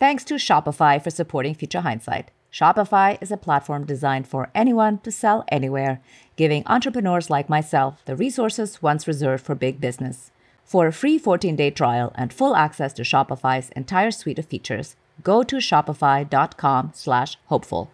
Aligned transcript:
Thanks 0.00 0.22
to 0.26 0.34
Shopify 0.34 1.02
for 1.02 1.10
supporting 1.10 1.56
Future 1.56 1.80
Hindsight. 1.80 2.30
Shopify 2.52 3.18
is 3.20 3.32
a 3.32 3.36
platform 3.36 3.84
designed 3.84 4.28
for 4.28 4.48
anyone 4.54 4.98
to 4.98 5.10
sell 5.10 5.44
anywhere, 5.48 6.00
giving 6.36 6.62
entrepreneurs 6.66 7.30
like 7.30 7.48
myself 7.48 8.04
the 8.04 8.14
resources 8.14 8.80
once 8.80 9.08
reserved 9.08 9.44
for 9.44 9.56
big 9.56 9.80
business. 9.80 10.30
For 10.64 10.86
a 10.86 10.92
free 10.92 11.18
14-day 11.18 11.72
trial 11.72 12.12
and 12.14 12.32
full 12.32 12.54
access 12.54 12.92
to 12.92 13.02
Shopify's 13.02 13.70
entire 13.70 14.12
suite 14.12 14.38
of 14.38 14.46
features, 14.46 14.94
go 15.24 15.42
to 15.42 15.56
shopify.com 15.56 16.92
slash 16.94 17.36
hopeful. 17.46 17.90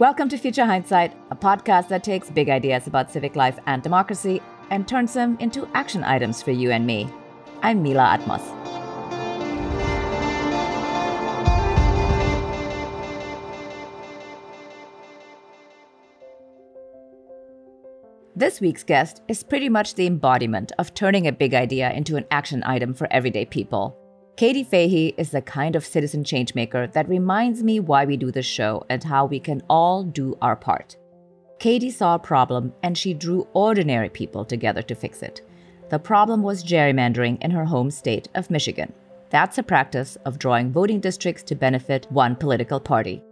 Welcome 0.00 0.28
to 0.30 0.36
Future 0.36 0.66
Hindsight, 0.66 1.12
a 1.30 1.36
podcast 1.36 1.86
that 1.90 2.02
takes 2.02 2.28
big 2.28 2.50
ideas 2.50 2.88
about 2.88 3.12
civic 3.12 3.36
life 3.36 3.60
and 3.66 3.84
democracy 3.84 4.42
and 4.72 4.88
turns 4.88 5.12
them 5.12 5.36
into 5.38 5.68
action 5.74 6.02
items 6.02 6.42
for 6.42 6.50
you 6.50 6.70
and 6.70 6.86
me. 6.86 7.06
I'm 7.62 7.82
Mila 7.82 8.18
Atmos. 8.18 8.42
This 18.34 18.62
week's 18.62 18.82
guest 18.82 19.22
is 19.28 19.42
pretty 19.42 19.68
much 19.68 19.94
the 19.94 20.06
embodiment 20.06 20.72
of 20.78 20.94
turning 20.94 21.26
a 21.26 21.32
big 21.32 21.52
idea 21.52 21.92
into 21.92 22.16
an 22.16 22.24
action 22.30 22.62
item 22.64 22.94
for 22.94 23.06
everyday 23.10 23.44
people. 23.44 23.96
Katie 24.38 24.64
Fahey 24.64 25.14
is 25.18 25.30
the 25.30 25.42
kind 25.42 25.76
of 25.76 25.84
citizen 25.84 26.24
changemaker 26.24 26.90
that 26.94 27.08
reminds 27.10 27.62
me 27.62 27.78
why 27.78 28.06
we 28.06 28.16
do 28.16 28.32
this 28.32 28.46
show 28.46 28.84
and 28.88 29.04
how 29.04 29.26
we 29.26 29.38
can 29.38 29.62
all 29.68 30.02
do 30.02 30.36
our 30.40 30.56
part. 30.56 30.96
Katie 31.62 31.92
saw 31.92 32.16
a 32.16 32.18
problem 32.18 32.72
and 32.82 32.98
she 32.98 33.14
drew 33.14 33.46
ordinary 33.52 34.08
people 34.08 34.44
together 34.44 34.82
to 34.82 34.96
fix 34.96 35.22
it. 35.22 35.42
The 35.90 35.98
problem 36.00 36.42
was 36.42 36.64
gerrymandering 36.64 37.40
in 37.40 37.52
her 37.52 37.66
home 37.66 37.88
state 37.92 38.26
of 38.34 38.50
Michigan. 38.50 38.92
That's 39.30 39.58
a 39.58 39.62
practice 39.62 40.16
of 40.24 40.40
drawing 40.40 40.72
voting 40.72 40.98
districts 40.98 41.44
to 41.44 41.54
benefit 41.54 42.10
one 42.10 42.34
political 42.34 42.80
party. 42.80 43.22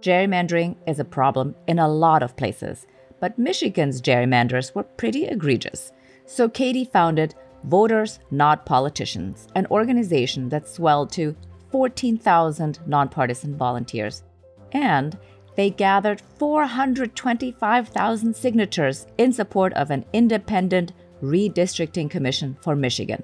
Gerrymandering 0.00 0.74
is 0.88 0.98
a 0.98 1.04
problem 1.04 1.54
in 1.68 1.78
a 1.78 1.86
lot 1.86 2.24
of 2.24 2.36
places, 2.36 2.88
but 3.20 3.38
Michigan's 3.38 4.02
gerrymanders 4.02 4.74
were 4.74 4.82
pretty 4.82 5.26
egregious. 5.26 5.92
So 6.24 6.48
Katie 6.48 6.86
founded 6.86 7.36
Voters 7.62 8.18
Not 8.32 8.66
Politicians, 8.66 9.46
an 9.54 9.68
organization 9.70 10.48
that 10.48 10.68
swelled 10.68 11.12
to 11.12 11.36
14,000 11.70 12.80
nonpartisan 12.84 13.56
volunteers. 13.56 14.24
And 14.72 15.16
they 15.56 15.70
gathered 15.70 16.20
425,000 16.38 18.36
signatures 18.36 19.06
in 19.18 19.32
support 19.32 19.72
of 19.72 19.90
an 19.90 20.04
independent 20.12 20.92
redistricting 21.22 22.10
commission 22.10 22.56
for 22.60 22.76
Michigan. 22.76 23.22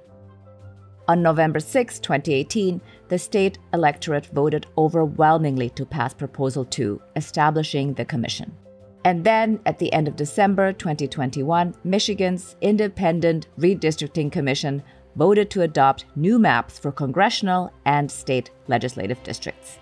On 1.09 1.21
November 1.23 1.61
6, 1.61 1.99
2018, 1.99 2.81
the 3.09 3.19
state 3.19 3.59
electorate 3.75 4.27
voted 4.27 4.67
overwhelmingly 4.79 5.69
to 5.71 5.85
pass 5.85 6.15
Proposal 6.15 6.65
2, 6.65 7.01
establishing 7.17 7.93
the 7.95 8.05
commission. 8.05 8.53
And 9.05 9.25
then 9.25 9.59
at 9.67 9.79
the 9.79 9.93
end 9.93 10.07
of 10.07 10.17
December 10.17 10.73
2021, 10.73 11.75
Michigan's 11.85 12.57
Independent 12.61 13.49
Redistricting 13.59 14.31
Commission 14.31 14.83
voted 15.17 15.51
to 15.51 15.63
adopt 15.63 16.07
new 16.17 16.39
maps 16.39 16.79
for 16.79 16.93
congressional 16.93 17.73
and 17.85 18.11
state 18.11 18.51
legislative 18.69 19.23
districts. 19.25 19.79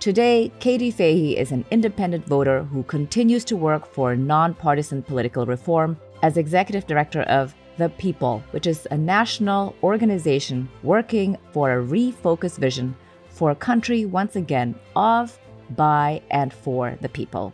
Today, 0.00 0.52
Katie 0.60 0.92
Fahey 0.92 1.36
is 1.36 1.50
an 1.50 1.64
independent 1.72 2.24
voter 2.24 2.62
who 2.62 2.84
continues 2.84 3.44
to 3.46 3.56
work 3.56 3.84
for 3.84 4.14
nonpartisan 4.14 5.02
political 5.02 5.44
reform 5.44 5.98
as 6.22 6.36
executive 6.36 6.86
director 6.86 7.22
of 7.22 7.52
The 7.78 7.88
People, 7.88 8.44
which 8.52 8.68
is 8.68 8.86
a 8.92 8.96
national 8.96 9.74
organization 9.82 10.68
working 10.84 11.36
for 11.50 11.72
a 11.72 11.84
refocused 11.84 12.58
vision 12.58 12.94
for 13.28 13.50
a 13.50 13.56
country 13.56 14.04
once 14.04 14.36
again 14.36 14.76
of, 14.94 15.36
by, 15.70 16.22
and 16.30 16.52
for 16.52 16.96
the 17.00 17.08
people. 17.08 17.52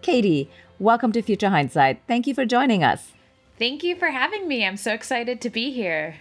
Katie, 0.00 0.48
welcome 0.78 1.10
to 1.10 1.22
Future 1.22 1.48
Hindsight. 1.48 2.02
Thank 2.06 2.28
you 2.28 2.34
for 2.34 2.46
joining 2.46 2.84
us. 2.84 3.14
Thank 3.58 3.82
you 3.82 3.96
for 3.96 4.10
having 4.10 4.46
me. 4.46 4.64
I'm 4.64 4.76
so 4.76 4.92
excited 4.92 5.40
to 5.40 5.50
be 5.50 5.72
here. 5.72 6.18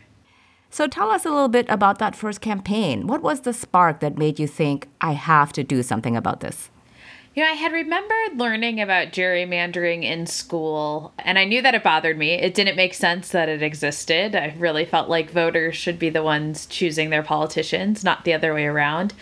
So 0.69 0.87
tell 0.87 1.09
us 1.09 1.25
a 1.25 1.31
little 1.31 1.47
bit 1.47 1.65
about 1.67 1.99
that 1.99 2.15
first 2.15 2.41
campaign. 2.41 3.07
What 3.07 3.23
was 3.23 3.41
the 3.41 3.53
spark 3.53 3.99
that 4.01 4.17
made 4.17 4.39
you 4.39 4.47
think, 4.47 4.87
I 5.01 5.13
have 5.13 5.51
to 5.53 5.63
do 5.63 5.81
something 5.81 6.15
about 6.15 6.41
this? 6.41 6.69
You 7.35 7.43
know, 7.43 7.51
I 7.51 7.53
had 7.53 7.71
remembered 7.71 8.37
learning 8.37 8.81
about 8.81 9.11
gerrymandering 9.11 10.03
in 10.03 10.25
school, 10.25 11.13
and 11.19 11.39
I 11.39 11.45
knew 11.45 11.61
that 11.61 11.75
it 11.75 11.83
bothered 11.83 12.17
me. 12.17 12.33
It 12.33 12.53
didn't 12.53 12.75
make 12.75 12.93
sense 12.93 13.29
that 13.29 13.49
it 13.49 13.61
existed. 13.63 14.35
I 14.35 14.55
really 14.57 14.83
felt 14.83 15.09
like 15.09 15.31
voters 15.31 15.75
should 15.75 15.99
be 15.99 16.09
the 16.09 16.23
ones 16.23 16.65
choosing 16.65 17.09
their 17.09 17.23
politicians, 17.23 18.03
not 18.03 18.25
the 18.25 18.33
other 18.33 18.53
way 18.53 18.65
around 18.65 19.13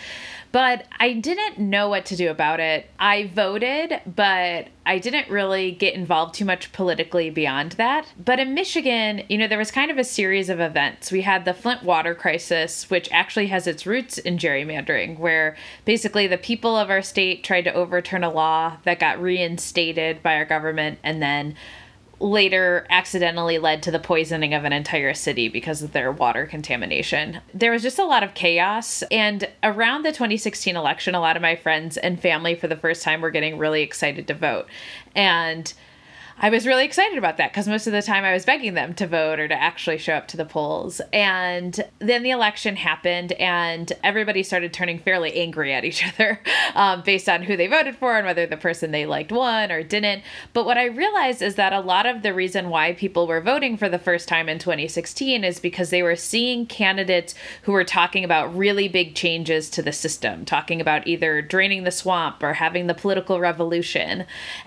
but 0.52 0.86
I 0.98 1.12
didn't 1.12 1.58
know 1.58 1.88
what 1.88 2.06
to 2.06 2.16
do 2.16 2.30
about 2.30 2.60
it. 2.60 2.88
I 2.98 3.26
voted, 3.26 4.00
but 4.06 4.68
I 4.86 4.98
didn't 4.98 5.28
really 5.28 5.72
get 5.72 5.94
involved 5.94 6.34
too 6.34 6.44
much 6.44 6.72
politically 6.72 7.30
beyond 7.30 7.72
that. 7.72 8.12
But 8.22 8.40
in 8.40 8.54
Michigan, 8.54 9.22
you 9.28 9.36
know, 9.36 9.46
there 9.46 9.58
was 9.58 9.70
kind 9.70 9.90
of 9.90 9.98
a 9.98 10.04
series 10.04 10.48
of 10.48 10.60
events. 10.60 11.12
We 11.12 11.22
had 11.22 11.44
the 11.44 11.54
Flint 11.54 11.82
water 11.82 12.14
crisis, 12.14 12.88
which 12.88 13.08
actually 13.12 13.48
has 13.48 13.66
its 13.66 13.86
roots 13.86 14.18
in 14.18 14.38
gerrymandering, 14.38 15.18
where 15.18 15.56
basically 15.84 16.26
the 16.26 16.38
people 16.38 16.76
of 16.76 16.90
our 16.90 17.02
state 17.02 17.44
tried 17.44 17.62
to 17.62 17.74
overturn 17.74 18.24
a 18.24 18.30
law 18.30 18.78
that 18.84 18.98
got 18.98 19.20
reinstated 19.20 20.22
by 20.22 20.36
our 20.36 20.46
government 20.46 20.98
and 21.02 21.22
then 21.22 21.54
later 22.20 22.86
accidentally 22.90 23.58
led 23.58 23.82
to 23.82 23.90
the 23.90 23.98
poisoning 23.98 24.54
of 24.54 24.64
an 24.64 24.72
entire 24.72 25.14
city 25.14 25.48
because 25.48 25.82
of 25.82 25.92
their 25.92 26.10
water 26.10 26.46
contamination. 26.46 27.40
There 27.54 27.72
was 27.72 27.82
just 27.82 27.98
a 27.98 28.04
lot 28.04 28.22
of 28.22 28.34
chaos. 28.34 29.02
And 29.10 29.48
around 29.62 30.02
the 30.02 30.12
2016 30.12 30.76
election, 30.76 31.14
a 31.14 31.20
lot 31.20 31.36
of 31.36 31.42
my 31.42 31.56
friends 31.56 31.96
and 31.96 32.20
family 32.20 32.54
for 32.54 32.68
the 32.68 32.76
first 32.76 33.02
time 33.02 33.20
were 33.20 33.30
getting 33.30 33.58
really 33.58 33.82
excited 33.82 34.26
to 34.28 34.34
vote. 34.34 34.66
And 35.14 35.72
I 36.40 36.50
was 36.50 36.68
really 36.68 36.84
excited 36.84 37.18
about 37.18 37.36
that 37.38 37.50
because 37.50 37.66
most 37.66 37.88
of 37.88 37.92
the 37.92 38.00
time 38.00 38.24
I 38.24 38.32
was 38.32 38.44
begging 38.44 38.74
them 38.74 38.94
to 38.94 39.08
vote 39.08 39.40
or 39.40 39.48
to 39.48 39.60
actually 39.60 39.98
show 39.98 40.14
up 40.14 40.28
to 40.28 40.36
the 40.36 40.44
polls. 40.44 41.00
And 41.12 41.84
then 41.98 42.22
the 42.22 42.30
election 42.30 42.76
happened, 42.76 43.32
and 43.32 43.92
everybody 44.04 44.44
started 44.44 44.72
turning 44.72 45.00
fairly 45.00 45.34
angry 45.34 45.74
at 45.74 45.84
each 45.84 46.06
other 46.14 46.40
um, 46.76 47.02
based 47.02 47.28
on 47.28 47.42
who 47.42 47.56
they 47.56 47.66
voted 47.66 47.96
for 47.96 48.16
and 48.16 48.24
whether 48.24 48.46
the 48.46 48.56
person 48.56 48.92
they 48.92 49.04
liked 49.04 49.32
won 49.32 49.72
or 49.72 49.82
didn't. 49.82 50.22
But 50.52 50.64
what 50.64 50.78
I 50.78 50.84
realized 50.84 51.42
is 51.42 51.56
that 51.56 51.72
a 51.72 51.80
lot 51.80 52.06
of 52.06 52.22
the 52.22 52.32
reason 52.32 52.68
why 52.70 52.92
people 52.92 53.26
were 53.26 53.40
voting 53.40 53.76
for 53.76 53.88
the 53.88 53.98
first 53.98 54.28
time 54.28 54.48
in 54.48 54.60
2016 54.60 55.42
is 55.42 55.58
because 55.58 55.90
they 55.90 56.04
were 56.04 56.14
seeing 56.14 56.66
candidates 56.66 57.34
who 57.62 57.72
were 57.72 57.84
talking 57.84 58.22
about 58.22 58.56
really 58.56 58.86
big 58.86 59.16
changes 59.16 59.68
to 59.70 59.82
the 59.82 59.92
system, 59.92 60.44
talking 60.44 60.80
about 60.80 61.08
either 61.08 61.42
draining 61.42 61.82
the 61.82 61.90
swamp 61.90 62.44
or 62.44 62.52
having 62.52 62.86
the 62.86 62.94
political 62.94 63.40
revolution. 63.40 64.24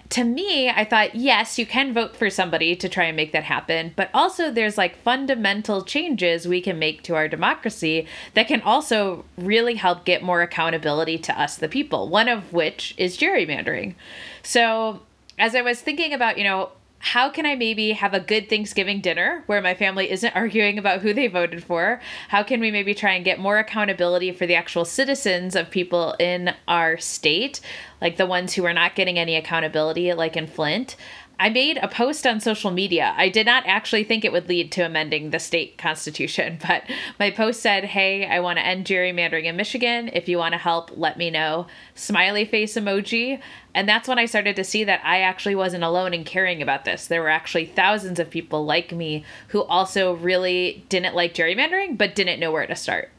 To 0.09 0.25
me, 0.25 0.69
I 0.69 0.83
thought, 0.83 1.15
yes, 1.15 1.57
you 1.61 1.65
can 1.67 1.93
vote 1.93 2.15
for 2.15 2.29
somebody 2.29 2.75
to 2.75 2.89
try 2.89 3.05
and 3.05 3.15
make 3.15 3.31
that 3.31 3.43
happen, 3.43 3.93
but 3.95 4.09
also 4.13 4.51
there's 4.51 4.77
like 4.77 4.97
fundamental 4.97 5.83
changes 5.83 6.47
we 6.47 6.59
can 6.59 6.79
make 6.79 7.03
to 7.03 7.15
our 7.15 7.27
democracy 7.27 8.07
that 8.33 8.47
can 8.47 8.61
also 8.61 9.23
really 9.37 9.75
help 9.75 10.03
get 10.03 10.23
more 10.23 10.41
accountability 10.41 11.19
to 11.19 11.39
us, 11.39 11.55
the 11.55 11.69
people, 11.69 12.09
one 12.09 12.27
of 12.27 12.51
which 12.51 12.95
is 12.97 13.15
gerrymandering. 13.15 13.93
So, 14.41 15.01
as 15.37 15.55
I 15.55 15.61
was 15.61 15.81
thinking 15.81 16.13
about, 16.13 16.39
you 16.39 16.43
know, 16.43 16.71
how 17.01 17.29
can 17.29 17.45
I 17.47 17.55
maybe 17.55 17.93
have 17.93 18.13
a 18.13 18.19
good 18.19 18.47
Thanksgiving 18.47 19.01
dinner 19.01 19.43
where 19.47 19.61
my 19.61 19.73
family 19.73 20.11
isn't 20.11 20.35
arguing 20.35 20.77
about 20.77 21.01
who 21.01 21.13
they 21.13 21.27
voted 21.27 21.63
for? 21.63 21.99
How 22.29 22.43
can 22.43 22.59
we 22.59 22.71
maybe 22.71 22.93
try 22.93 23.13
and 23.13 23.25
get 23.25 23.39
more 23.39 23.57
accountability 23.57 24.31
for 24.31 24.45
the 24.45 24.55
actual 24.55 24.85
citizens 24.85 25.55
of 25.55 25.71
people 25.71 26.15
in 26.19 26.53
our 26.67 26.97
state, 26.97 27.59
like 28.01 28.17
the 28.17 28.25
ones 28.25 28.53
who 28.53 28.65
are 28.65 28.73
not 28.73 28.95
getting 28.95 29.17
any 29.17 29.35
accountability, 29.35 30.13
like 30.13 30.37
in 30.37 30.47
Flint? 30.47 30.95
I 31.41 31.49
made 31.49 31.77
a 31.77 31.87
post 31.87 32.27
on 32.27 32.39
social 32.39 32.69
media. 32.69 33.15
I 33.17 33.27
did 33.27 33.47
not 33.47 33.63
actually 33.65 34.03
think 34.03 34.23
it 34.23 34.31
would 34.31 34.47
lead 34.47 34.71
to 34.73 34.85
amending 34.85 35.31
the 35.31 35.39
state 35.39 35.75
constitution, 35.75 36.59
but 36.67 36.83
my 37.19 37.31
post 37.31 37.63
said, 37.63 37.83
Hey, 37.83 38.27
I 38.27 38.39
want 38.41 38.59
to 38.59 38.65
end 38.65 38.85
gerrymandering 38.85 39.45
in 39.45 39.55
Michigan. 39.55 40.11
If 40.13 40.29
you 40.29 40.37
want 40.37 40.51
to 40.53 40.59
help, 40.59 40.91
let 40.95 41.17
me 41.17 41.31
know. 41.31 41.65
Smiley 41.95 42.45
face 42.45 42.75
emoji. 42.75 43.41
And 43.73 43.89
that's 43.89 44.07
when 44.07 44.19
I 44.19 44.27
started 44.27 44.55
to 44.55 44.63
see 44.63 44.83
that 44.83 45.01
I 45.03 45.21
actually 45.21 45.55
wasn't 45.55 45.83
alone 45.83 46.13
in 46.13 46.25
caring 46.25 46.61
about 46.61 46.85
this. 46.85 47.07
There 47.07 47.23
were 47.23 47.29
actually 47.29 47.65
thousands 47.65 48.19
of 48.19 48.29
people 48.29 48.63
like 48.63 48.91
me 48.91 49.25
who 49.47 49.63
also 49.63 50.13
really 50.13 50.85
didn't 50.89 51.15
like 51.15 51.33
gerrymandering, 51.33 51.97
but 51.97 52.13
didn't 52.13 52.39
know 52.39 52.51
where 52.51 52.67
to 52.67 52.75
start. 52.75 53.09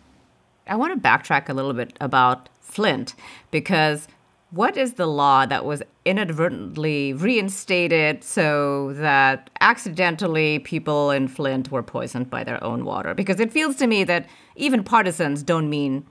I 0.69 0.77
want 0.77 0.95
to 0.95 1.09
backtrack 1.09 1.49
a 1.49 1.55
little 1.55 1.73
bit 1.73 1.97
about 2.01 2.49
Flint 2.61 3.17
because 3.51 4.07
what 4.53 4.77
is 4.77 4.95
the 4.95 5.07
law 5.07 5.47
that 5.47 5.65
was 5.65 5.83
inadvertently 6.05 7.15
reinstated 7.15 8.23
so 8.23 8.93
that 8.95 9.49
accidentally 9.61 10.59
people 10.59 11.11
in 11.11 11.27
Flint 11.27 11.71
were 11.71 11.83
poisoned 11.83 12.29
by 12.29 12.45
their 12.45 12.63
own 12.63 12.85
water? 12.85 13.15
Because 13.15 13.41
it 13.41 13.51
feels 13.51 13.77
to 13.77 13.87
me 13.87 14.05
that 14.05 14.27
even 14.55 14.85
partisans 14.85 15.43
don't 15.43 15.71
mean 15.71 16.07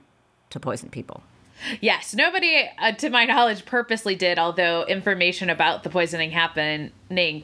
to 0.50 0.58
poison 0.58 0.90
people. 0.90 1.22
Yes, 1.80 2.14
nobody, 2.14 2.68
uh, 2.78 2.92
to 2.92 3.10
my 3.10 3.24
knowledge, 3.24 3.64
purposely 3.64 4.16
did, 4.16 4.38
although 4.38 4.84
information 4.86 5.48
about 5.48 5.84
the 5.84 5.90
poisoning 5.90 6.32
happened 6.32 6.90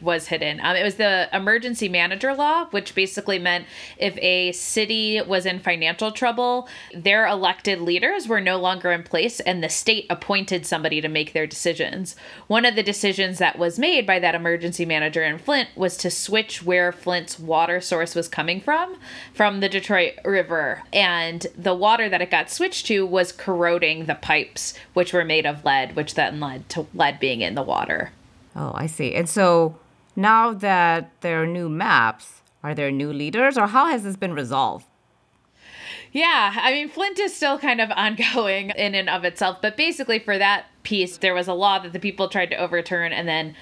was 0.02 0.28
hidden. 0.28 0.60
Um, 0.62 0.76
it 0.76 0.82
was 0.82 0.96
the 0.96 1.28
emergency 1.32 1.88
manager 1.88 2.34
law, 2.34 2.66
which 2.66 2.94
basically 2.94 3.38
meant 3.38 3.66
if 3.96 4.16
a 4.18 4.52
city 4.52 5.20
was 5.20 5.46
in 5.46 5.58
financial 5.58 6.10
trouble, 6.10 6.68
their 6.94 7.26
elected 7.26 7.80
leaders 7.80 8.26
were 8.26 8.40
no 8.40 8.56
longer 8.56 8.90
in 8.92 9.02
place 9.02 9.40
and 9.40 9.62
the 9.62 9.68
state 9.68 10.06
appointed 10.08 10.66
somebody 10.66 11.00
to 11.00 11.08
make 11.08 11.32
their 11.32 11.46
decisions. 11.46 12.16
One 12.46 12.64
of 12.64 12.76
the 12.76 12.82
decisions 12.82 13.38
that 13.38 13.58
was 13.58 13.78
made 13.78 14.06
by 14.06 14.18
that 14.18 14.34
emergency 14.34 14.86
manager 14.86 15.22
in 15.22 15.38
Flint 15.38 15.68
was 15.76 15.96
to 15.98 16.10
switch 16.10 16.62
where 16.62 16.90
Flint's 16.90 17.38
water 17.38 17.80
source 17.80 18.14
was 18.14 18.28
coming 18.28 18.60
from, 18.60 18.96
from 19.34 19.60
the 19.60 19.68
Detroit 19.68 20.14
River. 20.24 20.82
And 20.92 21.46
the 21.56 21.74
water 21.74 22.08
that 22.08 22.22
it 22.22 22.30
got 22.30 22.50
switched 22.50 22.86
to 22.86 23.06
was 23.06 23.32
corroding 23.32 24.06
the 24.06 24.14
pipes, 24.14 24.74
which 24.94 25.12
were 25.12 25.24
made 25.24 25.46
of 25.46 25.64
lead, 25.64 25.94
which 25.94 26.14
then 26.14 26.40
led 26.40 26.68
to 26.70 26.86
lead 26.94 27.20
being 27.20 27.40
in 27.40 27.54
the 27.54 27.62
water. 27.62 28.12
Oh, 28.58 28.72
I 28.74 28.86
see. 28.88 29.14
And 29.14 29.28
so 29.28 29.78
now 30.16 30.52
that 30.52 31.12
there 31.20 31.40
are 31.40 31.46
new 31.46 31.68
maps, 31.68 32.42
are 32.64 32.74
there 32.74 32.90
new 32.90 33.12
leaders 33.12 33.56
or 33.56 33.68
how 33.68 33.86
has 33.86 34.02
this 34.02 34.16
been 34.16 34.34
resolved? 34.34 34.84
Yeah, 36.10 36.56
I 36.56 36.72
mean, 36.72 36.88
Flint 36.88 37.20
is 37.20 37.36
still 37.36 37.58
kind 37.58 37.80
of 37.80 37.90
ongoing 37.96 38.70
in 38.70 38.96
and 38.96 39.08
of 39.08 39.24
itself, 39.24 39.58
but 39.62 39.76
basically, 39.76 40.18
for 40.18 40.38
that 40.38 40.66
piece, 40.82 41.18
there 41.18 41.34
was 41.34 41.46
a 41.46 41.52
law 41.52 41.78
that 41.78 41.92
the 41.92 42.00
people 42.00 42.28
tried 42.28 42.50
to 42.50 42.56
overturn, 42.56 43.12
and 43.12 43.28
then 43.28 43.54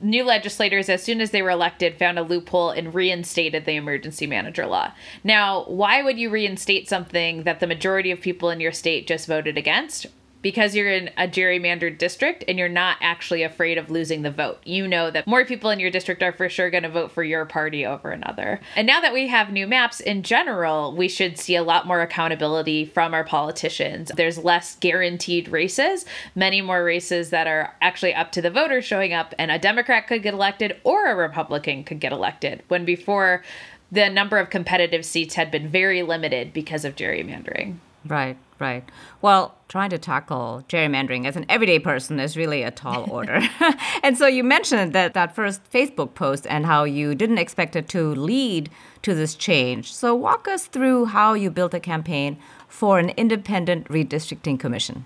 new 0.00 0.24
legislators, 0.24 0.88
as 0.88 1.02
soon 1.02 1.20
as 1.20 1.32
they 1.32 1.42
were 1.42 1.50
elected, 1.50 1.98
found 1.98 2.18
a 2.18 2.22
loophole 2.22 2.70
and 2.70 2.94
reinstated 2.94 3.64
the 3.64 3.72
emergency 3.72 4.26
manager 4.28 4.64
law. 4.64 4.92
Now, 5.24 5.64
why 5.64 6.02
would 6.02 6.18
you 6.18 6.30
reinstate 6.30 6.88
something 6.88 7.42
that 7.42 7.58
the 7.60 7.66
majority 7.66 8.12
of 8.12 8.20
people 8.20 8.48
in 8.48 8.60
your 8.60 8.72
state 8.72 9.08
just 9.08 9.26
voted 9.26 9.58
against? 9.58 10.06
Because 10.42 10.74
you're 10.74 10.90
in 10.90 11.08
a 11.16 11.26
gerrymandered 11.26 11.98
district 11.98 12.44
and 12.46 12.58
you're 12.58 12.68
not 12.68 12.96
actually 13.00 13.42
afraid 13.42 13.78
of 13.78 13.90
losing 13.90 14.22
the 14.22 14.30
vote. 14.30 14.58
You 14.64 14.86
know 14.86 15.10
that 15.10 15.26
more 15.26 15.44
people 15.44 15.70
in 15.70 15.80
your 15.80 15.90
district 15.90 16.22
are 16.22 16.32
for 16.32 16.48
sure 16.48 16.70
going 16.70 16.84
to 16.84 16.88
vote 16.88 17.10
for 17.10 17.24
your 17.24 17.44
party 17.44 17.84
over 17.84 18.10
another. 18.10 18.60
And 18.76 18.86
now 18.86 19.00
that 19.00 19.12
we 19.12 19.28
have 19.28 19.52
new 19.52 19.66
maps 19.66 20.00
in 20.00 20.22
general, 20.22 20.94
we 20.94 21.08
should 21.08 21.38
see 21.38 21.56
a 21.56 21.62
lot 21.62 21.86
more 21.86 22.00
accountability 22.00 22.84
from 22.84 23.14
our 23.14 23.24
politicians. 23.24 24.12
There's 24.14 24.38
less 24.38 24.76
guaranteed 24.76 25.48
races, 25.48 26.04
many 26.34 26.60
more 26.60 26.84
races 26.84 27.30
that 27.30 27.46
are 27.46 27.74
actually 27.80 28.14
up 28.14 28.32
to 28.32 28.42
the 28.42 28.50
voters 28.50 28.84
showing 28.84 29.12
up, 29.12 29.34
and 29.38 29.50
a 29.50 29.58
Democrat 29.58 30.06
could 30.06 30.22
get 30.22 30.34
elected 30.34 30.80
or 30.84 31.06
a 31.06 31.16
Republican 31.16 31.84
could 31.84 32.00
get 32.00 32.12
elected. 32.12 32.62
When 32.68 32.84
before, 32.84 33.42
the 33.90 34.08
number 34.10 34.38
of 34.38 34.50
competitive 34.50 35.04
seats 35.04 35.34
had 35.34 35.50
been 35.50 35.68
very 35.68 36.02
limited 36.02 36.52
because 36.52 36.84
of 36.84 36.94
gerrymandering. 36.94 37.78
Right, 38.04 38.36
right. 38.58 38.88
Well, 39.22 39.54
trying 39.68 39.90
to 39.90 39.98
tackle 39.98 40.64
gerrymandering 40.68 41.26
as 41.26 41.36
an 41.36 41.46
everyday 41.48 41.78
person 41.78 42.18
is 42.18 42.36
really 42.36 42.62
a 42.62 42.70
tall 42.70 43.10
order. 43.10 43.40
and 44.02 44.16
so 44.16 44.26
you 44.26 44.42
mentioned 44.44 44.92
that 44.92 45.14
that 45.14 45.34
first 45.34 45.60
Facebook 45.70 46.14
post 46.14 46.46
and 46.48 46.66
how 46.66 46.84
you 46.84 47.14
didn't 47.14 47.38
expect 47.38 47.76
it 47.76 47.88
to 47.90 48.14
lead 48.14 48.70
to 49.02 49.14
this 49.14 49.34
change. 49.34 49.92
So 49.92 50.14
walk 50.14 50.48
us 50.48 50.66
through 50.66 51.06
how 51.06 51.34
you 51.34 51.50
built 51.50 51.74
a 51.74 51.80
campaign 51.80 52.38
for 52.68 52.98
an 52.98 53.10
independent 53.10 53.88
redistricting 53.88 54.58
commission. 54.58 55.04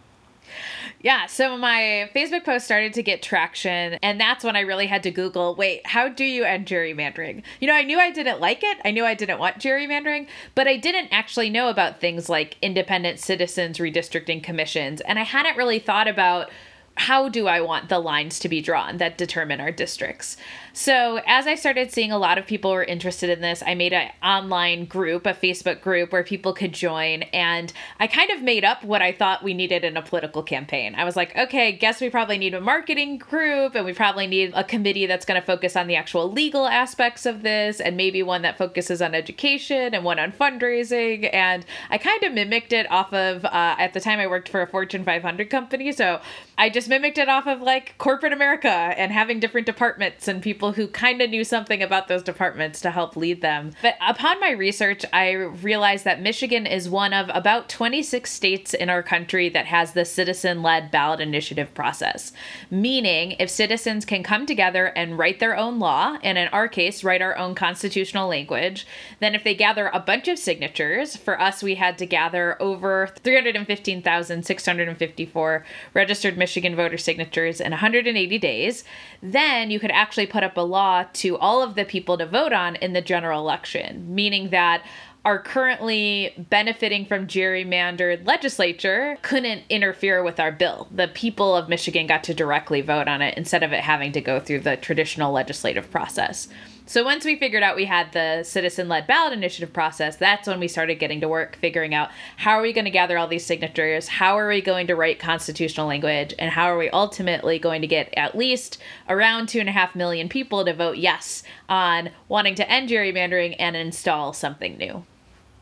Yeah, 1.03 1.27
so 1.27 1.59
my 1.59 2.09
Facebook 2.15 2.45
post 2.45 2.65
started 2.65 2.93
to 2.95 3.03
get 3.03 3.23
traction, 3.23 3.99
and 4.03 4.21
that's 4.21 4.45
when 4.45 4.55
I 4.55 4.61
really 4.61 4.87
had 4.87 5.03
to 5.03 5.11
Google 5.11 5.57
wait, 5.57 5.85
how 5.85 6.09
do 6.09 6.25
you 6.25 6.45
end 6.45 6.67
gerrymandering? 6.67 7.43
You 7.59 7.67
know, 7.67 7.75
I 7.75 7.83
knew 7.83 7.99
I 7.99 8.13
didn't 8.13 8.41
like 8.41 8.63
it, 8.63 8.79
I 8.85 8.93
knew 8.93 9.05
I 9.05 9.15
didn't 9.15 9.41
want 9.41 9.59
gerrymandering, 9.59 10.29
but 10.55 10.69
I 10.69 10.77
didn't 10.77 11.09
actually 11.11 11.51
know 11.51 11.69
about 11.69 12.01
things 12.01 12.29
like 12.29 12.57
independent 12.63 13.19
citizens 13.19 13.79
redistricting 13.79 14.45
commissions, 14.45 15.01
and 15.01 15.19
I 15.19 15.25
hadn't 15.25 15.57
really 15.57 15.81
thought 15.81 16.07
about 16.07 16.51
how 16.97 17.29
do 17.29 17.47
I 17.47 17.61
want 17.61 17.89
the 17.89 17.99
lines 17.99 18.39
to 18.41 18.49
be 18.49 18.61
drawn 18.61 18.99
that 18.99 19.17
determine 19.17 19.61
our 19.61 19.73
districts? 19.73 20.37
So, 20.75 21.21
as 21.27 21.47
I 21.47 21.55
started 21.55 21.91
seeing 21.91 22.13
a 22.13 22.19
lot 22.19 22.39
of 22.39 22.47
people 22.47 22.71
were 22.71 22.85
interested 22.85 23.29
in 23.29 23.41
this, 23.41 23.63
I 23.67 23.75
made 23.75 23.93
an 23.93 24.11
online 24.23 24.87
group, 24.87 25.27
a 25.27 25.35
Facebook 25.35 25.83
group 25.83 26.13
where 26.13 26.25
people 26.25 26.55
could 26.55 26.73
join. 26.73 27.23
And 27.25 27.73
I 28.01 28.07
kind 28.07 28.31
of 28.31 28.43
made 28.43 28.65
up 28.65 28.83
what 28.83 29.03
I 29.03 29.13
thought 29.13 29.43
we 29.43 29.53
needed 29.53 29.85
in 29.85 29.97
a 29.97 30.03
political 30.03 30.43
campaign. 30.43 30.95
I 30.95 31.05
was 31.05 31.15
like, 31.15 31.37
okay, 31.37 31.73
guess 31.73 32.01
we 32.01 32.09
probably 32.09 32.39
need 32.39 32.55
a 32.55 32.61
marketing 32.61 33.19
group 33.19 33.75
and 33.75 33.85
we 33.85 33.93
probably 33.93 34.27
need 34.27 34.53
a 34.55 34.65
committee 34.65 35.05
that's 35.05 35.27
going 35.27 35.41
to 35.41 35.47
focus 35.47 35.77
on 35.77 35.89
the 35.89 35.97
actual 35.97 36.31
legal 36.31 36.67
aspects 36.67 37.27
of 37.27 37.43
this 37.43 37.81
and 37.81 37.97
maybe 37.97 38.23
one 38.23 38.43
that 38.43 38.57
focuses 38.57 39.03
on 39.03 39.15
education 39.15 39.95
and 39.95 40.05
one 40.05 40.19
on 40.19 40.33
fundraising. 40.33 41.29
And 41.35 41.67
I 41.91 41.99
kind 41.99 42.23
of 42.23 42.33
mimicked 42.33 42.73
it 42.73 42.91
off 42.91 43.13
of, 43.13 43.45
uh, 43.45 43.77
at 43.79 43.93
the 43.93 44.01
time, 44.01 44.21
I 44.21 44.27
worked 44.27 44.49
for 44.49 44.63
a 44.63 44.67
Fortune 44.67 45.05
500 45.05 45.51
company. 45.51 45.93
So, 45.93 46.21
I 46.57 46.71
just 46.71 46.82
mimicked 46.89 47.19
it 47.19 47.29
off 47.29 47.47
of 47.47 47.61
like 47.61 47.97
corporate 47.99 48.33
America 48.33 48.69
and 48.69 49.13
having 49.13 49.41
different 49.41 49.67
departments 49.67 50.29
and 50.29 50.43
people 50.43 50.73
who 50.73 50.89
kind 50.89 51.21
of 51.21 51.31
knew 51.31 51.45
something 51.45 51.83
about 51.83 52.09
those 52.09 52.23
departments 52.23 52.81
to 52.81 52.91
help 52.91 53.17
lead 53.17 53.41
them. 53.41 53.73
But 53.83 53.97
upon 54.01 54.41
my 54.41 54.51
research, 54.51 55.05
I 55.13 55.33
realized 55.33 56.05
that 56.05 56.21
Michigan 56.21 56.67
is 56.67 56.89
one 56.89 57.13
of 57.13 57.31
about 57.35 57.69
26 57.69 58.31
states 58.31 58.75
in 58.75 58.89
our 58.89 59.03
country 59.03 59.49
that 59.51 59.67
has 59.67 59.93
the 59.93 60.05
citizen 60.05 60.63
led 60.63 60.91
ballot 60.91 61.21
initiative 61.21 61.73
process. 61.75 62.33
Meaning, 62.71 63.37
if 63.39 63.51
citizens 63.51 64.05
can 64.05 64.23
come 64.23 64.47
together 64.47 64.87
and 64.87 65.19
write 65.19 65.41
their 65.41 65.57
own 65.57 65.79
law, 65.79 66.19
and 66.23 66.39
in 66.39 66.49
our 66.49 66.69
case, 66.69 67.05
write 67.05 67.23
our 67.23 67.37
own 67.37 67.55
constitutional 67.55 68.29
language, 68.29 68.87
then 69.21 69.35
if 69.35 69.45
they 69.45 69.55
gather 69.55 69.89
a 69.89 70.01
bunch 70.01 70.29
of 70.29 70.39
signatures, 70.39 71.17
for 71.17 71.41
us, 71.41 71.63
we 71.63 71.77
had 71.77 71.97
to 71.99 72.07
gather 72.07 72.61
over 72.61 73.09
315,654 73.23 75.65
registered 75.95 76.39
Michigan 76.39 76.72
Michigan 76.73 76.85
voter 76.85 76.99
signatures 76.99 77.61
in 77.61 77.71
180 77.71 78.39
days, 78.39 78.85
then 79.23 79.71
you 79.71 79.79
could 79.79 79.91
actually 79.91 80.27
put 80.27 80.43
up 80.43 80.57
a 80.57 80.61
law 80.61 81.05
to 81.13 81.39
all 81.39 81.63
of 81.63 81.75
the 81.75 81.85
people 81.85 82.19
to 82.19 82.27
vote 82.27 82.53
on 82.53 82.77
in 82.77 82.93
the 82.93 83.03
general 83.03 83.41
election, 83.41 84.15
meaning 84.15 84.51
that 84.51 84.83
are 85.25 85.41
currently 85.41 86.35
benefiting 86.51 87.07
from 87.07 87.29
gerrymandered 87.29 88.27
legislature 88.27 89.17
couldn't 89.23 89.63
interfere 89.69 90.23
with 90.25 90.41
our 90.41 90.51
bill. 90.51 90.89
The 90.91 91.09
people 91.09 91.55
of 91.55 91.69
Michigan 91.69 92.09
got 92.09 92.25
to 92.25 92.35
directly 92.35 92.81
vote 92.81 93.07
on 93.07 93.23
it 93.23 93.39
instead 93.39 93.63
of 93.63 93.73
it 93.73 93.81
having 93.81 94.11
to 94.13 94.21
go 94.21 94.41
through 94.41 94.61
the 94.61 94.77
traditional 94.77 95.33
legislative 95.33 95.91
process. 95.93 96.49
So 96.85 97.05
once 97.05 97.25
we 97.25 97.37
figured 97.37 97.63
out 97.63 97.77
we 97.77 97.85
had 97.85 98.13
the 98.13 98.43
citizen 98.43 98.89
led 98.89 99.07
ballot 99.07 99.33
initiative 99.33 99.73
process, 99.73 100.17
that's 100.17 100.49
when 100.49 100.59
we 100.59 100.67
started 100.67 100.97
getting 100.97 101.21
to 101.21 101.29
work 101.29 101.57
figuring 101.57 101.95
out 101.95 102.11
how 102.37 102.53
are 102.53 102.63
we 102.63 102.73
going 102.73 102.87
to 102.87 102.91
gather 102.91 103.17
all 103.17 103.29
these 103.29 103.47
signatures? 103.47 104.09
How 104.09 104.37
are 104.37 104.49
we 104.49 104.61
going 104.61 104.89
to 104.89 104.97
write 104.97 105.21
constitutional 105.21 105.87
language? 105.87 106.35
And 106.39 106.51
how 106.51 106.65
are 106.65 106.77
we 106.77 106.91
ultimately 106.91 107.59
going 107.59 107.83
to 107.83 107.87
get 107.87 108.13
at 108.17 108.37
least 108.37 108.79
around 109.09 109.49
two 109.49 109.61
and 109.61 109.69
a 109.69 109.73
half 109.73 109.95
million 109.95 110.29
people 110.29 110.65
to 110.65 110.75
vote 110.75 110.97
yes 110.97 111.45
on 111.69 112.11
wanting 112.29 112.57
to 112.57 112.71
end 112.71 112.91
gerrymandering 112.91 113.55
and 113.59 113.77
install 113.77 114.33
something 114.33 114.77
new? 114.77 115.05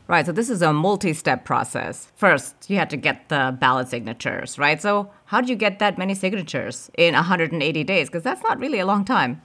Right, 0.07 0.25
so 0.25 0.31
this 0.31 0.49
is 0.49 0.61
a 0.61 0.73
multi 0.73 1.13
step 1.13 1.45
process. 1.45 2.11
First, 2.15 2.69
you 2.69 2.77
had 2.77 2.89
to 2.89 2.97
get 2.97 3.29
the 3.29 3.55
ballot 3.57 3.87
signatures, 3.87 4.57
right? 4.57 4.81
So, 4.81 5.09
how 5.25 5.39
did 5.39 5.49
you 5.49 5.55
get 5.55 5.79
that 5.79 5.97
many 5.97 6.15
signatures 6.15 6.91
in 6.97 7.13
180 7.13 7.83
days? 7.85 8.09
Because 8.09 8.23
that's 8.23 8.43
not 8.43 8.59
really 8.59 8.79
a 8.79 8.85
long 8.85 9.05
time. 9.05 9.41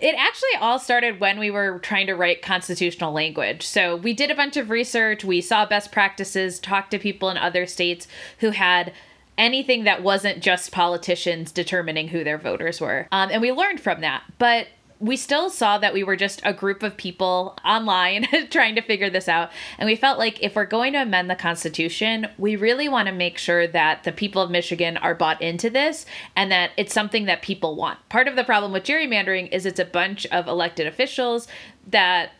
It 0.00 0.14
actually 0.18 0.56
all 0.60 0.78
started 0.78 1.20
when 1.20 1.38
we 1.38 1.50
were 1.50 1.78
trying 1.78 2.06
to 2.06 2.14
write 2.14 2.42
constitutional 2.42 3.12
language. 3.12 3.66
So 3.66 3.96
we 3.96 4.12
did 4.12 4.30
a 4.30 4.34
bunch 4.34 4.56
of 4.56 4.70
research, 4.70 5.24
we 5.24 5.40
saw 5.40 5.66
best 5.66 5.92
practices, 5.92 6.58
talked 6.58 6.90
to 6.92 6.98
people 6.98 7.30
in 7.30 7.36
other 7.36 7.66
states 7.66 8.06
who 8.38 8.50
had 8.50 8.92
anything 9.38 9.84
that 9.84 10.02
wasn't 10.02 10.42
just 10.42 10.72
politicians 10.72 11.52
determining 11.52 12.08
who 12.08 12.22
their 12.22 12.38
voters 12.38 12.80
were. 12.80 13.08
Um, 13.12 13.30
and 13.30 13.40
we 13.40 13.50
learned 13.50 13.80
from 13.80 14.00
that. 14.02 14.22
But 14.38 14.68
we 15.02 15.16
still 15.16 15.50
saw 15.50 15.78
that 15.78 15.92
we 15.92 16.04
were 16.04 16.14
just 16.14 16.40
a 16.44 16.52
group 16.52 16.84
of 16.84 16.96
people 16.96 17.58
online 17.64 18.24
trying 18.50 18.76
to 18.76 18.80
figure 18.80 19.10
this 19.10 19.28
out. 19.28 19.50
And 19.76 19.88
we 19.88 19.96
felt 19.96 20.16
like 20.16 20.40
if 20.40 20.54
we're 20.54 20.64
going 20.64 20.92
to 20.92 21.02
amend 21.02 21.28
the 21.28 21.34
Constitution, 21.34 22.28
we 22.38 22.54
really 22.54 22.88
want 22.88 23.08
to 23.08 23.12
make 23.12 23.36
sure 23.36 23.66
that 23.66 24.04
the 24.04 24.12
people 24.12 24.40
of 24.40 24.50
Michigan 24.52 24.96
are 24.96 25.16
bought 25.16 25.42
into 25.42 25.68
this 25.68 26.06
and 26.36 26.52
that 26.52 26.70
it's 26.76 26.94
something 26.94 27.24
that 27.24 27.42
people 27.42 27.74
want. 27.74 27.98
Part 28.10 28.28
of 28.28 28.36
the 28.36 28.44
problem 28.44 28.70
with 28.70 28.84
gerrymandering 28.84 29.52
is 29.52 29.66
it's 29.66 29.80
a 29.80 29.84
bunch 29.84 30.24
of 30.26 30.46
elected 30.46 30.86
officials 30.86 31.48
that 31.88 32.30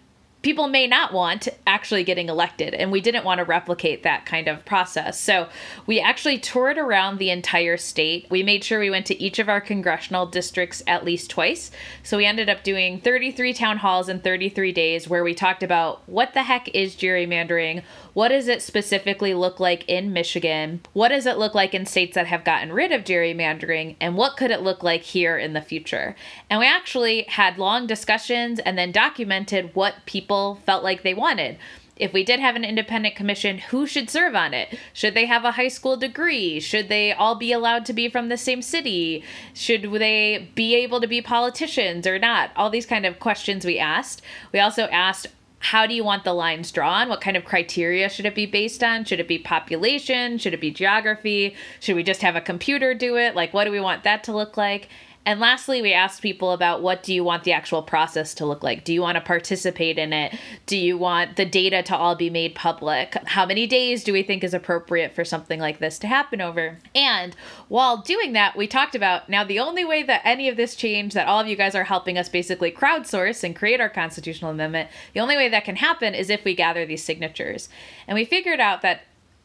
people 0.43 0.69
may 0.69 0.87
not 0.87 1.13
want 1.13 1.49
actually 1.67 2.05
getting 2.05 2.29
elected 2.29 2.75
and 2.75 2.91
we 2.91 3.01
didn't 3.01 3.25
want 3.25 3.39
to 3.39 3.45
replicate 3.45 4.03
that 4.03 4.27
kind 4.27 4.49
of 4.49 4.65
process. 4.65 5.19
So 5.19 5.49
we 5.87 6.01
actually 6.01 6.39
toured 6.39 6.79
around 6.79 7.19
the 7.19 7.31
entire 7.31 7.77
state. 7.77 8.27
We 8.31 8.43
made 8.43 8.65
sure 8.65 8.81
we 8.81 8.91
went 8.91 9.07
to 9.07 9.21
each 9.23 9.39
of 9.39 9.49
our 9.49 9.61
congressional 9.61 10.27
districts 10.27 10.83
at 10.87 11.05
least 11.05 11.31
twice. 11.31 11.71
So 12.03 12.17
we 12.17 12.27
ended 12.27 12.49
up 12.49 12.63
doing 12.63 13.01
33 13.01 13.55
town 13.55 13.79
halls 13.79 14.09
in 14.09 14.21
33 14.21 14.73
days 14.73 15.09
where 15.09 15.25
we 15.25 15.35
talked 15.35 15.63
about 15.63 16.03
what 16.09 16.35
the 16.35 16.43
heck 16.43 16.69
is 16.75 16.95
gerrymandering 16.95 17.83
what 18.15 18.29
does 18.29 18.47
it 18.47 18.61
specifically 18.61 19.33
look 19.33 19.59
like 19.59 19.89
in 19.89 20.13
michigan 20.13 20.81
what 20.93 21.09
does 21.09 21.25
it 21.25 21.39
look 21.39 21.55
like 21.55 21.73
in 21.73 21.87
states 21.87 22.15
that 22.15 22.27
have 22.27 22.45
gotten 22.45 22.73
rid 22.73 22.93
of 22.93 23.05
gerrymandering 23.05 23.97
and 24.01 24.17
what 24.17 24.37
could 24.37 24.51
it 24.51 24.61
look 24.61 24.83
like 24.83 25.03
here 25.03 25.39
in 25.39 25.53
the 25.53 25.61
future. 25.61 26.17
And 26.49 26.61
we 26.61 26.67
actually 26.67 27.23
had 27.25 27.59
long 27.59 27.87
discussions 27.87 28.59
and 28.61 28.77
then 28.77 28.93
documented 28.93 29.75
what 29.75 29.95
people 30.07 30.32
people 30.33 30.55
felt 30.65 30.83
like 30.83 31.03
they 31.03 31.15
wanted 31.15 31.59
if 31.95 32.12
we 32.12 32.25
did 32.25 32.41
have 32.41 32.57
an 32.57 32.65
independent 32.65 33.15
commission, 33.15 33.59
who 33.59 33.87
should 33.87 34.09
serve 34.09 34.35
on 34.35 34.55
it? 34.55 34.77
Should 34.95 35.15
they 35.15 35.27
have 35.27 35.45
a 35.45 35.53
high 35.53 35.69
school 35.69 35.97
degree? 35.97 36.59
Should 36.59 36.89
they 36.89 37.12
all 37.12 37.37
be 37.37 37.53
allowed 37.53 37.85
to 37.85 37.93
be 37.93 38.09
from 38.09 38.29
the 38.29 38.39
same 38.39 38.62
city? 38.62 39.23
Should 39.55 39.83
they 39.83 40.51
be 40.55 40.75
able 40.75 41.01
to 41.03 41.07
be 41.07 41.21
politicians 41.21 42.07
or 42.07 42.19
not? 42.19 42.51
All 42.57 42.71
these 42.71 42.87
kind 42.87 43.05
of 43.07 43.21
questions 43.21 43.65
we 43.65 43.79
asked. 43.79 44.23
We 44.53 44.59
also 44.59 44.85
asked 44.85 45.29
how 45.59 45.87
do 45.87 45.95
you 45.95 46.03
want 46.03 46.25
the 46.25 46.33
lines 46.33 46.73
drawn? 46.73 47.09
What 47.09 47.21
kind 47.21 47.37
of 47.37 47.45
criteria 47.45 48.09
should 48.09 48.27
it 48.27 48.35
be 48.35 48.47
based 48.47 48.83
on? 48.83 49.05
Should 49.05 49.21
it 49.21 49.29
be 49.29 49.39
population? 49.39 50.39
Should 50.39 50.55
it 50.55 50.61
be 50.61 50.73
geography? 50.73 51.55
Should 51.79 51.95
we 51.95 52.03
just 52.03 52.23
have 52.23 52.35
a 52.35 52.41
computer 52.41 52.95
do 52.95 53.17
it? 53.17 53.37
Like, 53.37 53.55
what 53.55 53.65
do 53.65 53.71
we 53.71 53.79
want 53.79 54.03
that 54.03 54.25
to 54.25 54.33
look 54.33 54.57
like? 54.57 54.89
And 55.25 55.38
lastly, 55.38 55.81
we 55.81 55.93
asked 55.93 56.21
people 56.21 56.50
about 56.50 56.83
what 56.83 57.05
do 57.05 57.14
you 57.14 57.23
want 57.23 57.45
the 57.45 57.52
actual 57.52 57.83
process 57.83 58.35
to 58.35 58.47
look 58.47 58.64
like? 58.64 58.85
Do 58.85 58.93
you 58.93 59.00
want 59.00 59.14
to 59.17 59.21
participate 59.21 59.97
in 59.97 60.12
it? 60.12 60.35
Do 60.67 60.76
you 60.76 60.99
want 60.99 61.37
the 61.37 61.45
data 61.45 61.83
to 61.85 61.97
all 61.97 62.17
be 62.17 62.29
made 62.29 62.57
public? 62.57 63.14
How 63.26 63.47
many 63.47 63.69
days 63.69 64.02
do 64.02 64.12
we 64.12 64.25
think 64.25 64.43
is 64.43 64.52
appropriate 64.52 65.14
for 65.14 65.25
something 65.25 65.61
like 65.61 65.79
this 65.79 65.99
to 66.00 66.09
happen 66.09 66.41
over? 66.41 66.79
And 66.95 67.37
while 67.69 67.99
doing 67.99 68.33
that, 68.33 68.57
we 68.57 68.67
talked 68.67 68.97
about 68.97 69.29
now 69.29 69.45
the 69.45 69.61
only 69.61 69.85
way 69.85 70.02
that 70.02 70.23
any 70.25 70.49
of 70.49 70.57
this 70.57 70.75
change 70.75 71.14
that 71.14 71.29
all 71.29 71.38
of 71.38 71.47
you 71.47 71.55
guys 71.55 71.76
are 71.76 71.85
helping 71.85 72.19
us 72.19 72.29
basically 72.29 72.73
crowdsource 72.73 73.45
and 73.45 73.55
create 73.55 73.81
our 73.81 73.88
constitutional 73.88 74.50
amendment, 74.50 74.91
the 75.14 75.21
only 75.21 75.37
way 75.37 75.49
that 75.49 75.64
can 75.64 75.76
happen 75.76 76.14
is 76.14 76.31
if 76.31 76.45
we 76.45 76.55
gather 76.55 76.85
these 76.85 77.05
signatures. 77.05 77.69
And 78.09 78.17
we 78.17 78.25
figured 78.25 78.61
out 78.61 78.83
that 78.83 79.02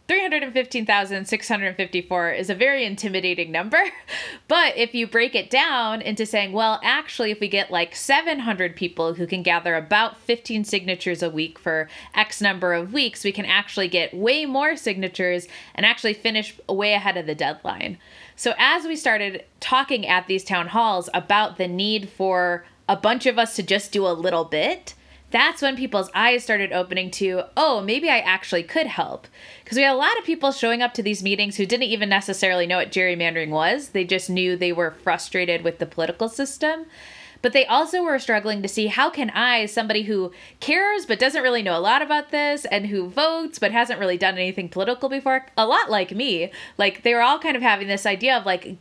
315,654 0.08 2.32
is 2.32 2.50
a 2.50 2.56
very 2.56 2.86
intimidating 2.86 3.52
number. 3.52 3.82
But 4.48 4.78
if 4.78 4.96
you 4.96 5.08
break 5.08 5.36
it 5.36 5.50
down 5.50 6.02
into 6.02 6.26
saying, 6.26 6.54
well, 6.54 6.80
actually, 6.82 7.32
if 7.32 7.42
we 7.42 7.50
get 7.50 7.70
like 7.70 7.94
700 7.94 8.78
people 8.78 9.16
who 9.16 9.28
can 9.28 9.44
gather 9.44 9.76
about 9.76 10.22
15 10.22 10.64
signatures 10.64 11.22
a 11.22 11.30
week 11.30 11.60
for 11.60 11.90
X 12.16 12.42
number 12.42 12.74
of 12.74 12.94
weeks, 12.94 13.26
we 13.26 13.34
can 13.34 13.44
actually 13.44 13.90
get 13.90 14.14
way 14.14 14.46
more 14.46 14.78
signatures 14.78 15.50
and 15.76 15.86
actually 15.86 16.14
finish 16.14 16.58
way 16.70 16.94
ahead 16.94 17.18
of 17.18 17.26
the 17.26 17.36
deadline. 17.36 17.98
So 18.38 18.54
as 18.58 18.86
we 18.86 18.96
started 18.96 19.44
talking 19.60 20.08
at 20.08 20.28
these 20.28 20.46
town 20.46 20.68
halls 20.68 21.10
about 21.14 21.58
the 21.58 21.68
need 21.68 22.08
for 22.08 22.64
a 22.88 22.96
bunch 22.96 23.26
of 23.26 23.38
us 23.38 23.58
to 23.58 23.64
just 23.64 23.92
do 23.92 24.08
a 24.08 24.16
little 24.16 24.46
bit, 24.46 24.94
that's 25.30 25.62
when 25.62 25.76
people's 25.76 26.10
eyes 26.14 26.44
started 26.44 26.72
opening 26.72 27.12
to, 27.12 27.44
oh, 27.58 27.82
maybe 27.82 28.10
I 28.10 28.20
actually 28.20 28.64
could 28.64 28.88
help. 28.88 29.28
Because 29.64 29.76
we 29.78 29.84
had 29.84 29.94
a 29.94 29.98
lot 29.98 30.18
of 30.18 30.24
people 30.24 30.52
showing 30.52 30.82
up 30.82 30.94
to 30.94 31.04
these 31.04 31.22
meetings 31.22 31.58
who 31.58 31.66
didn't 31.66 31.88
even 31.88 32.08
necessarily 32.08 32.66
know 32.66 32.78
what 32.78 32.92
gerrymandering 32.92 33.50
was. 33.50 33.90
They 33.90 34.06
just 34.06 34.30
knew 34.30 34.56
they 34.56 34.72
were 34.72 34.92
frustrated 34.92 35.64
with 35.64 35.80
the 35.80 35.86
political 35.86 36.30
system. 36.30 36.86
But 37.42 37.54
they 37.54 37.66
also 37.66 38.02
were 38.04 38.20
struggling 38.20 38.62
to 38.62 38.68
see 38.68 38.88
how 38.88 39.10
can 39.10 39.30
I, 39.32 39.66
somebody 39.66 40.04
who 40.04 40.32
cares 40.60 41.06
but 41.06 41.20
doesn't 41.20 41.44
really 41.44 41.62
know 41.62 41.78
a 41.78 41.80
lot 41.80 42.02
about 42.02 42.32
this 42.32 42.66
and 42.66 42.88
who 42.88 43.10
votes 43.10 43.60
but 43.60 43.72
hasn't 43.72 44.00
really 44.00 44.18
done 44.18 44.36
anything 44.36 44.70
political 44.70 45.08
before, 45.08 45.46
a 45.56 45.68
lot 45.68 45.92
like 45.92 46.12
me, 46.12 46.52
like 46.78 47.04
they 47.04 47.14
were 47.14 47.22
all 47.22 47.38
kind 47.38 47.56
of 47.56 47.62
having 47.62 47.88
this 47.88 48.06
idea 48.06 48.36
of 48.36 48.46
like, 48.46 48.78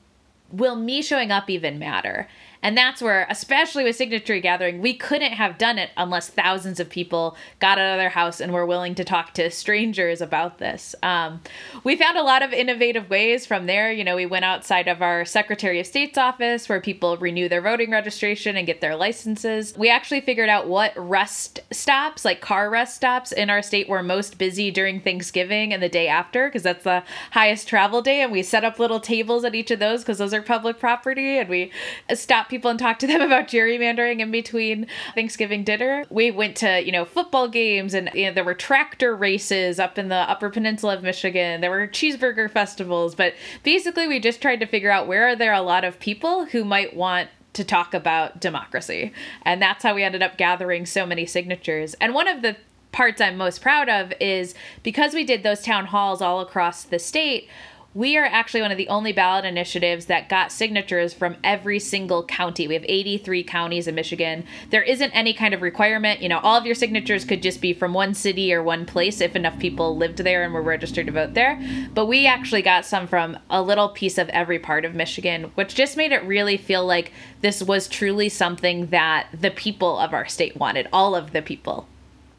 will 0.50 0.76
me 0.76 1.02
showing 1.02 1.30
up 1.30 1.50
even 1.50 1.78
matter? 1.78 2.28
And 2.66 2.76
that's 2.76 3.00
where, 3.00 3.28
especially 3.30 3.84
with 3.84 3.94
signature 3.94 4.40
gathering, 4.40 4.80
we 4.80 4.92
couldn't 4.92 5.34
have 5.34 5.56
done 5.56 5.78
it 5.78 5.90
unless 5.96 6.28
thousands 6.28 6.80
of 6.80 6.90
people 6.90 7.36
got 7.60 7.78
out 7.78 7.92
of 7.92 7.98
their 8.00 8.08
house 8.08 8.40
and 8.40 8.52
were 8.52 8.66
willing 8.66 8.96
to 8.96 9.04
talk 9.04 9.34
to 9.34 9.52
strangers 9.52 10.20
about 10.20 10.58
this. 10.58 10.96
Um, 11.00 11.42
we 11.84 11.94
found 11.94 12.18
a 12.18 12.24
lot 12.24 12.42
of 12.42 12.52
innovative 12.52 13.08
ways 13.08 13.46
from 13.46 13.66
there. 13.66 13.92
You 13.92 14.02
know, 14.02 14.16
we 14.16 14.26
went 14.26 14.44
outside 14.44 14.88
of 14.88 15.00
our 15.00 15.24
Secretary 15.24 15.78
of 15.78 15.86
State's 15.86 16.18
office 16.18 16.68
where 16.68 16.80
people 16.80 17.16
renew 17.18 17.48
their 17.48 17.62
voting 17.62 17.92
registration 17.92 18.56
and 18.56 18.66
get 18.66 18.80
their 18.80 18.96
licenses. 18.96 19.72
We 19.78 19.88
actually 19.88 20.22
figured 20.22 20.48
out 20.48 20.66
what 20.66 20.92
rest 20.96 21.60
stops, 21.70 22.24
like 22.24 22.40
car 22.40 22.68
rest 22.68 22.96
stops 22.96 23.30
in 23.30 23.48
our 23.48 23.62
state, 23.62 23.88
were 23.88 24.02
most 24.02 24.38
busy 24.38 24.72
during 24.72 25.00
Thanksgiving 25.00 25.72
and 25.72 25.80
the 25.80 25.88
day 25.88 26.08
after, 26.08 26.48
because 26.48 26.64
that's 26.64 26.82
the 26.82 27.04
highest 27.30 27.68
travel 27.68 28.02
day. 28.02 28.22
And 28.22 28.32
we 28.32 28.42
set 28.42 28.64
up 28.64 28.80
little 28.80 28.98
tables 28.98 29.44
at 29.44 29.54
each 29.54 29.70
of 29.70 29.78
those 29.78 30.00
because 30.00 30.18
those 30.18 30.34
are 30.34 30.42
public 30.42 30.80
property. 30.80 31.38
And 31.38 31.48
we 31.48 31.70
stopped 32.12 32.50
people 32.50 32.55
and 32.64 32.78
talk 32.78 32.98
to 33.00 33.06
them 33.06 33.20
about 33.22 33.48
gerrymandering 33.48 34.20
in 34.20 34.30
between 34.30 34.86
Thanksgiving 35.14 35.64
dinner. 35.64 36.04
We 36.10 36.30
went 36.30 36.56
to, 36.58 36.84
you 36.84 36.92
know, 36.92 37.04
football 37.04 37.48
games 37.48 37.94
and 37.94 38.10
you 38.14 38.26
know, 38.26 38.32
there 38.32 38.44
were 38.44 38.54
tractor 38.54 39.14
races 39.14 39.78
up 39.78 39.98
in 39.98 40.08
the 40.08 40.14
Upper 40.14 40.50
Peninsula 40.50 40.94
of 40.96 41.02
Michigan. 41.02 41.60
There 41.60 41.70
were 41.70 41.86
cheeseburger 41.86 42.50
festivals, 42.50 43.14
but 43.14 43.34
basically 43.62 44.06
we 44.08 44.20
just 44.20 44.40
tried 44.40 44.60
to 44.60 44.66
figure 44.66 44.90
out 44.90 45.06
where 45.06 45.28
are 45.28 45.36
there 45.36 45.52
a 45.52 45.62
lot 45.62 45.84
of 45.84 46.00
people 46.00 46.46
who 46.46 46.64
might 46.64 46.94
want 46.94 47.28
to 47.52 47.64
talk 47.64 47.94
about 47.94 48.40
democracy. 48.40 49.12
And 49.42 49.60
that's 49.60 49.82
how 49.82 49.94
we 49.94 50.02
ended 50.02 50.22
up 50.22 50.36
gathering 50.36 50.86
so 50.86 51.06
many 51.06 51.26
signatures. 51.26 51.94
And 51.94 52.14
one 52.14 52.28
of 52.28 52.42
the 52.42 52.56
parts 52.92 53.20
I'm 53.20 53.36
most 53.36 53.60
proud 53.60 53.88
of 53.88 54.12
is 54.20 54.54
because 54.82 55.12
we 55.12 55.24
did 55.24 55.42
those 55.42 55.62
town 55.62 55.86
halls 55.86 56.22
all 56.22 56.40
across 56.40 56.84
the 56.84 56.98
state, 56.98 57.48
we 57.96 58.18
are 58.18 58.26
actually 58.26 58.60
one 58.60 58.70
of 58.70 58.76
the 58.76 58.88
only 58.88 59.10
ballot 59.10 59.46
initiatives 59.46 60.04
that 60.04 60.28
got 60.28 60.52
signatures 60.52 61.14
from 61.14 61.34
every 61.42 61.78
single 61.78 62.22
county. 62.26 62.68
We 62.68 62.74
have 62.74 62.84
83 62.86 63.42
counties 63.44 63.88
in 63.88 63.94
Michigan. 63.94 64.44
There 64.68 64.82
isn't 64.82 65.12
any 65.12 65.32
kind 65.32 65.54
of 65.54 65.62
requirement. 65.62 66.20
You 66.20 66.28
know, 66.28 66.40
all 66.40 66.58
of 66.58 66.66
your 66.66 66.74
signatures 66.74 67.24
could 67.24 67.42
just 67.42 67.62
be 67.62 67.72
from 67.72 67.94
one 67.94 68.12
city 68.12 68.52
or 68.52 68.62
one 68.62 68.84
place 68.84 69.22
if 69.22 69.34
enough 69.34 69.58
people 69.58 69.96
lived 69.96 70.18
there 70.18 70.44
and 70.44 70.52
were 70.52 70.60
registered 70.60 71.06
to 71.06 71.12
vote 71.12 71.32
there. 71.32 71.58
But 71.94 72.04
we 72.04 72.26
actually 72.26 72.60
got 72.60 72.84
some 72.84 73.06
from 73.06 73.38
a 73.48 73.62
little 73.62 73.88
piece 73.88 74.18
of 74.18 74.28
every 74.28 74.58
part 74.58 74.84
of 74.84 74.94
Michigan, 74.94 75.44
which 75.54 75.74
just 75.74 75.96
made 75.96 76.12
it 76.12 76.22
really 76.24 76.58
feel 76.58 76.84
like 76.84 77.12
this 77.40 77.62
was 77.62 77.88
truly 77.88 78.28
something 78.28 78.88
that 78.88 79.28
the 79.32 79.50
people 79.50 79.98
of 79.98 80.12
our 80.12 80.28
state 80.28 80.54
wanted, 80.54 80.86
all 80.92 81.16
of 81.16 81.32
the 81.32 81.40
people. 81.40 81.88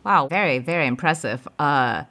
Wow, 0.04 0.28
very, 0.28 0.60
very 0.60 0.86
impressive. 0.86 1.48
Uh, 1.58 2.04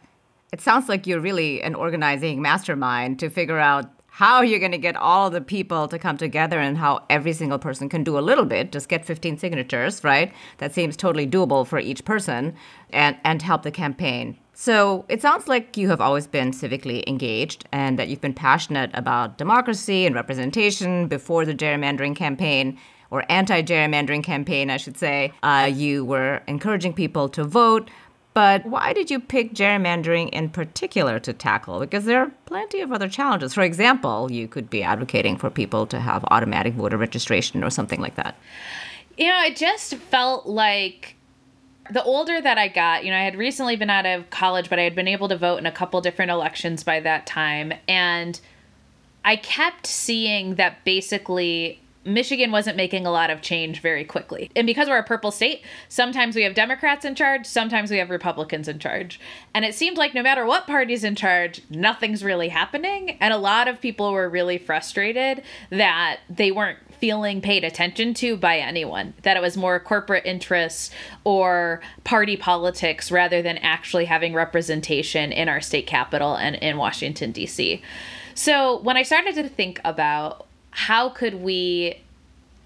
it 0.53 0.61
sounds 0.61 0.89
like 0.89 1.07
you're 1.07 1.21
really 1.21 1.63
an 1.63 1.75
organizing 1.75 2.41
mastermind 2.41 3.19
to 3.21 3.31
figure 3.31 3.59
out 3.59 3.91
how 4.17 4.41
you're 4.41 4.59
going 4.59 4.73
to 4.73 4.79
get 4.79 4.97
all 4.97 5.29
the 5.29 5.43
people 5.43 5.87
to 5.87 5.99
come 5.99 6.17
together 6.17 6.59
and 6.59 6.79
how 6.79 7.05
every 7.11 7.35
single 7.35 7.59
person 7.59 7.87
can 7.87 8.03
do 8.03 8.19
a 8.19 8.21
little 8.21 8.47
bit. 8.47 8.73
Just 8.73 8.89
get 8.89 9.05
15 9.05 9.37
signatures 9.37 10.03
right? 10.03 10.33
That 10.57 10.73
seems 10.73 10.97
totally 10.97 11.27
doable 11.27 11.67
for 11.67 11.79
each 11.79 12.03
person 12.07 12.55
and 12.89 13.19
and 13.25 13.43
help 13.43 13.63
the 13.63 13.71
campaign. 13.71 14.39
So 14.55 15.05
it 15.11 15.21
sounds 15.21 15.49
like 15.49 15.77
you 15.77 15.91
have 15.91 16.01
always 16.01 16.27
been 16.27 16.53
civically 16.53 17.07
engaged 17.07 17.69
and 17.73 17.99
that 17.99 18.09
you've 18.09 18.23
been 18.23 18.33
passionate 18.33 18.91
about 18.95 19.37
democracy 19.37 20.07
and 20.07 20.15
representation 20.15 21.09
before 21.09 21.45
the 21.45 21.55
gerrymandering 21.55 22.17
campaign 22.17 22.79
or 23.11 23.23
anti-gerrymandering 23.29 24.25
campaign 24.25 24.71
i 24.71 24.79
should 24.79 24.97
say. 24.97 25.31
Uh, 25.43 25.71
you 25.71 26.07
were 26.07 26.41
encouraging 26.47 26.95
people 26.95 27.29
to 27.29 27.45
vote 27.45 27.91
but 28.37 28.67
why 28.67 28.93
did 28.93 29.11
you 29.11 29.19
pick 29.19 29.55
gerrymandering 29.55 30.29
in 30.29 30.51
particular 30.51 31.19
to 31.21 31.33
tackle? 31.33 31.81
Because 31.81 32.05
there 32.05 32.21
are 32.21 32.31
plenty 32.45 32.83
of 32.83 32.93
other 32.93 33.09
challenges. 33.09 33.55
For 33.55 33.63
example, 33.63 34.31
you 34.31 34.47
could 34.47 34.69
be 34.69 34.83
advocating 34.83 35.39
for 35.39 35.49
people 35.49 35.87
to 35.87 35.99
have 35.99 36.23
automatic 36.31 36.75
voter 36.75 36.99
registration 36.99 37.65
or 37.65 37.71
something 37.71 37.99
like 37.99 38.17
that. 38.17 38.37
You 39.17 39.29
know, 39.29 39.43
it 39.45 39.57
just 39.57 39.95
felt 39.95 40.45
like 40.45 41.17
the 41.91 42.03
older 42.03 42.39
that 42.39 42.59
I 42.59 42.69
got, 42.69 43.07
you 43.07 43.11
know, 43.11 43.17
I 43.17 43.23
had 43.23 43.39
recently 43.39 43.75
been 43.75 43.89
out 43.89 44.05
of 44.05 44.29
college, 44.29 44.69
but 44.69 44.79
I 44.79 44.83
had 44.83 44.95
been 44.95 45.09
able 45.09 45.29
to 45.29 45.39
vote 45.39 45.57
in 45.57 45.65
a 45.65 45.73
couple 45.73 46.03
different 46.03 46.31
elections 46.31 46.85
by 46.85 47.01
that 47.01 47.27
time. 47.27 47.73
And 47.89 48.39
I 49.25 49.37
kept 49.37 49.87
seeing 49.87 50.57
that 50.57 50.85
basically 50.85 51.81
Michigan 52.07 52.53
wasn't 52.53 52.77
making 52.77 53.05
a 53.05 53.11
lot 53.11 53.31
of 53.31 53.43
change 53.43 53.81
very 53.81 54.05
quickly. 54.05 54.51
And 54.55 54.67
because 54.67 54.89
we're 54.89 54.99
a 54.99 55.03
purple 55.03 55.31
state, 55.31 55.63
sometimes 55.89 56.37
we 56.37 56.43
have 56.43 56.55
Democrats 56.55 57.05
in 57.05 57.15
charge, 57.15 57.47
sometimes 57.47 57.91
we 57.91 57.99
have 57.99 58.11
Republicans 58.11 58.69
in 58.69 58.79
charge. 58.79 59.21
And 59.53 59.65
it 59.65 59.75
seemed 59.75 59.99
like 59.99 60.15
no 60.15 60.23
matter 60.23 60.47
what 60.47 60.67
party's 60.67 61.05
in 61.05 61.17
charge, 61.17 61.63
nothing's 61.69 62.23
really 62.23 62.49
happening. 62.49 63.19
And 63.21 63.35
a 63.35 63.39
lot 63.39 63.69
of 63.69 63.81
people 63.81 64.13
were 64.13 64.29
really 64.29 64.59
frustrated 64.59 65.43
that 65.71 66.21
they 66.31 66.53
weren't 66.53 66.79
feeling 66.99 67.41
paid 67.41 67.65
attention 67.65 68.15
to 68.15 68.37
by 68.37 68.59
anyone, 68.59 69.15
that 69.23 69.37
it 69.37 69.41
was 69.41 69.57
more 69.57 69.79
corporate 69.79 70.25
interests 70.25 70.91
or 71.25 71.81
party 72.05 72.37
politics 72.37 73.11
rather 73.11 73.43
than 73.43 73.59
actually 73.59 74.07
having 74.07 74.33
representation 74.33 75.33
in 75.33 75.49
our 75.49 75.61
state 75.61 75.87
capital 75.87 76.37
and 76.37 76.57
in 76.57 76.77
Washington, 76.77 77.33
D.C. 77.33 77.83
So 78.35 78.81
when 78.81 78.97
I 78.97 79.03
started 79.03 79.35
to 79.37 79.49
think 79.49 79.81
about 79.85 80.46
how 80.77 81.09
could 81.09 81.37
we 81.37 82.03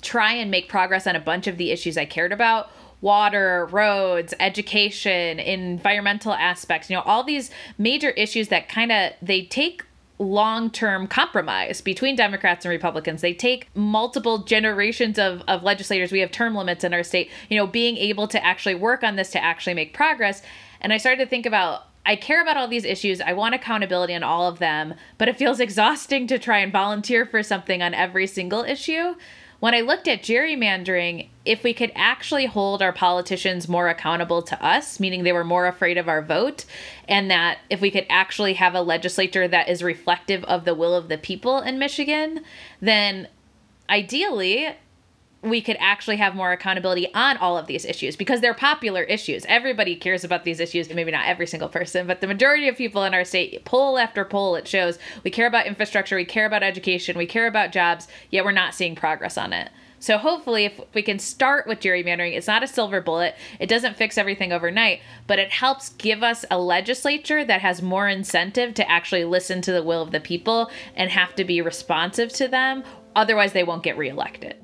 try 0.02 0.33
and 0.33 0.50
make 0.50 0.69
progress 0.69 1.07
on 1.07 1.14
a 1.14 1.21
bunch 1.21 1.47
of 1.47 1.59
the 1.59 1.71
issues 1.71 1.97
I 1.97 2.07
cared 2.07 2.33
about? 2.33 2.69
Water, 3.00 3.69
roads, 3.71 4.35
education, 4.40 5.38
environmental 5.38 6.33
aspects, 6.33 6.90
you 6.90 6.97
know, 6.97 7.02
all 7.02 7.23
these 7.23 7.52
major 7.79 8.11
issues 8.11 8.49
that 8.49 8.69
kind 8.69 8.90
of 8.90 9.12
they 9.23 9.43
take 9.43 9.85
long-term 10.19 11.07
compromise 11.07 11.81
between 11.81 12.17
Democrats 12.17 12.64
and 12.64 12.71
Republicans. 12.71 13.21
They 13.21 13.33
take 13.33 13.69
multiple 13.76 14.38
generations 14.38 15.17
of, 15.17 15.43
of 15.47 15.62
legislators. 15.62 16.11
We 16.11 16.19
have 16.19 16.33
term 16.33 16.57
limits 16.57 16.83
in 16.83 16.93
our 16.93 17.05
state, 17.05 17.31
you 17.49 17.57
know, 17.57 17.67
being 17.67 17.97
able 17.97 18.26
to 18.29 18.45
actually 18.45 18.75
work 18.75 19.05
on 19.05 19.14
this 19.14 19.31
to 19.31 19.43
actually 19.43 19.75
make 19.75 19.95
progress. 19.95 20.43
And 20.81 20.93
I 20.93 20.97
started 20.97 21.25
to 21.25 21.31
think 21.31 21.47
about 21.47 21.85
I 22.04 22.16
care 22.16 22.42
about 22.42 22.57
all 22.57 22.66
these 22.69 22.85
issues. 22.85 23.21
I 23.21 23.35
want 23.35 23.54
accountability 23.54 24.14
on 24.14 24.23
all 24.23 24.49
of 24.49 24.59
them, 24.59 24.95
but 25.19 25.28
it 25.28 25.37
feels 25.37 25.61
exhausting 25.61 26.26
to 26.28 26.38
try 26.38 26.59
and 26.59 26.73
volunteer 26.73 27.26
for 27.26 27.42
something 27.42 27.83
on 27.83 27.95
every 27.95 28.26
single 28.26 28.64
issue. 28.64 29.14
when 29.61 29.75
I 29.75 29.83
looked 29.83 30.09
at 30.09 30.23
gerrymandering, 30.23 31.28
if 31.45 31.62
we 31.62 31.75
could 31.75 31.92
actually 31.95 32.47
hold 32.47 32.80
our 32.80 32.95
politicians 32.95 33.69
more 33.69 33.88
accountable 33.88 34.40
to 34.42 34.64
us, 34.64 34.99
meaning 34.99 35.23
they 35.23 35.35
were 35.35 35.45
more 35.45 35.66
afraid 35.66 35.99
of 35.99 36.09
our 36.09 36.23
vote, 36.23 36.64
and 37.07 37.30
that 37.30 37.59
if 37.69 37.80
we 37.80 37.90
could 37.90 38.07
actually 38.09 38.54
have 38.54 38.75
a 38.75 38.80
legislature 38.80 39.47
that 39.47 39.69
is 39.69 39.83
reflective 39.83 40.42
of 40.45 40.64
the 40.64 40.75
will 40.75 40.95
of 40.95 41.09
the 41.09 41.19
people 41.19 41.61
in 41.61 41.78
Michigan, 41.78 42.42
then 42.80 43.28
ideally 43.90 44.69
we 45.42 45.62
could 45.62 45.76
actually 45.80 46.16
have 46.16 46.35
more 46.35 46.52
accountability 46.52 47.12
on 47.14 47.37
all 47.38 47.56
of 47.56 47.66
these 47.66 47.85
issues 47.85 48.14
because 48.14 48.40
they're 48.40 48.52
popular 48.52 49.02
issues. 49.04 49.47
Everybody 49.49 49.97
cares 49.97 50.23
about 50.23 50.44
these 50.44 50.61
issues. 50.61 50.92
Maybe 50.92 51.11
not 51.11 51.26
every 51.26 51.47
single 51.47 51.68
person, 51.68 52.06
but 52.06 52.20
the 52.20 52.26
majority 52.26 52.68
of 52.68 52.76
people 52.76 53.04
in 53.04 53.14
our 53.14 53.25
state, 53.25 53.64
poll 53.64 53.99
after 53.99 54.25
poll, 54.25 54.54
it 54.56 54.68
shows 54.68 54.99
we 55.25 55.30
care 55.30 55.47
about 55.47 55.66
infrastructure, 55.66 56.16
we 56.16 56.26
care 56.26 56.47
about 56.47 56.62
education, 56.62 57.16
we 57.16 57.26
care 57.26 57.47
about 57.47 57.73
jobs, 57.73 58.06
yet 58.30 58.44
we're 58.44 58.52
not 58.52 58.75
seeing 58.75 58.94
progress 58.94 59.38
on 59.38 59.52
it. 59.52 59.70
So 59.99 60.16
hopefully, 60.16 60.64
if 60.64 60.80
we 60.94 61.02
can 61.02 61.18
start 61.18 61.66
with 61.66 61.80
gerrymandering, 61.80 62.35
it's 62.35 62.47
not 62.47 62.62
a 62.62 62.66
silver 62.66 63.02
bullet. 63.02 63.35
It 63.59 63.68
doesn't 63.68 63.99
fix 63.99 64.16
everything 64.16 64.50
overnight, 64.50 65.00
but 65.26 65.38
it 65.38 65.50
helps 65.50 65.90
give 65.90 66.23
us 66.23 66.44
a 66.50 66.59
legislature 66.59 67.44
that 67.44 67.61
has 67.61 67.82
more 67.82 68.09
incentive 68.09 68.73
to 68.75 68.90
actually 68.90 69.25
listen 69.25 69.61
to 69.62 69.73
the 69.73 69.82
will 69.82 70.00
of 70.00 70.11
the 70.11 70.20
people 70.20 70.70
and 70.94 71.11
have 71.11 71.35
to 71.35 71.44
be 71.44 71.61
responsive 71.61 72.30
to 72.35 72.49
them. 72.49 72.82
Otherwise, 73.14 73.52
they 73.52 73.64
won't 73.64 73.82
get 73.82 73.99
reelected. 73.99 74.56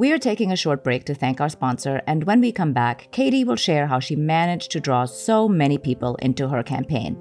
We 0.00 0.12
are 0.12 0.18
taking 0.18 0.50
a 0.50 0.56
short 0.56 0.82
break 0.82 1.04
to 1.04 1.14
thank 1.14 1.42
our 1.42 1.50
sponsor, 1.50 2.00
and 2.06 2.24
when 2.24 2.40
we 2.40 2.52
come 2.52 2.72
back, 2.72 3.08
Katie 3.12 3.44
will 3.44 3.56
share 3.56 3.86
how 3.86 4.00
she 4.00 4.16
managed 4.16 4.70
to 4.70 4.80
draw 4.80 5.04
so 5.04 5.46
many 5.46 5.76
people 5.76 6.14
into 6.22 6.48
her 6.48 6.62
campaign. 6.62 7.18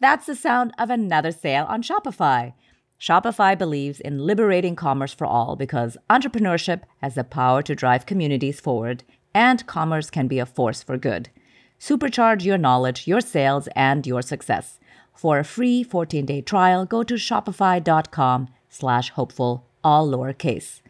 That's 0.00 0.24
the 0.24 0.34
sound 0.34 0.72
of 0.78 0.88
another 0.88 1.30
sale 1.32 1.66
on 1.68 1.82
Shopify. 1.82 2.54
Shopify 2.98 3.58
believes 3.58 4.00
in 4.00 4.24
liberating 4.24 4.74
commerce 4.74 5.12
for 5.12 5.26
all 5.26 5.54
because 5.54 5.98
entrepreneurship 6.08 6.80
has 7.02 7.14
the 7.14 7.24
power 7.24 7.60
to 7.60 7.74
drive 7.74 8.06
communities 8.06 8.58
forward, 8.58 9.04
and 9.34 9.66
commerce 9.66 10.08
can 10.08 10.28
be 10.28 10.38
a 10.38 10.46
force 10.46 10.82
for 10.82 10.96
good. 10.96 11.28
Supercharge 11.78 12.42
your 12.42 12.56
knowledge, 12.56 13.06
your 13.06 13.20
sales, 13.20 13.68
and 13.76 14.06
your 14.06 14.22
success. 14.22 14.80
For 15.16 15.38
a 15.38 15.44
free 15.44 15.82
14-day 15.82 16.42
trial, 16.42 16.84
go 16.84 17.02
to 17.02 17.14
shopify.com 17.14 18.48
slash 18.68 19.10
hopeful, 19.10 19.64
all 19.82 20.06
lowercase. 20.06 20.82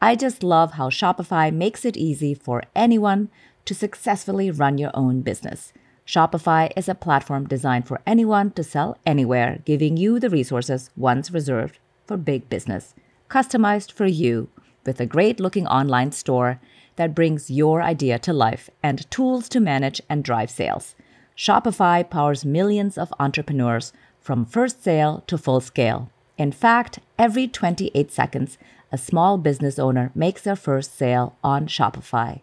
I 0.00 0.14
just 0.14 0.44
love 0.44 0.74
how 0.74 0.90
Shopify 0.90 1.52
makes 1.52 1.84
it 1.84 1.96
easy 1.96 2.34
for 2.34 2.62
anyone 2.76 3.30
to 3.64 3.74
successfully 3.74 4.50
run 4.50 4.78
your 4.78 4.92
own 4.94 5.22
business. 5.22 5.72
Shopify 6.06 6.70
is 6.76 6.88
a 6.88 6.94
platform 6.94 7.48
designed 7.48 7.88
for 7.88 8.00
anyone 8.06 8.52
to 8.52 8.62
sell 8.62 8.96
anywhere, 9.04 9.60
giving 9.64 9.96
you 9.96 10.20
the 10.20 10.30
resources 10.30 10.90
once 10.96 11.32
reserved 11.32 11.78
for 12.06 12.16
big 12.16 12.48
business, 12.48 12.94
customized 13.28 13.90
for 13.90 14.06
you 14.06 14.48
with 14.84 15.00
a 15.00 15.06
great 15.06 15.40
looking 15.40 15.66
online 15.66 16.12
store 16.12 16.60
that 16.96 17.14
brings 17.14 17.50
your 17.50 17.82
idea 17.82 18.20
to 18.20 18.32
life 18.32 18.70
and 18.82 19.10
tools 19.10 19.48
to 19.48 19.58
manage 19.58 20.00
and 20.08 20.22
drive 20.22 20.50
sales. 20.50 20.94
Shopify 21.36 22.08
powers 22.08 22.44
millions 22.44 22.96
of 22.96 23.12
entrepreneurs 23.18 23.92
from 24.20 24.44
first 24.44 24.82
sale 24.82 25.24
to 25.26 25.36
full 25.36 25.60
scale. 25.60 26.10
In 26.38 26.52
fact, 26.52 27.00
every 27.18 27.48
28 27.48 28.10
seconds, 28.12 28.58
a 28.92 28.98
small 28.98 29.36
business 29.38 29.78
owner 29.78 30.12
makes 30.14 30.42
their 30.42 30.56
first 30.56 30.96
sale 30.96 31.36
on 31.42 31.66
Shopify. 31.66 32.40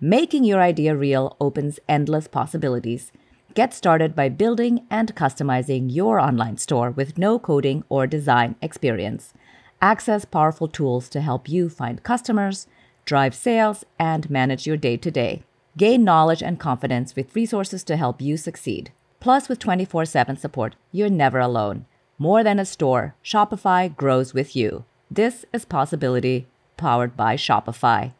Making 0.00 0.42
your 0.44 0.60
idea 0.60 0.96
real 0.96 1.36
opens 1.40 1.78
endless 1.88 2.26
possibilities. 2.26 3.12
Get 3.54 3.72
started 3.72 4.16
by 4.16 4.28
building 4.28 4.86
and 4.90 5.14
customizing 5.14 5.94
your 5.94 6.18
online 6.18 6.56
store 6.56 6.90
with 6.90 7.18
no 7.18 7.38
coding 7.38 7.84
or 7.88 8.06
design 8.08 8.56
experience. 8.60 9.32
Access 9.80 10.24
powerful 10.24 10.66
tools 10.66 11.08
to 11.10 11.20
help 11.20 11.48
you 11.48 11.68
find 11.68 12.02
customers, 12.02 12.66
drive 13.04 13.34
sales, 13.34 13.84
and 13.98 14.28
manage 14.30 14.66
your 14.66 14.76
day 14.76 14.96
to 14.96 15.10
day. 15.10 15.42
Gain 15.76 16.04
knowledge 16.04 16.42
and 16.42 16.60
confidence 16.60 17.16
with 17.16 17.34
resources 17.34 17.82
to 17.84 17.96
help 17.96 18.20
you 18.20 18.36
succeed. 18.36 18.92
Plus, 19.20 19.48
with 19.48 19.58
24 19.58 20.04
7 20.04 20.36
support, 20.36 20.76
you're 20.90 21.08
never 21.08 21.38
alone. 21.38 21.86
More 22.18 22.44
than 22.44 22.58
a 22.58 22.64
store, 22.64 23.14
Shopify 23.24 23.94
grows 23.94 24.34
with 24.34 24.54
you. 24.54 24.84
This 25.10 25.44
is 25.52 25.64
Possibility, 25.64 26.46
powered 26.76 27.16
by 27.16 27.36
Shopify. 27.36 28.12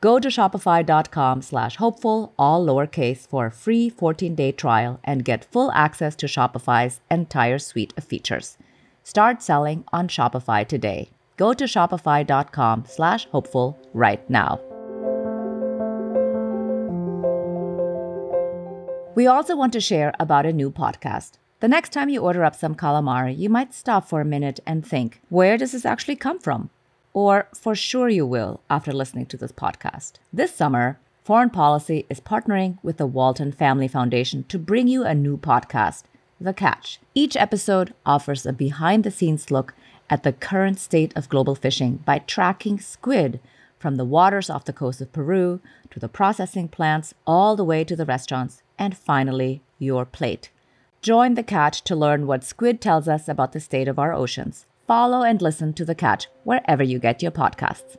Go 0.00 0.18
to 0.18 0.28
shopify.com 0.28 1.42
slash 1.42 1.76
hopeful, 1.76 2.32
all 2.38 2.64
lowercase, 2.64 3.26
for 3.28 3.46
a 3.46 3.50
free 3.50 3.90
14-day 3.90 4.52
trial 4.52 4.98
and 5.04 5.24
get 5.24 5.44
full 5.52 5.70
access 5.72 6.16
to 6.16 6.26
Shopify's 6.26 7.00
entire 7.10 7.58
suite 7.58 7.92
of 7.96 8.04
features. 8.04 8.56
Start 9.02 9.42
selling 9.42 9.84
on 9.92 10.08
Shopify 10.08 10.66
today. 10.66 11.10
Go 11.36 11.52
to 11.52 11.64
shopify.com 11.64 12.84
slash 12.86 13.26
hopeful 13.26 13.78
right 13.92 14.28
now. 14.30 14.60
We 19.20 19.26
also 19.26 19.54
want 19.54 19.74
to 19.74 19.82
share 19.82 20.14
about 20.18 20.46
a 20.46 20.52
new 20.60 20.70
podcast. 20.70 21.32
The 21.60 21.68
next 21.68 21.92
time 21.92 22.08
you 22.08 22.22
order 22.22 22.42
up 22.42 22.54
some 22.54 22.74
calamari, 22.74 23.36
you 23.36 23.50
might 23.50 23.74
stop 23.74 24.08
for 24.08 24.22
a 24.22 24.24
minute 24.24 24.60
and 24.66 24.82
think, 24.82 25.20
where 25.28 25.58
does 25.58 25.72
this 25.72 25.84
actually 25.84 26.16
come 26.16 26.38
from? 26.38 26.70
Or 27.12 27.46
for 27.54 27.74
sure 27.74 28.08
you 28.08 28.24
will 28.24 28.62
after 28.70 28.94
listening 28.94 29.26
to 29.26 29.36
this 29.36 29.52
podcast. 29.52 30.12
This 30.32 30.54
summer, 30.54 30.98
Foreign 31.22 31.50
Policy 31.50 32.06
is 32.08 32.18
partnering 32.18 32.78
with 32.82 32.96
the 32.96 33.04
Walton 33.04 33.52
Family 33.52 33.88
Foundation 33.88 34.44
to 34.44 34.58
bring 34.58 34.88
you 34.88 35.04
a 35.04 35.14
new 35.14 35.36
podcast, 35.36 36.04
The 36.40 36.54
Catch. 36.54 36.98
Each 37.14 37.36
episode 37.36 37.92
offers 38.06 38.46
a 38.46 38.54
behind 38.54 39.04
the 39.04 39.10
scenes 39.10 39.50
look 39.50 39.74
at 40.08 40.22
the 40.22 40.32
current 40.32 40.78
state 40.78 41.14
of 41.14 41.28
global 41.28 41.54
fishing 41.54 41.96
by 42.06 42.20
tracking 42.20 42.80
squid 42.80 43.38
from 43.80 43.96
the 43.96 44.04
waters 44.04 44.50
off 44.50 44.66
the 44.66 44.72
coast 44.72 45.00
of 45.00 45.12
Peru 45.12 45.60
to 45.90 45.98
the 45.98 46.08
processing 46.08 46.68
plants 46.68 47.14
all 47.26 47.56
the 47.56 47.64
way 47.64 47.82
to 47.82 47.96
the 47.96 48.04
restaurants 48.04 48.62
and 48.78 48.96
finally, 48.96 49.62
your 49.78 50.04
plate. 50.04 50.50
Join 51.02 51.34
the 51.34 51.42
catch 51.42 51.82
to 51.84 51.96
learn 51.96 52.26
what 52.26 52.44
squid 52.44 52.80
tells 52.80 53.08
us 53.08 53.26
about 53.26 53.52
the 53.52 53.60
state 53.60 53.88
of 53.88 53.98
our 53.98 54.12
oceans. 54.12 54.66
Follow 54.86 55.22
and 55.22 55.40
listen 55.40 55.72
to 55.72 55.84
the 55.84 55.94
catch 55.94 56.28
wherever 56.44 56.82
you 56.82 56.98
get 56.98 57.22
your 57.22 57.32
podcasts. 57.32 57.96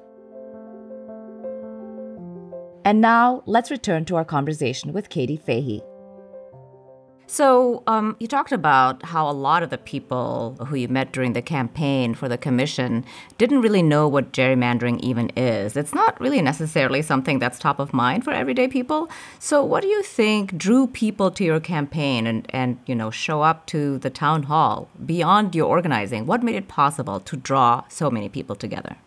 And 2.86 3.02
now 3.02 3.42
let's 3.46 3.72
return 3.72 4.06
to 4.06 4.16
our 4.16 4.26
conversation 4.26 4.94
with 4.94 5.10
Katie 5.10 5.38
Fahey. 5.38 5.82
So, 7.32 7.82
um, 7.88 8.18
you 8.20 8.28
talked 8.28 8.52
about 8.52 9.04
how 9.04 9.30
a 9.30 9.32
lot 9.32 9.64
of 9.64 9.70
the 9.70 9.78
people 9.78 10.58
who 10.68 10.76
you 10.76 10.90
met 10.90 11.14
during 11.14 11.32
the 11.32 11.42
campaign 11.42 12.14
for 12.14 12.28
the 12.28 12.38
commission 12.38 13.06
didn't 13.38 13.62
really 13.62 13.82
know 13.82 14.06
what 14.06 14.34
gerrymandering 14.34 15.00
even 15.00 15.30
is. 15.38 15.78
It's 15.78 15.94
not 15.94 16.20
really 16.20 16.42
necessarily 16.42 17.02
something 17.02 17.40
that's 17.40 17.58
top 17.58 17.80
of 17.80 17.94
mind 17.94 18.26
for 18.26 18.32
everyday 18.32 18.68
people. 18.68 19.10
So, 19.40 19.64
what 19.64 19.82
do 19.82 19.88
you 19.88 20.04
think 20.04 20.58
drew 20.58 20.88
people 20.88 21.32
to 21.32 21.46
your 21.46 21.62
campaign 21.62 22.28
and, 22.28 22.46
and 22.50 22.78
you 22.86 22.96
know 22.96 23.12
show 23.12 23.44
up 23.44 23.66
to 23.68 23.98
the 24.00 24.10
town 24.10 24.44
hall 24.44 24.90
beyond 25.06 25.56
your 25.56 25.70
organizing? 25.70 26.26
What 26.26 26.44
made 26.44 26.56
it 26.56 26.68
possible 26.68 27.22
to 27.22 27.38
draw 27.38 27.86
so 27.88 28.12
many 28.12 28.28
people 28.28 28.58
together? 28.58 28.98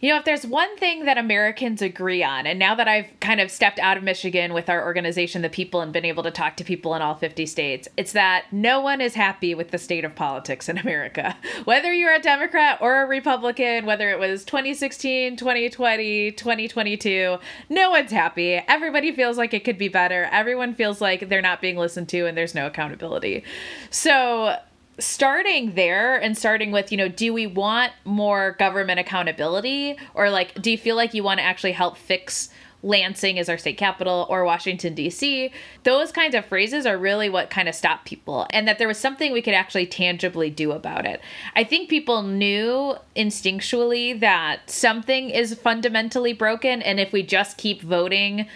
You 0.00 0.10
know, 0.10 0.18
if 0.18 0.24
there's 0.24 0.46
one 0.46 0.78
thing 0.78 1.04
that 1.04 1.18
Americans 1.18 1.82
agree 1.82 2.22
on, 2.22 2.46
and 2.46 2.58
now 2.58 2.74
that 2.74 2.88
I've 2.88 3.08
kind 3.20 3.38
of 3.38 3.50
stepped 3.50 3.78
out 3.78 3.98
of 3.98 4.02
Michigan 4.02 4.54
with 4.54 4.70
our 4.70 4.82
organization, 4.82 5.42
The 5.42 5.50
People, 5.50 5.82
and 5.82 5.92
been 5.92 6.06
able 6.06 6.22
to 6.22 6.30
talk 6.30 6.56
to 6.56 6.64
people 6.64 6.94
in 6.94 7.02
all 7.02 7.14
50 7.14 7.44
states, 7.44 7.86
it's 7.98 8.12
that 8.12 8.46
no 8.50 8.80
one 8.80 9.02
is 9.02 9.14
happy 9.14 9.54
with 9.54 9.72
the 9.72 9.78
state 9.78 10.06
of 10.06 10.14
politics 10.14 10.70
in 10.70 10.78
America. 10.78 11.36
Whether 11.64 11.92
you're 11.92 12.14
a 12.14 12.18
Democrat 12.18 12.78
or 12.80 13.02
a 13.02 13.06
Republican, 13.06 13.84
whether 13.84 14.10
it 14.10 14.18
was 14.18 14.44
2016, 14.44 15.36
2020, 15.36 16.32
2022, 16.32 17.36
no 17.68 17.90
one's 17.90 18.10
happy. 18.10 18.54
Everybody 18.54 19.12
feels 19.12 19.36
like 19.36 19.52
it 19.52 19.64
could 19.64 19.76
be 19.76 19.88
better. 19.88 20.28
Everyone 20.32 20.74
feels 20.74 21.02
like 21.02 21.28
they're 21.28 21.42
not 21.42 21.60
being 21.60 21.76
listened 21.76 22.08
to 22.10 22.26
and 22.26 22.38
there's 22.38 22.54
no 22.54 22.66
accountability. 22.66 23.44
So, 23.90 24.56
starting 25.00 25.74
there 25.74 26.16
and 26.16 26.36
starting 26.36 26.70
with, 26.70 26.92
you 26.92 26.98
know, 26.98 27.08
do 27.08 27.32
we 27.32 27.46
want 27.46 27.92
more 28.04 28.56
government 28.58 29.00
accountability 29.00 29.96
or 30.14 30.30
like 30.30 30.60
do 30.60 30.70
you 30.70 30.78
feel 30.78 30.96
like 30.96 31.14
you 31.14 31.22
want 31.22 31.38
to 31.38 31.44
actually 31.44 31.72
help 31.72 31.96
fix 31.96 32.50
Lansing 32.82 33.38
as 33.38 33.50
our 33.50 33.58
state 33.58 33.76
capital 33.76 34.26
or 34.30 34.42
Washington, 34.42 34.94
D.C., 34.94 35.52
those 35.82 36.10
kinds 36.12 36.34
of 36.34 36.46
phrases 36.46 36.86
are 36.86 36.96
really 36.96 37.28
what 37.28 37.50
kind 37.50 37.68
of 37.68 37.74
stop 37.74 38.06
people, 38.06 38.46
and 38.50 38.66
that 38.66 38.78
there 38.78 38.88
was 38.88 38.96
something 38.96 39.32
we 39.32 39.42
could 39.42 39.52
actually 39.52 39.86
tangibly 39.86 40.48
do 40.48 40.72
about 40.72 41.04
it. 41.04 41.20
I 41.54 41.62
think 41.62 41.90
people 41.90 42.22
knew 42.22 42.94
instinctually 43.14 44.18
that 44.20 44.70
something 44.70 45.28
is 45.28 45.52
fundamentally 45.56 46.32
broken, 46.32 46.80
and 46.80 46.98
if 46.98 47.12
we 47.12 47.22
just 47.22 47.58
keep 47.58 47.82
voting 47.82 48.46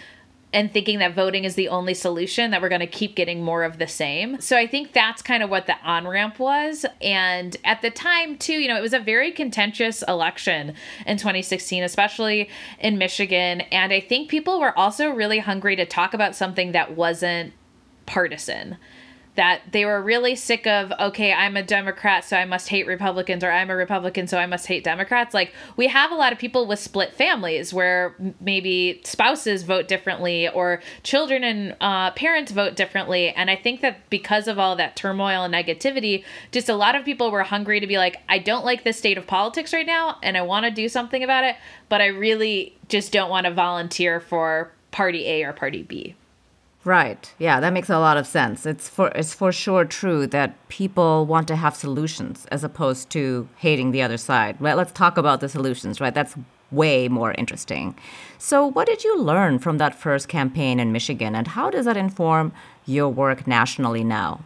and 0.55 0.71
thinking 0.71 0.99
that 0.99 1.13
voting 1.13 1.43
is 1.43 1.55
the 1.55 1.67
only 1.67 1.93
solution, 1.93 2.51
that 2.51 2.61
we're 2.61 2.69
going 2.69 2.79
to 2.79 2.87
keep 2.87 3.13
getting 3.13 3.43
more 3.43 3.65
of 3.65 3.77
the 3.77 3.87
same. 3.87 4.39
So 4.39 4.55
I 4.55 4.65
think 4.67 4.93
that's 4.93 5.21
kind 5.21 5.43
of 5.43 5.49
what 5.49 5.67
the 5.67 5.75
on 5.83 6.07
ramp 6.07 6.39
was. 6.39 6.85
And 7.01 7.57
at 7.65 7.81
the 7.81 7.91
time, 7.91 8.37
too, 8.37 8.53
you 8.53 8.69
know, 8.69 8.77
it 8.77 8.81
was 8.81 8.93
a 8.93 8.99
very 8.99 9.33
contentious 9.33 10.01
election 10.07 10.73
in 11.05 11.17
2016, 11.17 11.83
especially 11.83 12.49
in 12.79 12.97
Michigan. 12.97 13.61
And 13.61 13.91
I 13.91 13.99
think 13.99 14.29
people 14.29 14.61
were 14.61 14.75
also 14.79 15.09
really 15.09 15.39
hungry 15.39 15.75
to 15.75 15.85
talk 15.85 16.13
about 16.13 16.37
something 16.37 16.71
that 16.71 16.95
wasn't 16.95 17.51
partisan 18.05 18.77
that 19.35 19.61
they 19.71 19.85
were 19.85 20.01
really 20.01 20.35
sick 20.35 20.65
of, 20.65 20.93
okay, 20.99 21.33
I'm 21.33 21.57
a 21.57 21.63
Democrat, 21.63 22.23
so 22.23 22.37
I 22.37 22.45
must 22.45 22.69
hate 22.69 22.87
Republicans, 22.87 23.43
or 23.43 23.51
I'm 23.51 23.69
a 23.69 23.75
Republican, 23.75 24.27
so 24.27 24.37
I 24.37 24.45
must 24.45 24.67
hate 24.67 24.83
Democrats. 24.83 25.33
Like, 25.33 25.53
we 25.75 25.87
have 25.87 26.11
a 26.11 26.15
lot 26.15 26.31
of 26.31 26.39
people 26.39 26.65
with 26.65 26.79
split 26.79 27.13
families 27.13 27.73
where 27.73 28.15
maybe 28.39 29.01
spouses 29.03 29.63
vote 29.63 29.87
differently, 29.87 30.47
or 30.47 30.81
children 31.03 31.43
and 31.43 31.75
uh, 31.81 32.11
parents 32.11 32.51
vote 32.51 32.75
differently. 32.75 33.29
And 33.29 33.49
I 33.49 33.55
think 33.55 33.81
that 33.81 34.09
because 34.09 34.47
of 34.47 34.57
all 34.57 34.75
that 34.77 34.95
turmoil 34.95 35.43
and 35.43 35.53
negativity, 35.53 36.23
just 36.51 36.69
a 36.69 36.75
lot 36.75 36.95
of 36.95 37.03
people 37.03 37.29
were 37.29 37.43
hungry 37.43 37.79
to 37.79 37.87
be 37.87 37.97
like, 37.97 38.21
I 38.29 38.39
don't 38.39 38.63
like 38.63 38.83
this 38.83 38.97
state 38.97 39.17
of 39.17 39.27
politics 39.27 39.73
right 39.73 39.85
now, 39.85 40.17
and 40.23 40.37
I 40.37 40.41
want 40.43 40.65
to 40.65 40.71
do 40.71 40.87
something 40.87 41.23
about 41.23 41.43
it, 41.43 41.57
but 41.89 42.01
I 42.01 42.07
really 42.07 42.77
just 42.87 43.11
don't 43.11 43.29
want 43.29 43.45
to 43.45 43.53
volunteer 43.53 44.19
for 44.19 44.71
party 44.91 45.27
A 45.27 45.43
or 45.43 45.51
party 45.51 45.83
B. 45.83 46.15
Right. 46.85 47.33
Yeah, 47.39 47.59
that 47.59 47.73
makes 47.73 47.89
a 47.89 47.97
lot 47.97 48.15
of 48.15 48.27
sense. 48.27 48.67
It's 48.67 48.87
for 48.87 49.07
it's 49.09 49.33
for 49.33 49.51
sure 49.51 49.85
true 49.85 50.27
that 50.27 50.55
people 50.69 51.25
want 51.25 51.47
to 51.47 51.55
have 51.55 51.75
solutions 51.75 52.45
as 52.51 52.63
opposed 52.63 53.09
to 53.09 53.49
hating 53.57 53.89
the 53.89 54.03
other 54.03 54.17
side. 54.17 54.55
Right? 54.61 54.77
Let's 54.77 54.91
talk 54.91 55.17
about 55.17 55.39
the 55.39 55.49
solutions, 55.49 55.99
right? 55.99 56.13
That's 56.13 56.35
way 56.69 57.07
more 57.07 57.33
interesting. 57.33 57.95
So, 58.37 58.67
what 58.67 58.87
did 58.87 59.03
you 59.03 59.19
learn 59.19 59.57
from 59.57 59.79
that 59.79 59.95
first 59.95 60.27
campaign 60.27 60.79
in 60.79 60.91
Michigan 60.91 61.33
and 61.35 61.47
how 61.47 61.71
does 61.71 61.85
that 61.85 61.97
inform 61.97 62.53
your 62.85 63.09
work 63.09 63.47
nationally 63.47 64.03
now? 64.03 64.41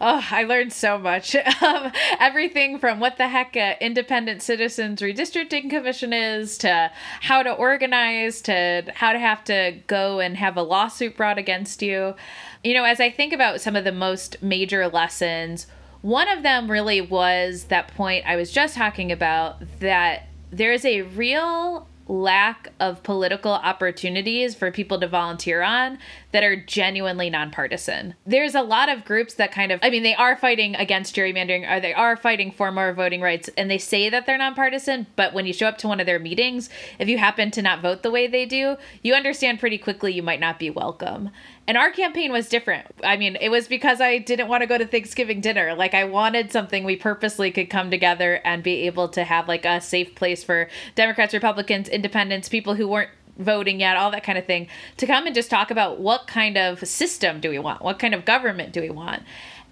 Oh, 0.00 0.24
I 0.30 0.44
learned 0.44 0.72
so 0.72 0.98
much. 0.98 1.36
Um, 1.66 1.90
everything 2.20 2.78
from 2.78 3.00
what 3.00 3.16
the 3.16 3.28
heck 3.28 3.56
a 3.56 3.76
independent 3.80 4.42
citizens 4.42 5.00
redistricting 5.00 5.70
commission 5.70 6.12
is 6.12 6.58
to 6.58 6.92
how 7.22 7.42
to 7.42 7.50
organize 7.50 8.42
to 8.42 8.84
how 8.94 9.12
to 9.12 9.18
have 9.18 9.42
to 9.44 9.80
go 9.86 10.20
and 10.20 10.36
have 10.36 10.56
a 10.56 10.62
lawsuit 10.62 11.16
brought 11.16 11.38
against 11.38 11.82
you. 11.82 12.14
You 12.62 12.74
know, 12.74 12.84
as 12.84 13.00
I 13.00 13.10
think 13.10 13.32
about 13.32 13.60
some 13.60 13.74
of 13.74 13.84
the 13.84 13.92
most 13.92 14.42
major 14.42 14.86
lessons, 14.86 15.66
one 16.02 16.28
of 16.28 16.42
them 16.42 16.70
really 16.70 17.00
was 17.00 17.64
that 17.64 17.88
point 17.94 18.26
I 18.26 18.36
was 18.36 18.52
just 18.52 18.76
talking 18.76 19.10
about 19.10 19.80
that 19.80 20.28
there 20.50 20.72
is 20.72 20.84
a 20.84 21.02
real 21.02 21.88
lack 22.08 22.72
of 22.78 23.02
political 23.02 23.52
opportunities 23.52 24.54
for 24.54 24.70
people 24.70 25.00
to 25.00 25.08
volunteer 25.08 25.62
on 25.62 25.98
that 26.32 26.44
are 26.44 26.56
genuinely 26.56 27.28
nonpartisan. 27.28 28.14
There's 28.24 28.54
a 28.54 28.62
lot 28.62 28.88
of 28.88 29.04
groups 29.04 29.34
that 29.34 29.52
kind 29.52 29.72
of, 29.72 29.80
I 29.82 29.90
mean, 29.90 30.02
they 30.02 30.14
are 30.14 30.36
fighting 30.36 30.76
against 30.76 31.16
gerrymandering 31.16 31.70
or 31.70 31.80
they 31.80 31.94
are 31.94 32.16
fighting 32.16 32.52
for 32.52 32.70
more 32.70 32.92
voting 32.92 33.20
rights 33.20 33.50
and 33.56 33.70
they 33.70 33.78
say 33.78 34.08
that 34.08 34.26
they're 34.26 34.38
nonpartisan, 34.38 35.06
but 35.16 35.34
when 35.34 35.46
you 35.46 35.52
show 35.52 35.66
up 35.66 35.78
to 35.78 35.88
one 35.88 36.00
of 36.00 36.06
their 36.06 36.18
meetings, 36.18 36.68
if 36.98 37.08
you 37.08 37.18
happen 37.18 37.50
to 37.52 37.62
not 37.62 37.82
vote 37.82 38.02
the 38.02 38.10
way 38.10 38.26
they 38.26 38.46
do, 38.46 38.76
you 39.02 39.14
understand 39.14 39.58
pretty 39.58 39.78
quickly 39.78 40.12
you 40.12 40.22
might 40.22 40.40
not 40.40 40.58
be 40.58 40.70
welcome. 40.70 41.30
And 41.68 41.76
our 41.76 41.90
campaign 41.90 42.30
was 42.30 42.48
different. 42.48 42.86
I 43.02 43.16
mean, 43.16 43.36
it 43.40 43.48
was 43.48 43.66
because 43.66 44.00
I 44.00 44.18
didn't 44.18 44.48
want 44.48 44.62
to 44.62 44.66
go 44.66 44.78
to 44.78 44.86
Thanksgiving 44.86 45.40
dinner. 45.40 45.74
Like, 45.74 45.94
I 45.94 46.04
wanted 46.04 46.52
something 46.52 46.84
we 46.84 46.96
purposely 46.96 47.50
could 47.50 47.70
come 47.70 47.90
together 47.90 48.40
and 48.44 48.62
be 48.62 48.86
able 48.86 49.08
to 49.08 49.24
have 49.24 49.48
like 49.48 49.64
a 49.64 49.80
safe 49.80 50.14
place 50.14 50.44
for 50.44 50.68
Democrats, 50.94 51.34
Republicans, 51.34 51.88
independents, 51.88 52.48
people 52.48 52.74
who 52.74 52.86
weren't 52.86 53.10
voting 53.38 53.80
yet, 53.80 53.96
all 53.96 54.10
that 54.12 54.22
kind 54.22 54.38
of 54.38 54.46
thing, 54.46 54.68
to 54.96 55.06
come 55.06 55.26
and 55.26 55.34
just 55.34 55.50
talk 55.50 55.70
about 55.70 55.98
what 55.98 56.26
kind 56.26 56.56
of 56.56 56.86
system 56.86 57.40
do 57.40 57.50
we 57.50 57.58
want? 57.58 57.82
What 57.82 57.98
kind 57.98 58.14
of 58.14 58.24
government 58.24 58.72
do 58.72 58.80
we 58.80 58.90
want? 58.90 59.22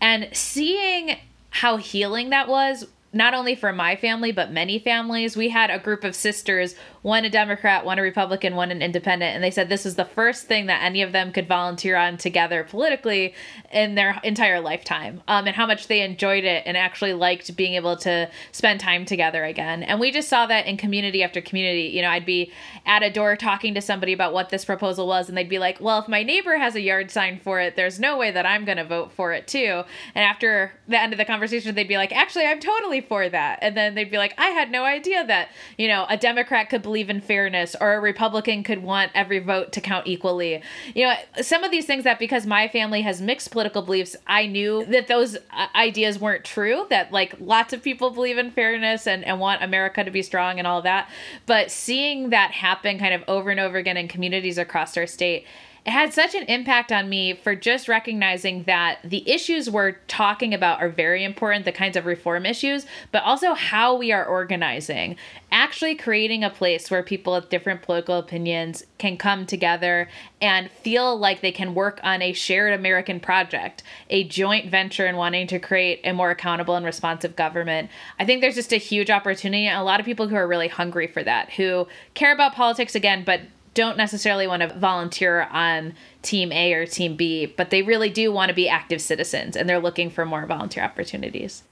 And 0.00 0.28
seeing 0.32 1.16
how 1.50 1.76
healing 1.76 2.30
that 2.30 2.48
was 2.48 2.86
not 3.14 3.34
only 3.34 3.54
for 3.54 3.72
my 3.72 3.96
family 3.96 4.32
but 4.32 4.50
many 4.50 4.78
families. 4.78 5.36
We 5.36 5.48
had 5.48 5.70
a 5.70 5.78
group 5.78 6.04
of 6.04 6.14
sisters 6.14 6.74
one 7.04 7.26
a 7.26 7.28
democrat 7.30 7.84
one 7.84 7.98
a 7.98 8.02
republican 8.02 8.56
one 8.56 8.70
an 8.70 8.80
independent 8.80 9.34
and 9.34 9.44
they 9.44 9.50
said 9.50 9.68
this 9.68 9.84
is 9.84 9.94
the 9.94 10.06
first 10.06 10.46
thing 10.46 10.64
that 10.66 10.82
any 10.82 11.02
of 11.02 11.12
them 11.12 11.30
could 11.30 11.46
volunteer 11.46 11.96
on 11.96 12.16
together 12.16 12.64
politically 12.64 13.34
in 13.70 13.94
their 13.94 14.18
entire 14.24 14.58
lifetime 14.58 15.20
um, 15.28 15.46
and 15.46 15.54
how 15.54 15.66
much 15.66 15.86
they 15.86 16.00
enjoyed 16.00 16.44
it 16.44 16.62
and 16.64 16.78
actually 16.78 17.12
liked 17.12 17.54
being 17.56 17.74
able 17.74 17.94
to 17.94 18.26
spend 18.52 18.80
time 18.80 19.04
together 19.04 19.44
again. 19.44 19.82
And 19.82 20.00
we 20.00 20.10
just 20.10 20.30
saw 20.30 20.46
that 20.46 20.66
in 20.66 20.78
community 20.78 21.22
after 21.22 21.42
community. 21.42 21.88
You 21.94 22.00
know 22.00 22.08
i'd 22.08 22.24
be 22.24 22.50
at 22.86 23.02
a 23.02 23.10
door 23.10 23.36
talking 23.36 23.74
to 23.74 23.82
somebody 23.82 24.14
about 24.14 24.32
what 24.32 24.48
this 24.48 24.64
proposal 24.64 25.06
was 25.06 25.28
and 25.28 25.36
they'd 25.36 25.48
be 25.48 25.58
like 25.58 25.80
well 25.82 25.98
if 25.98 26.08
my 26.08 26.22
neighbor 26.22 26.56
has 26.56 26.74
a 26.74 26.80
yard 26.80 27.10
sign 27.10 27.38
for 27.38 27.60
it 27.60 27.76
there's 27.76 28.00
no 28.00 28.16
way 28.16 28.30
that 28.30 28.46
i'm 28.46 28.64
going 28.64 28.78
to 28.78 28.84
vote 28.84 29.12
for 29.12 29.32
it 29.32 29.46
too. 29.46 29.82
And 30.14 30.24
after 30.24 30.72
the 30.88 30.98
end 30.98 31.12
of 31.12 31.18
the 31.18 31.26
conversation 31.26 31.74
they'd 31.74 31.86
be 31.86 31.98
like 31.98 32.12
actually 32.12 32.46
i'm 32.46 32.60
totally 32.60 33.02
for 33.06 33.28
that. 33.28 33.58
And 33.62 33.76
then 33.76 33.94
they'd 33.94 34.10
be 34.10 34.18
like, 34.18 34.34
I 34.38 34.48
had 34.48 34.70
no 34.70 34.84
idea 34.84 35.26
that, 35.26 35.48
you 35.78 35.88
know, 35.88 36.06
a 36.08 36.16
Democrat 36.16 36.70
could 36.70 36.82
believe 36.82 37.10
in 37.10 37.20
fairness 37.20 37.76
or 37.80 37.94
a 37.94 38.00
Republican 38.00 38.62
could 38.62 38.82
want 38.82 39.12
every 39.14 39.38
vote 39.38 39.72
to 39.72 39.80
count 39.80 40.06
equally. 40.06 40.62
You 40.94 41.06
know, 41.06 41.14
some 41.42 41.64
of 41.64 41.70
these 41.70 41.86
things 41.86 42.04
that 42.04 42.18
because 42.18 42.46
my 42.46 42.68
family 42.68 43.02
has 43.02 43.20
mixed 43.20 43.50
political 43.50 43.82
beliefs, 43.82 44.16
I 44.26 44.46
knew 44.46 44.84
that 44.86 45.06
those 45.06 45.36
uh, 45.36 45.66
ideas 45.74 46.18
weren't 46.18 46.44
true, 46.44 46.86
that 46.90 47.12
like 47.12 47.34
lots 47.40 47.72
of 47.72 47.82
people 47.82 48.10
believe 48.10 48.38
in 48.38 48.50
fairness 48.50 49.06
and, 49.06 49.24
and 49.24 49.40
want 49.40 49.62
America 49.62 50.04
to 50.04 50.10
be 50.10 50.22
strong 50.22 50.58
and 50.58 50.66
all 50.66 50.82
that. 50.82 51.08
But 51.46 51.70
seeing 51.70 52.30
that 52.30 52.52
happen 52.52 52.98
kind 52.98 53.14
of 53.14 53.22
over 53.28 53.50
and 53.50 53.60
over 53.60 53.78
again 53.78 53.96
in 53.96 54.08
communities 54.08 54.58
across 54.58 54.96
our 54.96 55.06
state 55.06 55.46
it 55.86 55.90
had 55.90 56.14
such 56.14 56.34
an 56.34 56.44
impact 56.44 56.90
on 56.90 57.10
me 57.10 57.34
for 57.34 57.54
just 57.54 57.88
recognizing 57.88 58.62
that 58.62 59.00
the 59.04 59.28
issues 59.30 59.68
we're 59.68 59.96
talking 60.08 60.54
about 60.54 60.80
are 60.80 60.88
very 60.88 61.22
important, 61.22 61.66
the 61.66 61.72
kinds 61.72 61.94
of 61.94 62.06
reform 62.06 62.46
issues, 62.46 62.86
but 63.12 63.22
also 63.22 63.52
how 63.52 63.94
we 63.94 64.10
are 64.10 64.24
organizing. 64.24 65.16
Actually, 65.52 65.94
creating 65.94 66.42
a 66.42 66.48
place 66.48 66.90
where 66.90 67.02
people 67.02 67.34
with 67.34 67.50
different 67.50 67.82
political 67.82 68.16
opinions 68.18 68.82
can 68.96 69.18
come 69.18 69.44
together 69.44 70.08
and 70.40 70.70
feel 70.70 71.18
like 71.18 71.42
they 71.42 71.52
can 71.52 71.74
work 71.74 72.00
on 72.02 72.22
a 72.22 72.32
shared 72.32 72.72
American 72.72 73.20
project, 73.20 73.82
a 74.08 74.24
joint 74.24 74.70
venture 74.70 75.06
in 75.06 75.16
wanting 75.16 75.46
to 75.46 75.58
create 75.58 76.00
a 76.02 76.12
more 76.12 76.30
accountable 76.30 76.76
and 76.76 76.86
responsive 76.86 77.36
government. 77.36 77.90
I 78.18 78.24
think 78.24 78.40
there's 78.40 78.54
just 78.54 78.72
a 78.72 78.78
huge 78.78 79.10
opportunity 79.10 79.66
and 79.66 79.78
a 79.78 79.84
lot 79.84 80.00
of 80.00 80.06
people 80.06 80.28
who 80.28 80.36
are 80.36 80.48
really 80.48 80.68
hungry 80.68 81.06
for 81.06 81.22
that, 81.22 81.52
who 81.52 81.86
care 82.14 82.32
about 82.32 82.54
politics 82.54 82.94
again, 82.94 83.22
but 83.22 83.42
don't 83.74 83.96
necessarily 83.96 84.46
want 84.46 84.62
to 84.62 84.78
volunteer 84.78 85.42
on 85.50 85.94
team 86.22 86.52
A 86.52 86.72
or 86.72 86.86
team 86.86 87.16
B, 87.16 87.46
but 87.46 87.70
they 87.70 87.82
really 87.82 88.08
do 88.08 88.32
want 88.32 88.48
to 88.48 88.54
be 88.54 88.68
active 88.68 89.02
citizens 89.02 89.56
and 89.56 89.68
they're 89.68 89.80
looking 89.80 90.10
for 90.10 90.24
more 90.24 90.46
volunteer 90.46 90.84
opportunities. 90.84 91.64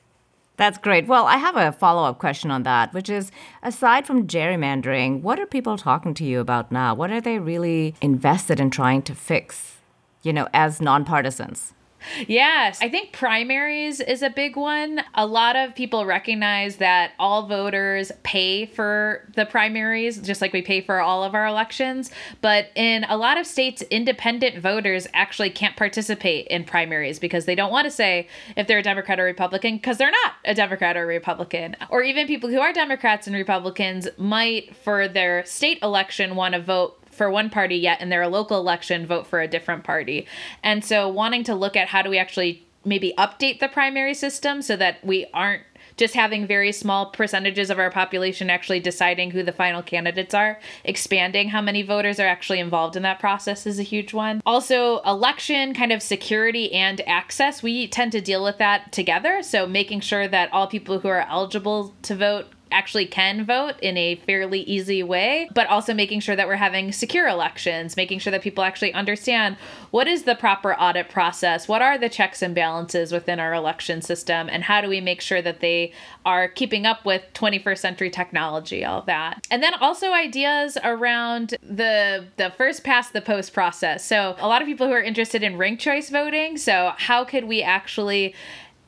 That's 0.56 0.78
great. 0.78 1.06
Well, 1.06 1.26
I 1.26 1.38
have 1.38 1.56
a 1.56 1.72
follow 1.72 2.04
up 2.04 2.18
question 2.18 2.50
on 2.50 2.62
that, 2.64 2.92
which 2.92 3.08
is 3.08 3.32
aside 3.62 4.06
from 4.06 4.26
gerrymandering, 4.26 5.22
what 5.22 5.40
are 5.40 5.46
people 5.46 5.78
talking 5.78 6.12
to 6.14 6.24
you 6.24 6.40
about 6.40 6.70
now? 6.70 6.94
What 6.94 7.10
are 7.10 7.20
they 7.20 7.38
really 7.38 7.94
invested 8.02 8.60
in 8.60 8.70
trying 8.70 9.02
to 9.02 9.14
fix, 9.14 9.76
you 10.22 10.32
know, 10.32 10.48
as 10.52 10.78
nonpartisans? 10.78 11.72
Yes, 12.26 12.78
I 12.80 12.88
think 12.88 13.12
primaries 13.12 14.00
is 14.00 14.22
a 14.22 14.30
big 14.30 14.56
one. 14.56 15.02
A 15.14 15.26
lot 15.26 15.56
of 15.56 15.74
people 15.74 16.06
recognize 16.06 16.76
that 16.76 17.12
all 17.18 17.46
voters 17.46 18.12
pay 18.22 18.66
for 18.66 19.28
the 19.34 19.46
primaries, 19.46 20.18
just 20.18 20.40
like 20.40 20.52
we 20.52 20.62
pay 20.62 20.80
for 20.80 21.00
all 21.00 21.24
of 21.24 21.34
our 21.34 21.46
elections. 21.46 22.10
But 22.40 22.70
in 22.74 23.04
a 23.04 23.16
lot 23.16 23.38
of 23.38 23.46
states, 23.46 23.82
independent 23.82 24.58
voters 24.58 25.06
actually 25.14 25.50
can't 25.50 25.76
participate 25.76 26.46
in 26.48 26.64
primaries 26.64 27.18
because 27.18 27.44
they 27.44 27.54
don't 27.54 27.70
want 27.70 27.86
to 27.86 27.90
say 27.90 28.28
if 28.56 28.66
they're 28.66 28.78
a 28.78 28.82
Democrat 28.82 29.20
or 29.20 29.24
Republican 29.24 29.76
because 29.76 29.98
they're 29.98 30.10
not 30.10 30.34
a 30.44 30.54
Democrat 30.54 30.96
or 30.96 31.06
Republican. 31.06 31.76
Or 31.90 32.02
even 32.02 32.26
people 32.26 32.50
who 32.50 32.60
are 32.60 32.72
Democrats 32.72 33.26
and 33.26 33.36
Republicans 33.36 34.08
might, 34.16 34.74
for 34.76 35.08
their 35.08 35.44
state 35.44 35.78
election, 35.82 36.36
want 36.36 36.54
to 36.54 36.60
vote 36.60 37.01
for 37.12 37.30
one 37.30 37.50
party 37.50 37.76
yet 37.76 38.00
in 38.00 38.08
their 38.08 38.26
local 38.26 38.58
election 38.58 39.06
vote 39.06 39.26
for 39.26 39.40
a 39.40 39.48
different 39.48 39.84
party. 39.84 40.26
And 40.62 40.84
so 40.84 41.08
wanting 41.08 41.44
to 41.44 41.54
look 41.54 41.76
at 41.76 41.88
how 41.88 42.02
do 42.02 42.10
we 42.10 42.18
actually 42.18 42.66
maybe 42.84 43.14
update 43.16 43.60
the 43.60 43.68
primary 43.68 44.14
system 44.14 44.62
so 44.62 44.76
that 44.76 45.04
we 45.04 45.26
aren't 45.32 45.62
just 45.96 46.14
having 46.14 46.46
very 46.46 46.72
small 46.72 47.06
percentages 47.06 47.70
of 47.70 47.78
our 47.78 47.90
population 47.90 48.50
actually 48.50 48.80
deciding 48.80 49.30
who 49.30 49.42
the 49.42 49.52
final 49.52 49.82
candidates 49.82 50.34
are, 50.34 50.58
expanding 50.84 51.50
how 51.50 51.60
many 51.60 51.82
voters 51.82 52.18
are 52.18 52.26
actually 52.26 52.60
involved 52.60 52.96
in 52.96 53.02
that 53.02 53.20
process 53.20 53.66
is 53.66 53.78
a 53.78 53.82
huge 53.82 54.12
one. 54.14 54.40
Also, 54.46 55.00
election 55.00 55.74
kind 55.74 55.92
of 55.92 56.02
security 56.02 56.72
and 56.72 57.00
access, 57.06 57.62
we 57.62 57.86
tend 57.86 58.12
to 58.12 58.20
deal 58.20 58.42
with 58.42 58.58
that 58.58 58.90
together. 58.92 59.42
So, 59.42 59.66
making 59.66 60.00
sure 60.00 60.26
that 60.28 60.52
all 60.52 60.66
people 60.66 61.00
who 61.00 61.08
are 61.08 61.26
eligible 61.28 61.94
to 62.02 62.16
vote 62.16 62.46
actually 62.72 63.06
can 63.06 63.44
vote 63.44 63.74
in 63.80 63.96
a 63.96 64.16
fairly 64.16 64.60
easy 64.62 65.02
way, 65.02 65.48
but 65.54 65.66
also 65.68 65.94
making 65.94 66.20
sure 66.20 66.34
that 66.34 66.48
we're 66.48 66.56
having 66.56 66.92
secure 66.92 67.28
elections, 67.28 67.96
making 67.96 68.18
sure 68.18 68.30
that 68.30 68.42
people 68.42 68.64
actually 68.64 68.92
understand 68.92 69.56
what 69.90 70.08
is 70.08 70.24
the 70.24 70.34
proper 70.34 70.74
audit 70.74 71.08
process, 71.08 71.68
what 71.68 71.82
are 71.82 71.98
the 71.98 72.08
checks 72.08 72.42
and 72.42 72.54
balances 72.54 73.12
within 73.12 73.38
our 73.38 73.54
election 73.54 74.02
system, 74.02 74.48
and 74.50 74.64
how 74.64 74.80
do 74.80 74.88
we 74.88 75.00
make 75.00 75.20
sure 75.20 75.42
that 75.42 75.60
they 75.60 75.92
are 76.24 76.48
keeping 76.48 76.86
up 76.86 77.04
with 77.04 77.22
21st 77.34 77.78
century 77.78 78.10
technology, 78.10 78.84
all 78.84 79.02
that. 79.02 79.46
And 79.50 79.62
then 79.62 79.74
also 79.74 80.12
ideas 80.12 80.78
around 80.82 81.54
the 81.62 82.26
the 82.36 82.52
first 82.56 82.84
past 82.84 83.12
the 83.12 83.20
post 83.20 83.52
process. 83.52 84.04
So 84.04 84.36
a 84.38 84.48
lot 84.48 84.62
of 84.62 84.66
people 84.66 84.86
who 84.86 84.92
are 84.92 85.02
interested 85.02 85.42
in 85.42 85.58
ranked 85.58 85.82
choice 85.82 86.10
voting. 86.10 86.56
So 86.56 86.92
how 86.96 87.24
could 87.24 87.44
we 87.44 87.62
actually 87.62 88.34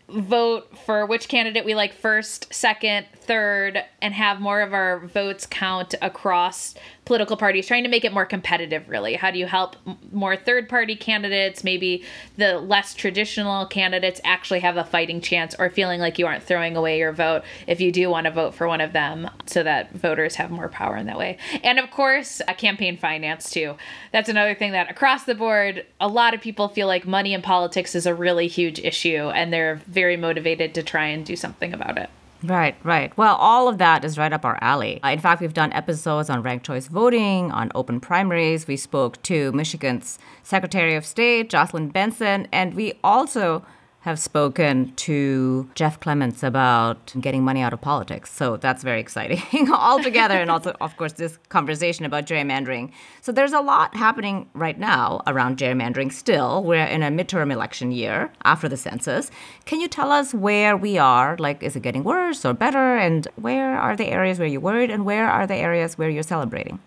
vote 0.08 0.76
for 0.84 1.06
which 1.06 1.28
candidate 1.28 1.64
we 1.64 1.74
like 1.74 1.94
first, 1.94 2.52
second, 2.52 3.06
third, 3.14 3.82
and 4.02 4.14
have 4.14 4.40
more 4.40 4.60
of 4.60 4.74
our 4.74 5.00
votes 5.00 5.46
count 5.46 5.94
across 6.02 6.74
political 7.04 7.36
parties, 7.36 7.66
trying 7.66 7.82
to 7.82 7.90
make 7.90 8.04
it 8.04 8.12
more 8.12 8.24
competitive, 8.24 8.88
really. 8.88 9.14
How 9.14 9.30
do 9.30 9.38
you 9.38 9.46
help 9.46 9.76
more 10.10 10.36
third 10.36 10.68
party 10.68 10.96
candidates, 10.96 11.62
maybe 11.62 12.04
the 12.36 12.58
less 12.58 12.94
traditional 12.94 13.66
candidates, 13.66 14.20
actually 14.24 14.60
have 14.60 14.76
a 14.76 14.84
fighting 14.84 15.20
chance 15.20 15.54
or 15.58 15.68
feeling 15.68 16.00
like 16.00 16.18
you 16.18 16.26
aren't 16.26 16.42
throwing 16.42 16.76
away 16.76 16.98
your 16.98 17.12
vote 17.12 17.42
if 17.66 17.80
you 17.80 17.92
do 17.92 18.08
want 18.08 18.24
to 18.24 18.30
vote 18.30 18.54
for 18.54 18.66
one 18.66 18.80
of 18.80 18.92
them 18.92 19.28
so 19.46 19.62
that 19.62 19.92
voters 19.92 20.36
have 20.36 20.50
more 20.50 20.68
power 20.68 20.96
in 20.96 21.06
that 21.06 21.18
way? 21.18 21.36
And 21.62 21.78
of 21.78 21.90
course, 21.90 22.40
a 22.48 22.54
campaign 22.54 22.96
finance, 22.96 23.50
too. 23.50 23.76
That's 24.12 24.28
another 24.28 24.54
thing 24.54 24.72
that 24.72 24.90
across 24.90 25.24
the 25.24 25.34
board, 25.34 25.84
a 26.00 26.08
lot 26.08 26.32
of 26.32 26.40
people 26.40 26.68
feel 26.68 26.86
like 26.86 27.06
money 27.06 27.34
in 27.34 27.42
politics 27.42 27.94
is 27.94 28.06
a 28.06 28.14
really 28.14 28.48
huge 28.48 28.78
issue 28.78 29.30
and 29.34 29.52
they're 29.52 29.76
very 29.86 30.16
motivated 30.16 30.74
to 30.74 30.82
try 30.82 31.06
and 31.06 31.26
do 31.26 31.36
something 31.36 31.74
about 31.74 31.98
it. 31.98 32.08
Right, 32.44 32.76
right. 32.84 33.16
Well, 33.16 33.36
all 33.36 33.68
of 33.68 33.78
that 33.78 34.04
is 34.04 34.18
right 34.18 34.32
up 34.32 34.44
our 34.44 34.58
alley. 34.60 35.02
Uh, 35.02 35.08
in 35.08 35.18
fact, 35.18 35.40
we've 35.40 35.54
done 35.54 35.72
episodes 35.72 36.28
on 36.28 36.42
ranked 36.42 36.66
choice 36.66 36.88
voting, 36.88 37.50
on 37.50 37.72
open 37.74 38.00
primaries. 38.00 38.66
We 38.66 38.76
spoke 38.76 39.22
to 39.22 39.50
Michigan's 39.52 40.18
Secretary 40.42 40.94
of 40.94 41.06
State, 41.06 41.48
Jocelyn 41.48 41.88
Benson, 41.88 42.46
and 42.52 42.74
we 42.74 42.94
also 43.02 43.64
have 44.04 44.18
spoken 44.18 44.92
to 44.96 45.66
Jeff 45.74 45.98
Clements 45.98 46.42
about 46.42 47.14
getting 47.18 47.42
money 47.42 47.62
out 47.62 47.72
of 47.72 47.80
politics. 47.80 48.30
So 48.30 48.58
that's 48.58 48.82
very 48.82 49.00
exciting 49.00 49.72
altogether. 49.72 50.34
and 50.34 50.50
also, 50.50 50.76
of 50.82 50.94
course, 50.98 51.14
this 51.14 51.38
conversation 51.48 52.04
about 52.04 52.26
gerrymandering. 52.26 52.92
So 53.22 53.32
there's 53.32 53.54
a 53.54 53.62
lot 53.62 53.96
happening 53.96 54.46
right 54.52 54.78
now 54.78 55.22
around 55.26 55.56
gerrymandering 55.56 56.12
still. 56.12 56.62
We're 56.62 56.84
in 56.84 57.02
a 57.02 57.08
midterm 57.08 57.50
election 57.50 57.92
year 57.92 58.30
after 58.44 58.68
the 58.68 58.76
census. 58.76 59.30
Can 59.64 59.80
you 59.80 59.88
tell 59.88 60.12
us 60.12 60.34
where 60.34 60.76
we 60.76 60.98
are? 60.98 61.36
Like, 61.38 61.62
is 61.62 61.74
it 61.74 61.80
getting 61.80 62.04
worse 62.04 62.44
or 62.44 62.52
better? 62.52 62.98
And 62.98 63.26
where 63.36 63.74
are 63.74 63.96
the 63.96 64.08
areas 64.08 64.38
where 64.38 64.48
you're 64.48 64.60
worried? 64.60 64.90
And 64.90 65.06
where 65.06 65.30
are 65.30 65.46
the 65.46 65.56
areas 65.56 65.96
where 65.96 66.10
you're 66.10 66.22
celebrating? 66.22 66.78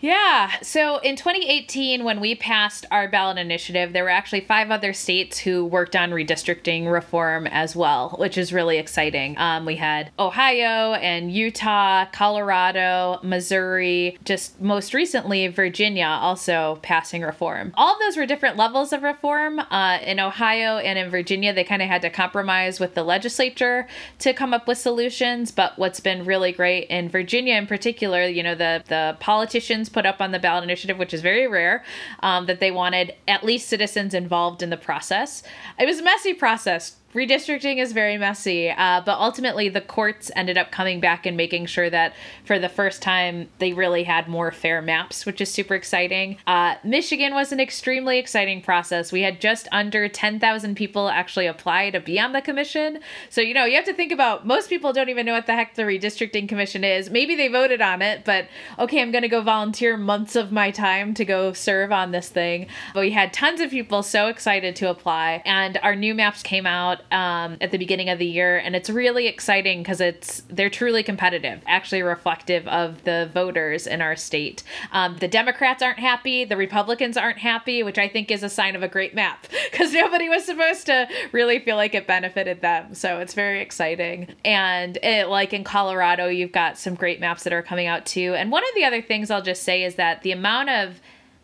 Yeah. 0.00 0.52
So 0.62 0.98
in 0.98 1.16
2018, 1.16 2.04
when 2.04 2.20
we 2.20 2.34
passed 2.34 2.86
our 2.90 3.06
ballot 3.06 3.36
initiative, 3.36 3.92
there 3.92 4.04
were 4.04 4.10
actually 4.10 4.40
five 4.40 4.70
other 4.70 4.94
states 4.94 5.38
who 5.38 5.64
worked 5.64 5.94
on 5.94 6.10
redistricting 6.10 6.90
reform 6.90 7.46
as 7.46 7.76
well, 7.76 8.16
which 8.18 8.38
is 8.38 8.50
really 8.52 8.78
exciting. 8.78 9.36
Um, 9.36 9.66
we 9.66 9.76
had 9.76 10.10
Ohio 10.18 10.94
and 10.94 11.30
Utah, 11.30 12.06
Colorado, 12.12 13.20
Missouri, 13.22 14.16
just 14.24 14.58
most 14.58 14.94
recently, 14.94 15.48
Virginia 15.48 16.06
also 16.06 16.78
passing 16.82 17.20
reform. 17.20 17.72
All 17.76 17.92
of 17.92 18.00
those 18.00 18.16
were 18.16 18.24
different 18.24 18.56
levels 18.56 18.94
of 18.94 19.02
reform. 19.02 19.58
Uh, 19.58 19.98
in 20.02 20.18
Ohio 20.18 20.78
and 20.78 20.98
in 20.98 21.10
Virginia, 21.10 21.52
they 21.52 21.64
kind 21.64 21.82
of 21.82 21.88
had 21.88 22.00
to 22.02 22.10
compromise 22.10 22.80
with 22.80 22.94
the 22.94 23.04
legislature 23.04 23.86
to 24.20 24.32
come 24.32 24.54
up 24.54 24.66
with 24.66 24.78
solutions. 24.78 25.50
But 25.50 25.78
what's 25.78 26.00
been 26.00 26.24
really 26.24 26.52
great 26.52 26.88
in 26.88 27.10
Virginia 27.10 27.56
in 27.56 27.66
particular, 27.66 28.26
you 28.26 28.42
know, 28.42 28.54
the, 28.54 28.82
the 28.88 29.16
politicians 29.20 29.89
put 29.92 30.06
up 30.06 30.20
on 30.20 30.32
the 30.32 30.38
ballot 30.38 30.64
initiative, 30.64 30.98
which 30.98 31.12
is 31.12 31.20
very 31.20 31.46
rare, 31.46 31.84
um, 32.20 32.46
that 32.46 32.60
they 32.60 32.70
wanted 32.70 33.14
at 33.28 33.44
least 33.44 33.68
citizens 33.68 34.14
involved 34.14 34.62
in 34.62 34.70
the 34.70 34.76
process. 34.76 35.42
It 35.78 35.86
was 35.86 35.98
a 35.98 36.02
messy 36.02 36.34
process 36.34 36.96
redistricting 37.14 37.78
is 37.78 37.92
very 37.92 38.16
messy, 38.16 38.70
uh, 38.70 39.02
but 39.04 39.18
ultimately 39.18 39.68
the 39.68 39.80
courts 39.80 40.30
ended 40.36 40.56
up 40.56 40.70
coming 40.70 41.00
back 41.00 41.26
and 41.26 41.36
making 41.36 41.66
sure 41.66 41.90
that 41.90 42.14
for 42.44 42.58
the 42.58 42.68
first 42.68 43.02
time 43.02 43.48
they 43.58 43.72
really 43.72 44.04
had 44.04 44.28
more 44.28 44.52
fair 44.52 44.80
maps, 44.80 45.26
which 45.26 45.40
is 45.40 45.50
super 45.50 45.74
exciting. 45.74 46.38
Uh, 46.46 46.76
Michigan 46.84 47.34
was 47.34 47.52
an 47.52 47.60
extremely 47.60 48.18
exciting 48.18 48.62
process. 48.62 49.10
We 49.10 49.22
had 49.22 49.40
just 49.40 49.66
under 49.72 50.08
10,000 50.08 50.74
people 50.76 51.08
actually 51.08 51.46
apply 51.46 51.90
to 51.90 52.00
be 52.00 52.20
on 52.20 52.32
the 52.32 52.40
commission. 52.40 53.00
So, 53.28 53.40
you 53.40 53.54
know, 53.54 53.64
you 53.64 53.76
have 53.76 53.84
to 53.86 53.94
think 53.94 54.12
about 54.12 54.46
most 54.46 54.68
people 54.68 54.92
don't 54.92 55.08
even 55.08 55.26
know 55.26 55.32
what 55.32 55.46
the 55.46 55.54
heck 55.54 55.74
the 55.74 55.82
redistricting 55.82 56.48
commission 56.48 56.84
is. 56.84 57.10
Maybe 57.10 57.34
they 57.34 57.48
voted 57.48 57.80
on 57.80 58.02
it, 58.02 58.24
but 58.24 58.46
okay, 58.78 59.02
I'm 59.02 59.10
going 59.10 59.22
to 59.22 59.28
go 59.28 59.42
volunteer 59.42 59.96
months 59.96 60.36
of 60.36 60.52
my 60.52 60.70
time 60.70 61.14
to 61.14 61.24
go 61.24 61.52
serve 61.52 61.90
on 61.90 62.12
this 62.12 62.28
thing. 62.28 62.68
But 62.94 63.00
we 63.00 63.10
had 63.10 63.32
tons 63.32 63.60
of 63.60 63.70
people 63.70 64.02
so 64.04 64.28
excited 64.28 64.76
to 64.76 64.90
apply, 64.90 65.42
and 65.44 65.78
our 65.82 65.96
new 65.96 66.14
maps 66.14 66.42
came 66.42 66.66
out 66.66 66.99
um, 67.10 67.56
at 67.60 67.70
the 67.70 67.78
beginning 67.78 68.08
of 68.08 68.18
the 68.18 68.26
year, 68.26 68.58
and 68.58 68.74
it's 68.76 68.90
really 68.90 69.26
exciting 69.26 69.82
because 69.82 70.00
it's 70.00 70.42
they're 70.48 70.70
truly 70.70 71.02
competitive, 71.02 71.62
actually 71.66 72.02
reflective 72.02 72.66
of 72.68 73.04
the 73.04 73.30
voters 73.32 73.86
in 73.86 74.00
our 74.00 74.16
state. 74.16 74.62
Um, 74.92 75.16
the 75.18 75.28
Democrats 75.28 75.82
aren't 75.82 75.98
happy, 75.98 76.44
the 76.44 76.56
Republicans 76.56 77.16
aren't 77.16 77.38
happy, 77.38 77.82
which 77.82 77.98
I 77.98 78.08
think 78.08 78.30
is 78.30 78.42
a 78.42 78.48
sign 78.48 78.76
of 78.76 78.82
a 78.82 78.88
great 78.88 79.14
map 79.14 79.46
because 79.70 79.92
nobody 79.92 80.28
was 80.28 80.44
supposed 80.44 80.86
to 80.86 81.08
really 81.32 81.58
feel 81.58 81.76
like 81.76 81.94
it 81.94 82.06
benefited 82.06 82.60
them. 82.60 82.94
So 82.94 83.18
it's 83.18 83.34
very 83.34 83.60
exciting. 83.60 84.34
And 84.44 84.96
it, 85.02 85.28
like 85.28 85.52
in 85.52 85.64
Colorado, 85.64 86.28
you've 86.28 86.52
got 86.52 86.78
some 86.78 86.94
great 86.94 87.20
maps 87.20 87.44
that 87.44 87.52
are 87.52 87.62
coming 87.62 87.86
out 87.86 88.06
too. 88.06 88.34
And 88.34 88.50
one 88.50 88.62
of 88.62 88.74
the 88.74 88.84
other 88.84 89.02
things 89.02 89.30
I'll 89.30 89.42
just 89.42 89.62
say 89.62 89.84
is 89.84 89.96
that 89.96 90.22
the 90.22 90.32
amount 90.32 90.70
of 90.70 91.00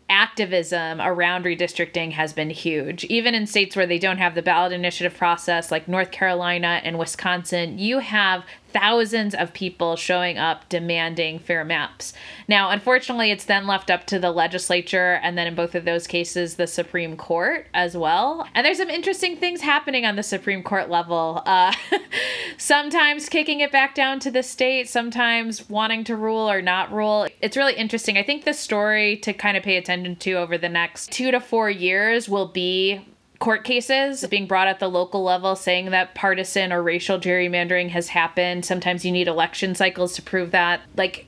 activism 0.09 1.01
around 1.01 1.43
redistricting 1.43 2.11
has 2.13 2.33
been 2.33 2.49
huge. 2.49 3.03
Even 3.05 3.35
in 3.35 3.45
states 3.47 3.75
where 3.75 3.87
they 3.87 3.99
don't 3.99 4.17
have 4.17 4.35
the 4.35 4.41
ballot 4.41 4.71
initiative 4.71 5.17
process, 5.17 5.71
like 5.71 5.87
North 5.87 6.11
Carolina 6.11 6.81
and 6.83 6.97
Wisconsin, 6.97 7.77
you 7.77 7.99
have 7.99 8.43
thousands 8.71 9.33
of 9.33 9.53
people 9.53 9.95
showing 9.95 10.37
up 10.37 10.67
demanding 10.69 11.39
fair 11.39 11.63
maps. 11.63 12.13
Now, 12.47 12.69
unfortunately, 12.69 13.31
it's 13.31 13.45
then 13.45 13.67
left 13.67 13.89
up 13.89 14.05
to 14.07 14.19
the 14.19 14.31
legislature 14.31 15.19
and 15.23 15.37
then 15.37 15.47
in 15.47 15.55
both 15.55 15.75
of 15.75 15.85
those 15.85 16.07
cases, 16.07 16.55
the 16.55 16.67
Supreme 16.67 17.17
Court 17.17 17.67
as 17.73 17.95
well. 17.95 18.47
And 18.53 18.65
there's 18.65 18.77
some 18.77 18.89
interesting 18.89 19.37
things 19.37 19.61
happening 19.61 20.05
on 20.05 20.15
the 20.15 20.23
Supreme 20.23 20.63
Court 20.63 20.89
level. 20.89 21.41
Uh, 21.45 21.73
sometimes 22.57 23.29
kicking 23.29 23.59
it 23.59 23.71
back 23.71 23.95
down 23.95 24.19
to 24.19 24.31
the 24.31 24.43
state, 24.43 24.89
sometimes 24.89 25.69
wanting 25.69 26.03
to 26.05 26.15
rule 26.15 26.49
or 26.49 26.61
not 26.61 26.91
rule. 26.91 27.27
It's 27.41 27.57
really 27.57 27.75
interesting. 27.75 28.17
I 28.17 28.23
think 28.23 28.45
the 28.45 28.53
story 28.53 29.17
to 29.17 29.33
kind 29.33 29.57
of 29.57 29.63
pay 29.63 29.77
attention 29.77 30.15
to 30.17 30.33
over 30.33 30.57
the 30.57 30.69
next 30.69 31.11
two 31.11 31.31
to 31.31 31.39
four 31.39 31.69
years 31.69 32.29
will 32.29 32.47
be 32.47 33.05
court 33.39 33.63
cases 33.63 34.25
being 34.27 34.47
brought 34.47 34.67
at 34.67 34.79
the 34.79 34.89
local 34.89 35.23
level 35.23 35.55
saying 35.55 35.91
that 35.91 36.15
partisan 36.15 36.73
or 36.73 36.81
racial 36.81 37.19
gerrymandering 37.19 37.89
has 37.89 38.09
happened. 38.09 38.65
Sometimes 38.65 39.05
you 39.05 39.11
need 39.11 39.27
election 39.27 39.75
cycles 39.75 40.13
to 40.15 40.21
prove 40.21 40.51
that. 40.51 40.81
Like, 40.95 41.27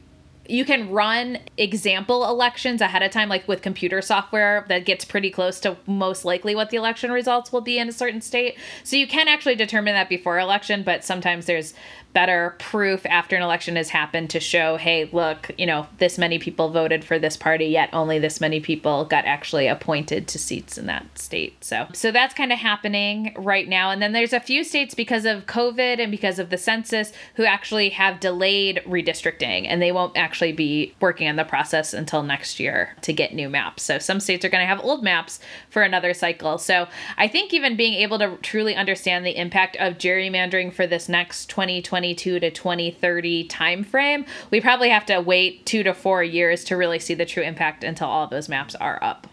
you 0.49 0.65
can 0.65 0.89
run 0.89 1.37
example 1.57 2.27
elections 2.27 2.81
ahead 2.81 3.03
of 3.03 3.11
time, 3.11 3.29
like 3.29 3.47
with 3.47 3.61
computer 3.61 4.01
software 4.01 4.65
that 4.67 4.85
gets 4.85 5.05
pretty 5.05 5.29
close 5.29 5.59
to 5.59 5.77
most 5.85 6.25
likely 6.25 6.55
what 6.55 6.69
the 6.71 6.77
election 6.77 7.11
results 7.11 7.51
will 7.51 7.61
be 7.61 7.77
in 7.77 7.87
a 7.87 7.93
certain 7.93 8.21
state. 8.21 8.57
So 8.83 8.95
you 8.95 9.07
can 9.07 9.27
actually 9.27 9.55
determine 9.55 9.93
that 9.93 10.09
before 10.09 10.39
election, 10.39 10.83
but 10.83 11.03
sometimes 11.03 11.45
there's 11.45 11.73
better 12.13 12.55
proof 12.57 13.05
after 13.05 13.35
an 13.35 13.43
election 13.43 13.75
has 13.75 13.89
happened 13.89 14.31
to 14.31 14.39
show, 14.39 14.77
hey, 14.77 15.07
look, 15.11 15.51
you 15.59 15.65
know, 15.65 15.87
this 15.99 16.17
many 16.17 16.39
people 16.39 16.69
voted 16.69 17.03
for 17.03 17.19
this 17.19 17.37
party, 17.37 17.65
yet 17.65 17.87
only 17.93 18.17
this 18.17 18.41
many 18.41 18.59
people 18.59 19.05
got 19.05 19.25
actually 19.25 19.67
appointed 19.67 20.27
to 20.27 20.39
seats 20.39 20.77
in 20.77 20.87
that 20.87 21.19
state. 21.19 21.63
So, 21.63 21.87
so 21.93 22.11
that's 22.11 22.33
kind 22.33 22.51
of 22.51 22.57
happening 22.57 23.35
right 23.37 23.67
now. 23.67 23.91
And 23.91 24.01
then 24.01 24.13
there's 24.13 24.33
a 24.33 24.39
few 24.39 24.63
states 24.63 24.95
because 24.95 25.25
of 25.25 25.45
COVID 25.45 25.99
and 25.99 26.09
because 26.09 26.39
of 26.39 26.49
the 26.49 26.57
census 26.57 27.13
who 27.35 27.45
actually 27.45 27.89
have 27.89 28.19
delayed 28.19 28.81
redistricting, 28.87 29.65
and 29.67 29.79
they 29.79 29.91
won't 29.91 30.17
actually 30.17 30.38
be 30.39 30.93
working 30.99 31.27
on 31.27 31.35
the 31.35 31.43
process 31.43 31.93
until 31.93 32.23
next 32.23 32.59
year 32.59 32.95
to 33.01 33.13
get 33.13 33.33
new 33.33 33.49
maps. 33.49 33.83
So 33.83 33.99
some 33.99 34.19
states 34.19 34.43
are 34.43 34.49
going 34.49 34.63
to 34.63 34.67
have 34.67 34.83
old 34.83 35.03
maps 35.03 35.39
for 35.69 35.81
another 35.81 36.13
cycle. 36.13 36.57
So 36.57 36.87
I 37.17 37.27
think 37.27 37.53
even 37.53 37.75
being 37.75 37.93
able 37.95 38.19
to 38.19 38.37
truly 38.41 38.75
understand 38.75 39.25
the 39.25 39.37
impact 39.37 39.75
of 39.77 39.97
gerrymandering 39.97 40.73
for 40.73 40.87
this 40.87 41.09
next 41.09 41.49
2022 41.49 42.39
to 42.39 42.51
2030 42.51 43.47
timeframe, 43.47 44.27
we 44.51 44.61
probably 44.61 44.89
have 44.89 45.05
to 45.07 45.19
wait 45.19 45.65
two 45.65 45.83
to 45.83 45.93
four 45.93 46.23
years 46.23 46.63
to 46.65 46.75
really 46.75 46.99
see 46.99 47.13
the 47.13 47.25
true 47.25 47.43
impact 47.43 47.83
until 47.83 48.07
all 48.07 48.23
of 48.23 48.29
those 48.29 48.49
maps 48.49 48.75
are 48.75 48.99
up. 49.03 49.27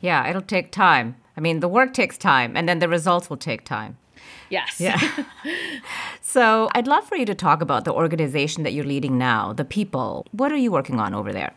Yeah, 0.00 0.28
it'll 0.28 0.42
take 0.42 0.70
time. 0.70 1.16
I 1.38 1.40
mean, 1.40 1.60
the 1.60 1.68
work 1.68 1.94
takes 1.94 2.18
time, 2.18 2.56
and 2.56 2.68
then 2.68 2.80
the 2.80 2.88
results 2.88 3.30
will 3.30 3.36
take 3.36 3.64
time. 3.64 3.96
Yes. 4.50 4.80
Yeah. 4.80 5.00
so 6.20 6.68
I'd 6.74 6.88
love 6.88 7.04
for 7.04 7.14
you 7.14 7.24
to 7.26 7.34
talk 7.34 7.62
about 7.62 7.84
the 7.84 7.92
organization 7.92 8.64
that 8.64 8.72
you're 8.72 8.84
leading 8.84 9.18
now, 9.18 9.52
the 9.52 9.64
people. 9.64 10.26
What 10.32 10.50
are 10.50 10.56
you 10.56 10.72
working 10.72 10.98
on 10.98 11.14
over 11.14 11.32
there? 11.32 11.52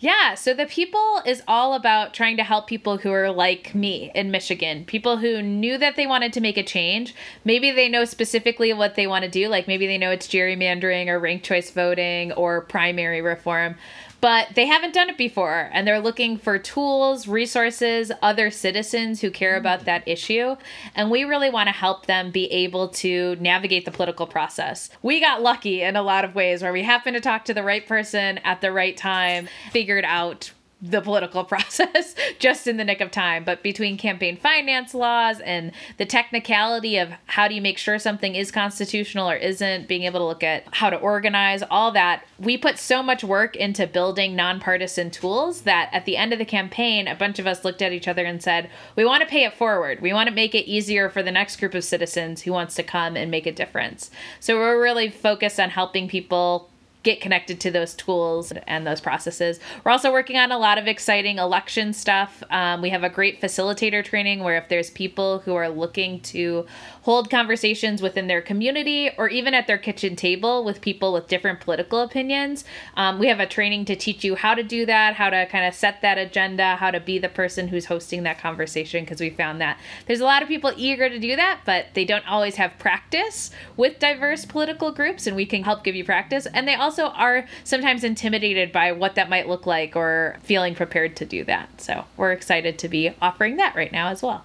Yeah, 0.00 0.34
so 0.34 0.52
the 0.52 0.66
people 0.66 1.22
is 1.24 1.42
all 1.46 1.74
about 1.74 2.12
trying 2.12 2.36
to 2.38 2.42
help 2.42 2.66
people 2.66 2.98
who 2.98 3.12
are 3.12 3.30
like 3.30 3.72
me 3.72 4.10
in 4.16 4.32
Michigan, 4.32 4.84
people 4.84 5.18
who 5.18 5.42
knew 5.42 5.78
that 5.78 5.94
they 5.94 6.06
wanted 6.06 6.32
to 6.32 6.40
make 6.40 6.56
a 6.56 6.64
change. 6.64 7.14
Maybe 7.44 7.70
they 7.70 7.88
know 7.88 8.04
specifically 8.04 8.72
what 8.72 8.96
they 8.96 9.06
want 9.06 9.24
to 9.24 9.30
do, 9.30 9.48
like 9.48 9.68
maybe 9.68 9.86
they 9.86 9.98
know 9.98 10.10
it's 10.10 10.26
gerrymandering 10.26 11.06
or 11.06 11.20
ranked 11.20 11.44
choice 11.44 11.70
voting 11.70 12.32
or 12.32 12.62
primary 12.62 13.22
reform, 13.22 13.76
but 14.20 14.48
they 14.54 14.66
haven't 14.66 14.94
done 14.94 15.08
it 15.08 15.16
before 15.16 15.70
and 15.72 15.86
they're 15.86 16.00
looking 16.00 16.38
for 16.38 16.58
tools, 16.58 17.28
resources, 17.28 18.10
other 18.22 18.50
citizens 18.50 19.20
who 19.20 19.30
care 19.30 19.56
about 19.56 19.84
that 19.84 20.06
issue. 20.06 20.56
And 20.94 21.10
we 21.10 21.24
really 21.24 21.50
want 21.50 21.68
to 21.68 21.72
help 21.72 22.06
them 22.06 22.30
be 22.30 22.46
able 22.46 22.88
to 22.88 23.36
navigate 23.36 23.84
the 23.84 23.90
political 23.90 24.26
process. 24.26 24.90
We 25.02 25.20
got 25.20 25.42
lucky 25.42 25.82
in 25.82 25.96
a 25.96 26.02
lot 26.02 26.24
of 26.24 26.34
ways 26.34 26.62
where 26.62 26.72
we 26.72 26.82
happened 26.82 27.14
to 27.14 27.20
talk 27.20 27.44
to 27.46 27.54
the 27.54 27.62
right 27.62 27.86
person 27.86 28.38
at 28.38 28.60
the 28.60 28.72
right 28.72 28.96
time, 28.96 29.48
figured 29.70 30.04
out 30.04 30.52
the 30.80 31.00
political 31.00 31.44
process 31.44 32.14
just 32.38 32.66
in 32.66 32.76
the 32.76 32.84
nick 32.84 33.00
of 33.00 33.10
time. 33.10 33.44
But 33.44 33.62
between 33.62 33.96
campaign 33.96 34.36
finance 34.36 34.94
laws 34.94 35.40
and 35.40 35.72
the 35.96 36.06
technicality 36.06 36.98
of 36.98 37.10
how 37.26 37.48
do 37.48 37.54
you 37.54 37.62
make 37.62 37.78
sure 37.78 37.98
something 37.98 38.34
is 38.34 38.50
constitutional 38.50 39.28
or 39.28 39.36
isn't, 39.36 39.88
being 39.88 40.04
able 40.04 40.20
to 40.20 40.26
look 40.26 40.42
at 40.42 40.64
how 40.72 40.90
to 40.90 40.96
organize, 40.96 41.62
all 41.70 41.92
that, 41.92 42.24
we 42.38 42.56
put 42.56 42.78
so 42.78 43.02
much 43.02 43.24
work 43.24 43.56
into 43.56 43.86
building 43.86 44.36
nonpartisan 44.36 45.10
tools 45.10 45.62
that 45.62 45.90
at 45.92 46.04
the 46.04 46.16
end 46.16 46.32
of 46.32 46.38
the 46.38 46.44
campaign, 46.44 47.08
a 47.08 47.14
bunch 47.14 47.38
of 47.38 47.46
us 47.46 47.64
looked 47.64 47.82
at 47.82 47.92
each 47.92 48.08
other 48.08 48.24
and 48.24 48.42
said, 48.42 48.70
we 48.96 49.04
want 49.04 49.22
to 49.22 49.28
pay 49.28 49.44
it 49.44 49.54
forward. 49.54 50.00
We 50.00 50.12
want 50.12 50.28
to 50.28 50.34
make 50.34 50.54
it 50.54 50.68
easier 50.68 51.08
for 51.10 51.22
the 51.22 51.32
next 51.32 51.56
group 51.56 51.74
of 51.74 51.84
citizens 51.84 52.42
who 52.42 52.52
wants 52.52 52.74
to 52.76 52.82
come 52.82 53.16
and 53.16 53.30
make 53.30 53.46
a 53.46 53.52
difference. 53.52 54.10
So 54.40 54.56
we're 54.56 54.82
really 54.82 55.10
focused 55.10 55.58
on 55.58 55.70
helping 55.70 56.08
people 56.08 56.70
get 57.08 57.22
connected 57.22 57.58
to 57.58 57.70
those 57.70 57.94
tools 57.94 58.52
and 58.66 58.86
those 58.86 59.00
processes. 59.00 59.58
We're 59.82 59.92
also 59.92 60.12
working 60.12 60.36
on 60.36 60.52
a 60.52 60.58
lot 60.58 60.76
of 60.76 60.86
exciting 60.86 61.38
election 61.38 61.94
stuff. 61.94 62.42
Um, 62.50 62.82
we 62.82 62.90
have 62.90 63.02
a 63.02 63.08
great 63.08 63.40
facilitator 63.40 64.04
training 64.04 64.44
where 64.44 64.58
if 64.58 64.68
there's 64.68 64.90
people 64.90 65.38
who 65.38 65.54
are 65.54 65.70
looking 65.70 66.20
to 66.20 66.66
hold 67.08 67.30
conversations 67.30 68.02
within 68.02 68.26
their 68.26 68.42
community 68.42 69.08
or 69.16 69.30
even 69.30 69.54
at 69.54 69.66
their 69.66 69.78
kitchen 69.78 70.14
table 70.14 70.62
with 70.62 70.82
people 70.82 71.10
with 71.10 71.26
different 71.26 71.58
political 71.58 72.02
opinions. 72.02 72.66
Um, 72.98 73.18
we 73.18 73.28
have 73.28 73.40
a 73.40 73.46
training 73.46 73.86
to 73.86 73.96
teach 73.96 74.24
you 74.24 74.34
how 74.34 74.52
to 74.52 74.62
do 74.62 74.84
that, 74.84 75.14
how 75.14 75.30
to 75.30 75.46
kind 75.46 75.64
of 75.66 75.72
set 75.72 76.02
that 76.02 76.18
agenda, 76.18 76.76
how 76.76 76.90
to 76.90 77.00
be 77.00 77.18
the 77.18 77.30
person 77.30 77.68
who's 77.68 77.86
hosting 77.86 78.24
that 78.24 78.38
conversation, 78.38 79.04
because 79.04 79.22
we 79.22 79.30
found 79.30 79.58
that 79.62 79.80
there's 80.04 80.20
a 80.20 80.24
lot 80.26 80.42
of 80.42 80.48
people 80.48 80.70
eager 80.76 81.08
to 81.08 81.18
do 81.18 81.34
that, 81.34 81.60
but 81.64 81.86
they 81.94 82.04
don't 82.04 82.28
always 82.28 82.56
have 82.56 82.78
practice 82.78 83.50
with 83.74 83.98
diverse 83.98 84.44
political 84.44 84.92
groups, 84.92 85.26
and 85.26 85.34
we 85.34 85.46
can 85.46 85.62
help 85.62 85.84
give 85.84 85.96
you 85.96 86.04
practice. 86.04 86.44
And 86.52 86.68
they 86.68 86.74
also 86.74 87.06
are 87.06 87.46
sometimes 87.64 88.04
intimidated 88.04 88.70
by 88.70 88.92
what 88.92 89.14
that 89.14 89.30
might 89.30 89.48
look 89.48 89.64
like 89.64 89.96
or 89.96 90.36
feeling 90.42 90.74
prepared 90.74 91.16
to 91.16 91.24
do 91.24 91.42
that. 91.44 91.80
So 91.80 92.04
we're 92.18 92.32
excited 92.32 92.78
to 92.80 92.88
be 92.90 93.12
offering 93.22 93.56
that 93.56 93.74
right 93.74 93.92
now 93.92 94.08
as 94.08 94.22
well. 94.22 94.44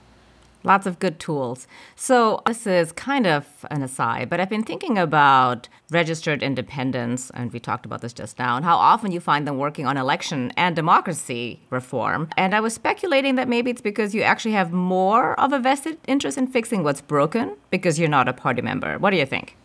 Lots 0.65 0.85
of 0.85 0.99
good 0.99 1.19
tools. 1.19 1.67
So, 1.95 2.41
this 2.45 2.65
is 2.65 2.91
kind 2.93 3.27
of 3.27 3.65
an 3.69 3.81
aside, 3.81 4.29
but 4.29 4.39
I've 4.39 4.49
been 4.49 4.63
thinking 4.63 4.97
about 4.97 5.67
registered 5.91 6.41
independents, 6.41 7.29
and 7.31 7.51
we 7.51 7.59
talked 7.59 7.85
about 7.85 8.01
this 8.01 8.13
just 8.13 8.39
now, 8.39 8.55
and 8.55 8.63
how 8.63 8.77
often 8.77 9.11
you 9.11 9.19
find 9.19 9.45
them 9.45 9.57
working 9.57 9.85
on 9.85 9.97
election 9.97 10.53
and 10.55 10.75
democracy 10.75 11.59
reform. 11.69 12.29
And 12.37 12.55
I 12.55 12.61
was 12.61 12.73
speculating 12.73 13.35
that 13.35 13.49
maybe 13.49 13.71
it's 13.71 13.81
because 13.81 14.15
you 14.15 14.21
actually 14.21 14.53
have 14.53 14.71
more 14.71 15.37
of 15.39 15.51
a 15.51 15.59
vested 15.59 15.97
interest 16.07 16.37
in 16.37 16.47
fixing 16.47 16.83
what's 16.83 17.01
broken 17.01 17.57
because 17.69 17.99
you're 17.99 18.09
not 18.09 18.29
a 18.29 18.33
party 18.33 18.61
member. 18.61 18.97
What 18.97 19.09
do 19.09 19.17
you 19.17 19.25
think? 19.25 19.57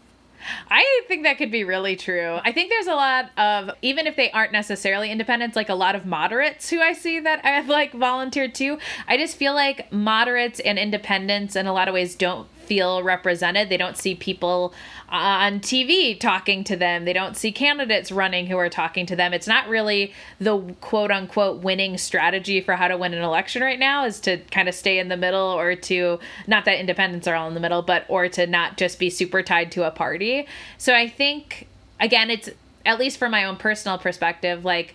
I 0.70 1.02
think 1.08 1.24
that 1.24 1.38
could 1.38 1.50
be 1.50 1.64
really 1.64 1.96
true. 1.96 2.38
I 2.44 2.52
think 2.52 2.70
there's 2.70 2.86
a 2.86 2.94
lot 2.94 3.30
of, 3.36 3.70
even 3.82 4.06
if 4.06 4.16
they 4.16 4.30
aren't 4.30 4.52
necessarily 4.52 5.10
independents, 5.10 5.56
like 5.56 5.68
a 5.68 5.74
lot 5.74 5.94
of 5.94 6.06
moderates 6.06 6.70
who 6.70 6.80
I 6.80 6.92
see 6.92 7.20
that 7.20 7.44
I've 7.44 7.68
like 7.68 7.92
volunteered 7.92 8.54
to. 8.56 8.78
I 9.06 9.16
just 9.16 9.36
feel 9.36 9.54
like 9.54 9.92
moderates 9.92 10.60
and 10.60 10.78
independents 10.78 11.56
in 11.56 11.66
a 11.66 11.72
lot 11.72 11.88
of 11.88 11.94
ways 11.94 12.14
don't 12.14 12.48
feel 12.68 13.02
represented. 13.02 13.70
They 13.70 13.78
don't 13.78 13.96
see 13.96 14.14
people 14.14 14.74
uh, 15.10 15.16
on 15.46 15.60
TV 15.60 16.20
talking 16.20 16.62
to 16.64 16.76
them. 16.76 17.06
They 17.06 17.14
don't 17.14 17.34
see 17.34 17.50
candidates 17.50 18.12
running 18.12 18.46
who 18.46 18.58
are 18.58 18.68
talking 18.68 19.06
to 19.06 19.16
them. 19.16 19.32
It's 19.32 19.46
not 19.46 19.68
really 19.68 20.12
the 20.38 20.58
quote 20.82 21.10
unquote 21.10 21.62
winning 21.62 21.96
strategy 21.96 22.60
for 22.60 22.76
how 22.76 22.88
to 22.88 22.98
win 22.98 23.14
an 23.14 23.22
election 23.22 23.62
right 23.62 23.78
now 23.78 24.04
is 24.04 24.20
to 24.20 24.36
kind 24.50 24.68
of 24.68 24.74
stay 24.74 24.98
in 24.98 25.08
the 25.08 25.16
middle 25.16 25.40
or 25.40 25.74
to 25.74 26.20
not 26.46 26.66
that 26.66 26.78
independents 26.78 27.26
are 27.26 27.34
all 27.34 27.48
in 27.48 27.54
the 27.54 27.60
middle, 27.60 27.80
but 27.80 28.04
or 28.08 28.28
to 28.28 28.46
not 28.46 28.76
just 28.76 28.98
be 28.98 29.08
super 29.08 29.42
tied 29.42 29.72
to 29.72 29.86
a 29.86 29.90
party. 29.90 30.46
So 30.76 30.94
I 30.94 31.08
think 31.08 31.66
again 31.98 32.30
it's 32.30 32.50
at 32.84 32.98
least 32.98 33.16
from 33.16 33.30
my 33.30 33.44
own 33.44 33.56
personal 33.56 33.98
perspective 33.98 34.64
like 34.64 34.94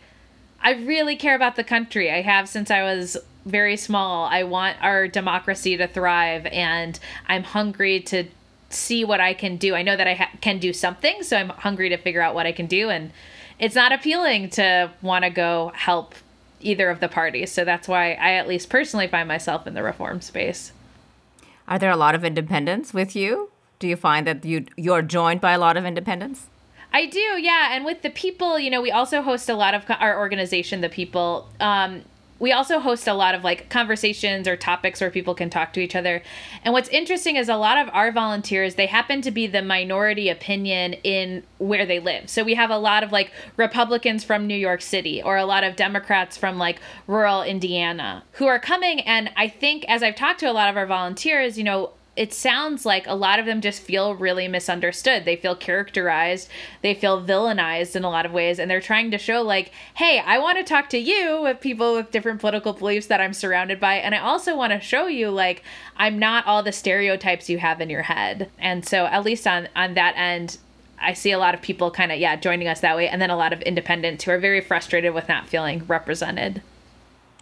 I 0.62 0.74
really 0.74 1.18
care 1.18 1.36
about 1.36 1.58
the 1.58 1.64
country. 1.64 2.10
I 2.10 2.22
have 2.22 2.48
since 2.48 2.72
I 2.72 2.84
was 2.84 3.18
very 3.46 3.78
small. 3.78 4.26
I 4.26 4.44
want 4.44 4.78
our 4.82 5.08
democracy 5.08 5.78
to 5.78 5.88
thrive, 5.88 6.46
and 6.48 7.00
I'm 7.28 7.44
hungry 7.44 8.00
to 8.02 8.26
see 8.70 9.06
what 9.06 9.20
I 9.20 9.34
can 9.34 9.58
do. 9.58 9.76
I 9.76 9.84
know 9.84 9.96
that 9.96 10.08
I 10.08 10.14
ha- 10.16 10.32
can 10.42 10.60
do 10.60 10.74
something, 10.74 11.24
so 11.24 11.38
I'm 11.38 11.50
hungry 11.50 11.90
to 11.90 11.98
figure 11.98 12.22
out 12.22 12.36
what 12.36 12.46
I 12.46 12.52
can 12.52 12.66
do. 12.66 12.90
And 12.90 13.12
it's 13.60 13.76
not 13.76 13.92
appealing 13.92 14.50
to 14.52 14.92
want 15.02 15.24
to 15.24 15.30
go 15.30 15.72
help 15.76 16.16
either 16.60 16.90
of 16.90 17.00
the 17.00 17.10
parties. 17.10 17.52
So 17.52 17.66
that's 17.66 17.88
why 17.88 18.14
I 18.14 18.34
at 18.34 18.48
least 18.48 18.70
personally 18.70 19.08
find 19.08 19.28
myself 19.28 19.68
in 19.68 19.74
the 19.74 19.84
reform 19.84 20.22
space. 20.22 20.72
Are 21.68 21.80
there 21.80 21.92
a 21.92 21.98
lot 21.98 22.16
of 22.16 22.24
independents 22.24 22.94
with 22.94 23.16
you? 23.16 23.50
Do 23.80 23.88
you 23.88 23.96
find 23.96 24.26
that 24.28 24.46
you 24.46 24.66
you're 24.76 25.02
joined 25.02 25.42
by 25.42 25.52
a 25.52 25.60
lot 25.60 25.78
of 25.78 25.86
independents? 25.86 26.48
I 26.92 27.08
do, 27.08 27.20
yeah. 27.20 27.70
And 27.72 27.86
with 27.86 28.02
the 28.02 28.10
people, 28.10 28.60
you 28.60 28.70
know, 28.70 28.82
we 28.82 28.92
also 28.92 29.22
host 29.22 29.50
a 29.50 29.56
lot 29.56 29.74
of 29.74 29.84
our 29.90 30.18
organization, 30.18 30.82
the 30.82 30.90
people. 30.90 31.50
Um, 31.60 32.04
we 32.44 32.52
also 32.52 32.80
host 32.80 33.08
a 33.08 33.14
lot 33.14 33.36
of 33.36 33.46
like 33.46 33.70
conversations 33.70 34.50
or 34.50 34.58
topics 34.58 35.00
where 35.00 35.10
people 35.10 35.34
can 35.34 35.50
talk 35.50 35.72
to 35.72 35.80
each 35.80 35.96
other. 35.96 36.22
And 36.62 36.74
what's 36.74 36.90
interesting 36.90 37.38
is 37.38 37.48
a 37.48 37.56
lot 37.56 37.78
of 37.78 37.88
our 37.94 38.12
volunteers, 38.12 38.76
they 38.76 38.86
happen 38.86 39.22
to 39.22 39.32
be 39.32 39.48
the 39.48 39.62
minority 39.62 40.28
opinion 40.28 40.92
in 41.06 41.44
where 41.60 41.86
they 41.86 42.02
live. 42.02 42.30
So 42.30 42.44
we 42.44 42.56
have 42.56 42.70
a 42.70 42.78
lot 42.78 43.02
of 43.02 43.14
like 43.14 43.32
Republicans 43.56 44.26
from 44.26 44.46
New 44.46 44.58
York 44.58 44.82
City 44.82 45.24
or 45.24 45.38
a 45.38 45.46
lot 45.46 45.64
of 45.64 45.78
Democrats 45.78 46.36
from 46.36 46.58
like 46.58 46.82
rural 47.08 47.44
Indiana 47.44 48.26
who 48.34 48.48
are 48.48 48.60
coming. 48.60 49.00
And 49.00 49.32
I 49.38 49.48
think 49.48 49.86
as 49.88 50.04
I've 50.04 50.18
talked 50.18 50.42
to 50.42 50.46
a 50.46 50.52
lot 50.52 50.70
of 50.70 50.76
our 50.76 50.86
volunteers, 50.86 51.58
you 51.58 51.64
know, 51.64 51.92
it 52.16 52.32
sounds 52.32 52.86
like 52.86 53.08
a 53.08 53.16
lot 53.16 53.40
of 53.40 53.46
them 53.46 53.60
just 53.60 53.82
feel 53.82 54.14
really 54.14 54.48
misunderstood. 54.48 55.26
They 55.26 55.36
feel 55.36 55.56
characterized, 55.56 56.48
they 56.82 56.94
feel 56.94 57.24
villainized 57.24 57.96
in 57.96 58.04
a 58.04 58.10
lot 58.10 58.26
of 58.26 58.32
ways, 58.32 58.60
and 58.60 58.70
they're 58.70 58.82
trying 58.82 59.10
to 59.12 59.18
show, 59.18 59.42
like, 59.42 59.72
hey, 59.96 60.20
I 60.20 60.38
want 60.38 60.60
to 60.60 60.64
talk 60.64 60.90
to 60.90 61.00
you 61.00 61.42
with 61.42 61.60
people 61.60 61.96
with 61.96 62.12
different 62.12 62.40
political 62.40 62.74
beliefs 62.74 63.08
that 63.08 63.20
I'm 63.20 63.34
surrounded 63.34 63.80
by, 63.80 63.96
and 63.96 64.14
I 64.14 64.20
also 64.20 64.56
want 64.56 64.74
to 64.74 64.80
show 64.80 65.08
you, 65.08 65.32
like, 65.32 65.64
I'm 65.98 66.20
not 66.20 66.46
all 66.46 66.62
the 66.62 66.72
stereotypes 66.72 67.50
you 67.50 67.58
have 67.58 67.82
in 67.82 67.90
your 67.90 68.04
head. 68.04 68.50
And 68.60 68.86
so, 68.86 69.06
at 69.08 69.24
least 69.24 69.48
on 69.48 69.68
on 69.76 69.96
that 69.96 70.14
end, 70.16 70.60
I 71.00 71.14
see 71.14 71.32
a 71.32 71.40
lot 71.40 71.56
of 71.56 71.62
people 71.62 71.90
kind 71.90 72.12
of 72.12 72.20
yeah 72.20 72.36
joining 72.36 72.68
us 72.68 72.82
that 72.82 72.96
way, 72.96 73.08
and 73.08 73.20
then 73.20 73.32
a 73.32 73.38
lot 73.38 73.54
of 73.54 73.62
independents 73.64 74.24
who 74.24 74.32
are 74.32 74.40
very 74.40 74.62
frustrated 74.62 75.16
with 75.16 75.28
not 75.28 75.48
feeling 75.48 75.84
represented. 75.88 76.62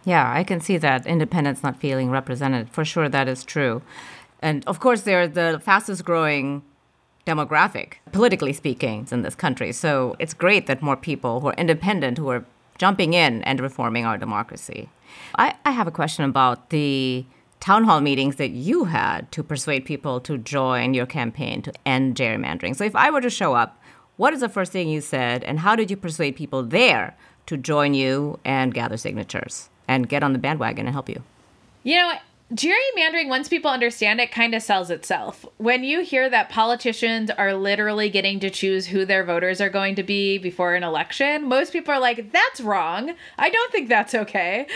Yeah, 0.04 0.32
I 0.32 0.42
can 0.44 0.60
see 0.60 0.78
that 0.78 1.06
independents 1.06 1.62
not 1.62 1.78
feeling 1.78 2.10
represented. 2.10 2.70
For 2.70 2.84
sure, 2.84 3.08
that 3.08 3.28
is 3.28 3.44
true. 3.44 3.82
And 4.42 4.64
of 4.66 4.80
course, 4.80 5.02
they're 5.02 5.28
the 5.28 5.60
fastest 5.64 6.04
growing 6.04 6.62
demographic, 7.26 7.94
politically 8.10 8.52
speaking, 8.52 9.06
in 9.12 9.22
this 9.22 9.36
country. 9.36 9.72
So 9.72 10.16
it's 10.18 10.34
great 10.34 10.66
that 10.66 10.82
more 10.82 10.96
people 10.96 11.40
who 11.40 11.48
are 11.48 11.54
independent, 11.54 12.18
who 12.18 12.28
are 12.28 12.44
jumping 12.78 13.14
in 13.14 13.42
and 13.44 13.60
reforming 13.60 14.04
our 14.04 14.18
democracy. 14.18 14.88
I, 15.38 15.54
I 15.64 15.70
have 15.70 15.86
a 15.86 15.92
question 15.92 16.24
about 16.24 16.70
the 16.70 17.24
town 17.60 17.84
hall 17.84 18.00
meetings 18.00 18.36
that 18.36 18.50
you 18.50 18.84
had 18.86 19.30
to 19.30 19.44
persuade 19.44 19.84
people 19.84 20.20
to 20.20 20.36
join 20.36 20.94
your 20.94 21.06
campaign 21.06 21.62
to 21.62 21.72
end 21.86 22.16
gerrymandering. 22.16 22.74
So 22.74 22.82
if 22.82 22.96
I 22.96 23.08
were 23.10 23.20
to 23.20 23.30
show 23.30 23.54
up, 23.54 23.80
what 24.16 24.34
is 24.34 24.40
the 24.40 24.48
first 24.48 24.72
thing 24.72 24.88
you 24.88 25.00
said, 25.00 25.44
and 25.44 25.60
how 25.60 25.76
did 25.76 25.90
you 25.90 25.96
persuade 25.96 26.34
people 26.34 26.64
there 26.64 27.16
to 27.46 27.56
join 27.56 27.94
you 27.94 28.40
and 28.44 28.74
gather 28.74 28.96
signatures 28.96 29.70
and 29.86 30.08
get 30.08 30.24
on 30.24 30.32
the 30.32 30.38
bandwagon 30.40 30.86
and 30.86 30.94
help 30.94 31.08
you? 31.08 31.22
You 31.84 31.96
know, 31.96 32.12
gerrymandering, 32.54 33.28
once 33.28 33.48
people 33.48 33.70
understand 33.70 34.20
it, 34.20 34.30
kind 34.30 34.54
of 34.54 34.62
sells 34.62 34.90
itself. 34.90 35.46
When 35.56 35.84
you 35.84 36.02
hear 36.02 36.28
that 36.28 36.50
politicians 36.50 37.30
are 37.30 37.54
literally 37.54 38.10
getting 38.10 38.40
to 38.40 38.50
choose 38.50 38.86
who 38.86 39.06
their 39.06 39.24
voters 39.24 39.60
are 39.60 39.70
going 39.70 39.94
to 39.94 40.02
be 40.02 40.36
before 40.36 40.74
an 40.74 40.82
election, 40.82 41.48
most 41.48 41.72
people 41.72 41.94
are 41.94 42.00
like, 42.00 42.30
that's 42.30 42.60
wrong. 42.60 43.14
I 43.38 43.48
don't 43.48 43.72
think 43.72 43.88
that's 43.88 44.14
okay. 44.14 44.66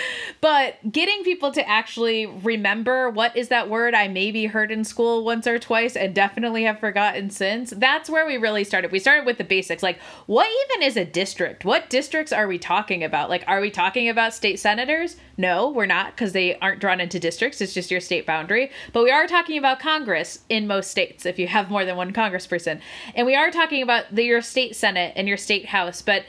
But 0.41 0.91
getting 0.91 1.23
people 1.23 1.53
to 1.53 1.69
actually 1.69 2.25
remember 2.25 3.11
what 3.11 3.37
is 3.37 3.49
that 3.49 3.69
word 3.69 3.95
I 3.95 4.09
maybe 4.09 4.47
heard 4.47 4.71
in 4.71 4.83
school 4.83 5.25
once 5.25 5.47
or 5.47 5.59
twice 5.59 5.97
and 5.97 6.15
definitely 6.15 6.65
have 6.65 6.81
forgotten 6.81 7.29
since, 7.29 7.75
that's 7.77 8.09
where 8.09 8.27
we 8.27 8.39
really 8.39 8.65
started. 8.65 8.91
We 8.91 9.01
started 9.01 9.27
with 9.27 9.37
the 9.37 9.45
basics 9.45 9.83
like, 9.83 9.99
what 10.25 10.49
even 10.71 10.87
is 10.87 10.97
a 10.97 11.05
district? 11.05 11.67
What 11.67 11.91
districts 11.91 12.33
are 12.33 12.49
we 12.49 12.59
talking 12.59 13.05
about? 13.05 13.29
Like, 13.29 13.45
are 13.47 13.61
we 13.61 13.71
talking 13.71 14.09
about 14.09 14.33
state 14.33 14.59
senators? 14.59 15.17
No, 15.37 15.69
we're 15.69 15.85
not 15.85 16.15
because 16.15 16.33
they 16.33 16.59
aren't 16.61 16.81
drawn 16.81 17.01
into 17.01 17.21
districts 17.21 17.66
it's 17.67 17.75
just 17.75 17.91
your 17.91 18.01
state 18.01 18.25
boundary. 18.25 18.71
But 18.93 19.03
we 19.03 19.11
are 19.11 19.27
talking 19.27 19.59
about 19.59 19.81
Congress 19.81 20.41
in 20.49 20.67
most 20.67 20.91
states 20.91 21.27
if 21.27 21.39
you 21.39 21.49
have 21.49 21.71
more 21.71 21.85
than 21.85 21.97
one 21.97 22.13
congressperson. 22.13 22.81
And 23.15 23.27
we 23.27 23.35
are 23.35 23.51
talking 23.51 23.83
about 23.83 24.05
the, 24.15 24.25
your 24.25 24.41
state 24.41 24.77
senate 24.77 25.13
and 25.17 25.29
your 25.29 25.37
state 25.37 25.67
house. 25.67 26.01
But 26.01 26.25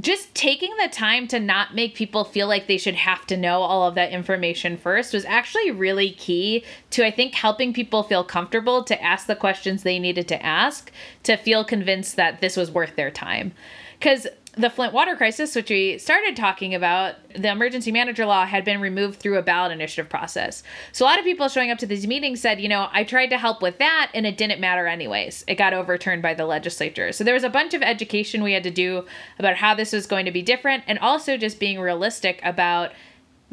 just 0.00 0.34
taking 0.34 0.76
the 0.76 0.88
time 0.88 1.28
to 1.28 1.38
not 1.38 1.74
make 1.74 1.94
people 1.94 2.24
feel 2.24 2.48
like 2.48 2.66
they 2.66 2.78
should 2.78 2.96
have 2.96 3.26
to 3.26 3.36
know 3.36 3.62
all 3.62 3.86
of 3.86 3.94
that 3.94 4.10
information 4.10 4.76
first 4.76 5.14
was 5.14 5.24
actually 5.24 5.70
really 5.70 6.10
key 6.10 6.64
to, 6.90 7.06
I 7.06 7.12
think, 7.12 7.34
helping 7.34 7.72
people 7.72 8.02
feel 8.02 8.24
comfortable 8.24 8.82
to 8.84 9.02
ask 9.02 9.26
the 9.26 9.36
questions 9.36 9.82
they 9.82 10.00
needed 10.00 10.26
to 10.28 10.44
ask 10.44 10.90
to 11.22 11.36
feel 11.36 11.64
convinced 11.64 12.16
that 12.16 12.40
this 12.40 12.56
was 12.56 12.72
worth 12.72 12.96
their 12.96 13.10
time. 13.10 13.52
Because 13.98 14.26
the 14.56 14.70
Flint 14.70 14.92
water 14.92 15.16
crisis, 15.16 15.54
which 15.54 15.70
we 15.70 15.98
started 15.98 16.36
talking 16.36 16.74
about, 16.74 17.16
the 17.34 17.50
emergency 17.50 17.90
manager 17.90 18.24
law 18.24 18.46
had 18.46 18.64
been 18.64 18.80
removed 18.80 19.18
through 19.18 19.38
a 19.38 19.42
ballot 19.42 19.72
initiative 19.72 20.08
process. 20.08 20.62
So 20.92 21.04
a 21.04 21.06
lot 21.06 21.18
of 21.18 21.24
people 21.24 21.48
showing 21.48 21.70
up 21.70 21.78
to 21.78 21.86
these 21.86 22.06
meetings 22.06 22.40
said, 22.40 22.60
you 22.60 22.68
know, 22.68 22.88
I 22.92 23.04
tried 23.04 23.28
to 23.28 23.38
help 23.38 23.62
with 23.62 23.78
that 23.78 24.10
and 24.14 24.26
it 24.26 24.36
didn't 24.36 24.60
matter 24.60 24.86
anyways. 24.86 25.44
It 25.48 25.56
got 25.56 25.74
overturned 25.74 26.22
by 26.22 26.34
the 26.34 26.46
legislature. 26.46 27.12
So 27.12 27.24
there 27.24 27.34
was 27.34 27.44
a 27.44 27.50
bunch 27.50 27.74
of 27.74 27.82
education 27.82 28.42
we 28.42 28.52
had 28.52 28.62
to 28.62 28.70
do 28.70 29.06
about 29.38 29.56
how 29.56 29.74
this 29.74 29.92
was 29.92 30.06
going 30.06 30.26
to 30.26 30.32
be 30.32 30.42
different 30.42 30.84
and 30.86 30.98
also 30.98 31.36
just 31.36 31.58
being 31.58 31.80
realistic 31.80 32.40
about 32.44 32.92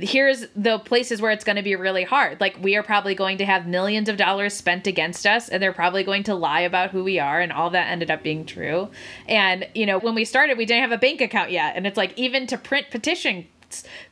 here's 0.03 0.47
the 0.55 0.79
places 0.79 1.21
where 1.21 1.31
it's 1.31 1.43
going 1.43 1.55
to 1.55 1.61
be 1.61 1.75
really 1.75 2.03
hard. 2.03 2.39
Like 2.39 2.57
we 2.61 2.75
are 2.75 2.83
probably 2.83 3.15
going 3.15 3.37
to 3.37 3.45
have 3.45 3.67
millions 3.67 4.09
of 4.09 4.17
dollars 4.17 4.53
spent 4.53 4.87
against 4.87 5.25
us 5.25 5.49
and 5.49 5.61
they're 5.61 5.73
probably 5.73 6.03
going 6.03 6.23
to 6.23 6.35
lie 6.35 6.61
about 6.61 6.91
who 6.91 7.03
we 7.03 7.19
are 7.19 7.39
and 7.39 7.51
all 7.51 7.69
that 7.71 7.89
ended 7.89 8.11
up 8.11 8.23
being 8.23 8.45
true. 8.45 8.89
And 9.27 9.67
you 9.73 9.85
know, 9.85 9.99
when 9.99 10.15
we 10.15 10.25
started, 10.25 10.57
we 10.57 10.65
didn't 10.65 10.83
have 10.83 10.91
a 10.91 10.97
bank 10.97 11.21
account 11.21 11.51
yet 11.51 11.75
and 11.75 11.85
it's 11.87 11.97
like 11.97 12.17
even 12.17 12.47
to 12.47 12.57
print 12.57 12.87
petition 12.91 13.47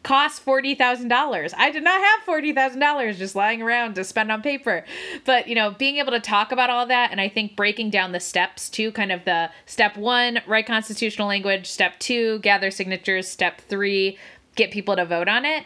cost 0.03 0.45
$40,000. 0.45 1.53
I 1.57 1.71
did 1.71 1.83
not 1.83 2.01
have 2.01 2.21
$40,000 2.25 3.17
just 3.17 3.35
lying 3.35 3.61
around 3.61 3.95
to 3.95 4.03
spend 4.03 4.31
on 4.31 4.41
paper. 4.41 4.85
But, 5.25 5.47
you 5.47 5.55
know, 5.55 5.71
being 5.71 5.97
able 5.97 6.11
to 6.11 6.19
talk 6.19 6.51
about 6.51 6.69
all 6.69 6.85
that 6.87 7.11
and 7.11 7.19
I 7.19 7.27
think 7.29 7.55
breaking 7.55 7.89
down 7.89 8.11
the 8.11 8.19
steps 8.19 8.69
to 8.69 8.91
kind 8.91 9.11
of 9.11 9.25
the 9.25 9.49
step 9.65 9.97
1, 9.97 10.41
write 10.47 10.65
constitutional 10.65 11.27
language, 11.27 11.67
step 11.67 11.99
2, 11.99 12.39
gather 12.39 12.71
signatures, 12.71 13.27
step 13.27 13.61
3, 13.61 14.17
get 14.55 14.71
people 14.71 14.95
to 14.95 15.05
vote 15.05 15.27
on 15.27 15.45
it 15.45 15.65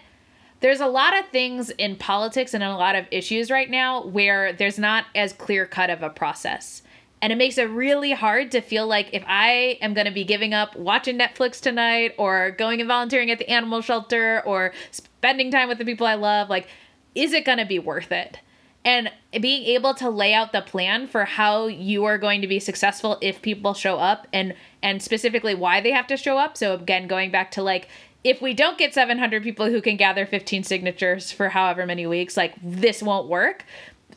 there's 0.64 0.80
a 0.80 0.88
lot 0.88 1.20
of 1.20 1.28
things 1.28 1.72
in 1.72 1.98
politics 1.98 2.54
and 2.54 2.64
in 2.64 2.70
a 2.70 2.78
lot 2.78 2.96
of 2.96 3.06
issues 3.12 3.52
right 3.52 3.70
now 3.70 4.06
where 4.06 4.54
there's 4.54 4.80
not 4.80 5.06
as 5.14 5.34
clear 5.34 5.66
cut 5.66 5.90
of 5.90 6.02
a 6.02 6.10
process. 6.10 6.82
And 7.22 7.34
it 7.34 7.36
makes 7.36 7.58
it 7.58 7.64
really 7.64 8.14
hard 8.14 8.50
to 8.52 8.62
feel 8.62 8.88
like 8.88 9.10
if 9.12 9.26
I 9.28 9.78
am 9.82 9.94
going 9.94 10.08
to 10.08 10.14
be 10.14 10.24
giving 10.24 10.54
up 10.54 10.74
watching 10.78 11.20
Netflix 11.20 11.60
tonight 11.60 12.14
or 12.18 12.52
going 12.52 12.80
and 12.80 12.88
volunteering 12.88 13.30
at 13.30 13.40
the 13.40 13.50
animal 13.50 13.82
shelter 13.82 14.42
or 14.46 14.72
spending 14.92 15.52
time 15.52 15.68
with 15.68 15.80
the 15.80 15.86
people 15.86 16.08
I 16.08 16.16
love, 16.16 16.50
like, 16.50 16.70
is 17.14 17.34
it 17.34 17.44
going 17.44 17.58
to 17.58 17.66
be 17.66 17.80
worth 17.80 18.14
it? 18.14 18.40
And 18.86 19.12
being 19.42 19.64
able 19.64 19.94
to 19.96 20.10
lay 20.10 20.34
out 20.34 20.54
the 20.54 20.62
plan 20.62 21.08
for 21.08 21.26
how 21.26 21.68
you 21.68 22.06
are 22.06 22.18
going 22.18 22.40
to 22.40 22.48
be 22.48 22.62
successful 22.62 23.18
if 23.22 23.42
people 23.42 23.74
show 23.74 23.98
up 23.98 24.28
and 24.32 24.54
and 24.82 25.02
specifically 25.02 25.56
why 25.56 25.82
they 25.82 25.92
have 25.92 26.08
to 26.08 26.18
show 26.18 26.38
up. 26.38 26.56
So 26.56 26.74
again, 26.74 27.08
going 27.08 27.32
back 27.32 27.52
to 27.52 27.64
like 27.64 27.90
if 28.24 28.42
we 28.42 28.54
don't 28.54 28.78
get 28.78 28.94
700 28.94 29.44
people 29.44 29.70
who 29.70 29.82
can 29.82 29.98
gather 29.98 30.26
15 30.26 30.64
signatures 30.64 31.32
for 31.32 31.50
however 31.50 31.86
many 31.86 32.08
weeks, 32.08 32.38
like 32.38 32.54
this 32.62 33.04
won't 33.04 33.28
work. 33.28 33.66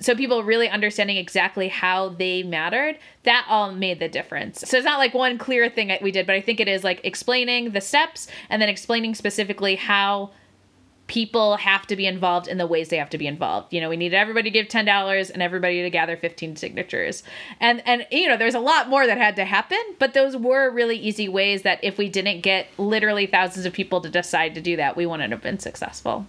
So 0.01 0.15
people 0.15 0.45
really 0.45 0.69
understanding 0.69 1.17
exactly 1.17 1.69
how 1.69 2.11
they 2.11 2.43
mattered, 2.43 2.99
that 3.23 3.47
all 3.49 3.73
made 3.73 3.99
the 3.99 4.09
difference. 4.09 4.61
So 4.61 4.77
it's 4.77 4.85
not 4.85 4.99
like 4.99 5.15
one 5.15 5.39
clear 5.39 5.71
thing 5.71 5.89
that 5.89 6.03
we 6.03 6.11
did, 6.11 6.27
but 6.27 6.35
I 6.35 6.41
think 6.41 6.61
it 6.61 6.69
is 6.69 6.85
like 6.85 7.01
explaining 7.03 7.71
the 7.71 7.81
steps 7.81 8.29
and 8.51 8.61
then 8.61 8.69
explaining 8.69 9.15
specifically 9.15 9.75
how 9.75 10.33
people 11.07 11.57
have 11.57 11.87
to 11.87 11.97
be 11.97 12.07
involved 12.07 12.49
in 12.49 12.59
the 12.59 12.67
ways 12.67 12.89
they 12.89 12.97
have 12.97 13.11
to 13.11 13.19
be 13.19 13.27
involved. 13.27 13.73
You 13.73 13.81
know, 13.81 13.89
we 13.89 13.97
needed 13.97 14.17
everybody 14.17 14.51
to 14.51 14.55
give 14.55 14.69
ten 14.69 14.85
dollars 14.85 15.31
and 15.31 15.43
everybody 15.43 15.83
to 15.83 15.91
gather 15.91 16.17
fifteen 16.17 16.57
signatures. 16.57 17.23
And 17.61 17.83
and 17.87 18.07
you 18.11 18.29
know, 18.29 18.37
there's 18.37 18.55
a 18.55 18.61
lot 18.61 18.89
more 18.89 19.07
that 19.07 19.19
had 19.19 19.37
to 19.37 19.45
happen, 19.45 19.79
but 19.99 20.15
those 20.15 20.37
were 20.37 20.71
really 20.71 20.97
easy 20.97 21.29
ways 21.29 21.63
that 21.63 21.83
if 21.83 21.99
we 21.99 22.09
didn't 22.09 22.41
get 22.41 22.67
literally 22.79 23.27
thousands 23.27 23.67
of 23.67 23.73
people 23.73 24.01
to 24.01 24.09
decide 24.09 24.55
to 24.55 24.61
do 24.61 24.77
that, 24.77 24.97
we 24.97 25.07
wouldn't 25.07 25.33
have 25.33 25.43
been 25.43 25.59
successful. 25.59 26.27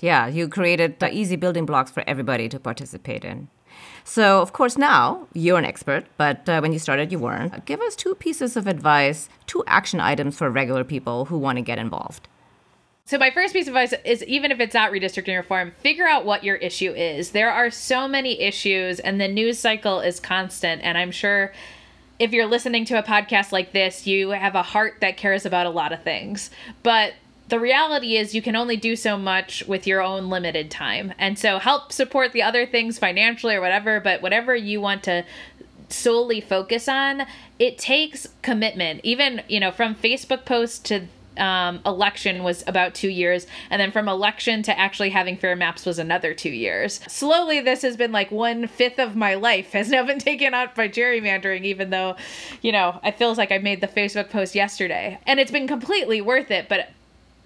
Yeah, 0.00 0.26
you 0.26 0.48
created 0.48 0.98
the 0.98 1.12
easy 1.12 1.36
building 1.36 1.66
blocks 1.66 1.90
for 1.90 2.04
everybody 2.06 2.48
to 2.48 2.60
participate 2.60 3.24
in. 3.24 3.48
So, 4.04 4.40
of 4.40 4.52
course, 4.52 4.76
now 4.76 5.26
you're 5.32 5.58
an 5.58 5.64
expert, 5.64 6.04
but 6.18 6.46
uh, 6.48 6.60
when 6.60 6.72
you 6.72 6.78
started, 6.78 7.10
you 7.10 7.18
weren't. 7.18 7.64
Give 7.64 7.80
us 7.80 7.96
two 7.96 8.14
pieces 8.14 8.56
of 8.56 8.66
advice, 8.66 9.28
two 9.46 9.64
action 9.66 9.98
items 9.98 10.36
for 10.36 10.50
regular 10.50 10.84
people 10.84 11.24
who 11.26 11.38
want 11.38 11.56
to 11.56 11.62
get 11.62 11.78
involved. 11.78 12.28
So 13.06 13.18
my 13.18 13.30
first 13.30 13.52
piece 13.52 13.68
of 13.68 13.76
advice 13.76 13.92
is 14.02 14.24
even 14.24 14.50
if 14.50 14.60
it's 14.60 14.72
not 14.72 14.90
redistricting 14.90 15.36
reform, 15.36 15.72
figure 15.72 16.08
out 16.08 16.24
what 16.24 16.42
your 16.42 16.56
issue 16.56 16.90
is. 16.92 17.32
There 17.32 17.50
are 17.50 17.70
so 17.70 18.08
many 18.08 18.40
issues 18.40 18.98
and 18.98 19.20
the 19.20 19.28
news 19.28 19.58
cycle 19.58 20.00
is 20.00 20.18
constant 20.18 20.80
and 20.82 20.96
I'm 20.96 21.10
sure 21.10 21.52
if 22.18 22.32
you're 22.32 22.46
listening 22.46 22.86
to 22.86 22.98
a 22.98 23.02
podcast 23.02 23.52
like 23.52 23.72
this, 23.72 24.06
you 24.06 24.30
have 24.30 24.54
a 24.54 24.62
heart 24.62 24.94
that 25.02 25.18
cares 25.18 25.44
about 25.44 25.66
a 25.66 25.70
lot 25.70 25.92
of 25.92 26.02
things. 26.02 26.48
But 26.82 27.12
the 27.48 27.60
reality 27.60 28.16
is 28.16 28.34
you 28.34 28.40
can 28.40 28.56
only 28.56 28.78
do 28.78 28.96
so 28.96 29.18
much 29.18 29.62
with 29.66 29.86
your 29.86 30.00
own 30.00 30.30
limited 30.30 30.70
time. 30.70 31.12
And 31.18 31.38
so 31.38 31.58
help 31.58 31.92
support 31.92 32.32
the 32.32 32.42
other 32.42 32.64
things 32.64 32.98
financially 32.98 33.54
or 33.54 33.60
whatever, 33.60 34.00
but 34.00 34.22
whatever 34.22 34.56
you 34.56 34.80
want 34.80 35.02
to 35.02 35.26
solely 35.90 36.40
focus 36.40 36.88
on, 36.88 37.26
it 37.58 37.76
takes 37.76 38.28
commitment. 38.40 39.02
Even, 39.04 39.42
you 39.46 39.60
know, 39.60 39.70
from 39.70 39.94
Facebook 39.94 40.46
posts 40.46 40.78
to 40.88 41.08
um, 41.36 41.80
election 41.84 42.42
was 42.42 42.64
about 42.66 42.94
two 42.94 43.08
years, 43.08 43.46
and 43.70 43.80
then 43.80 43.92
from 43.92 44.08
election 44.08 44.62
to 44.64 44.78
actually 44.78 45.10
having 45.10 45.36
fair 45.36 45.56
maps 45.56 45.86
was 45.86 45.98
another 45.98 46.34
two 46.34 46.50
years. 46.50 47.00
Slowly, 47.08 47.60
this 47.60 47.82
has 47.82 47.96
been 47.96 48.12
like 48.12 48.30
one 48.30 48.66
fifth 48.66 48.98
of 48.98 49.16
my 49.16 49.34
life 49.34 49.72
has 49.72 49.88
now 49.94 50.04
been 50.04 50.18
taken 50.18 50.54
out 50.54 50.74
by 50.74 50.88
gerrymandering, 50.88 51.64
even 51.64 51.90
though, 51.90 52.16
you 52.62 52.72
know, 52.72 53.00
it 53.04 53.16
feels 53.18 53.38
like 53.38 53.52
I 53.52 53.58
made 53.58 53.80
the 53.80 53.88
Facebook 53.88 54.30
post 54.30 54.54
yesterday. 54.54 55.18
And 55.26 55.40
it's 55.40 55.50
been 55.50 55.68
completely 55.68 56.20
worth 56.20 56.50
it, 56.50 56.68
but 56.68 56.90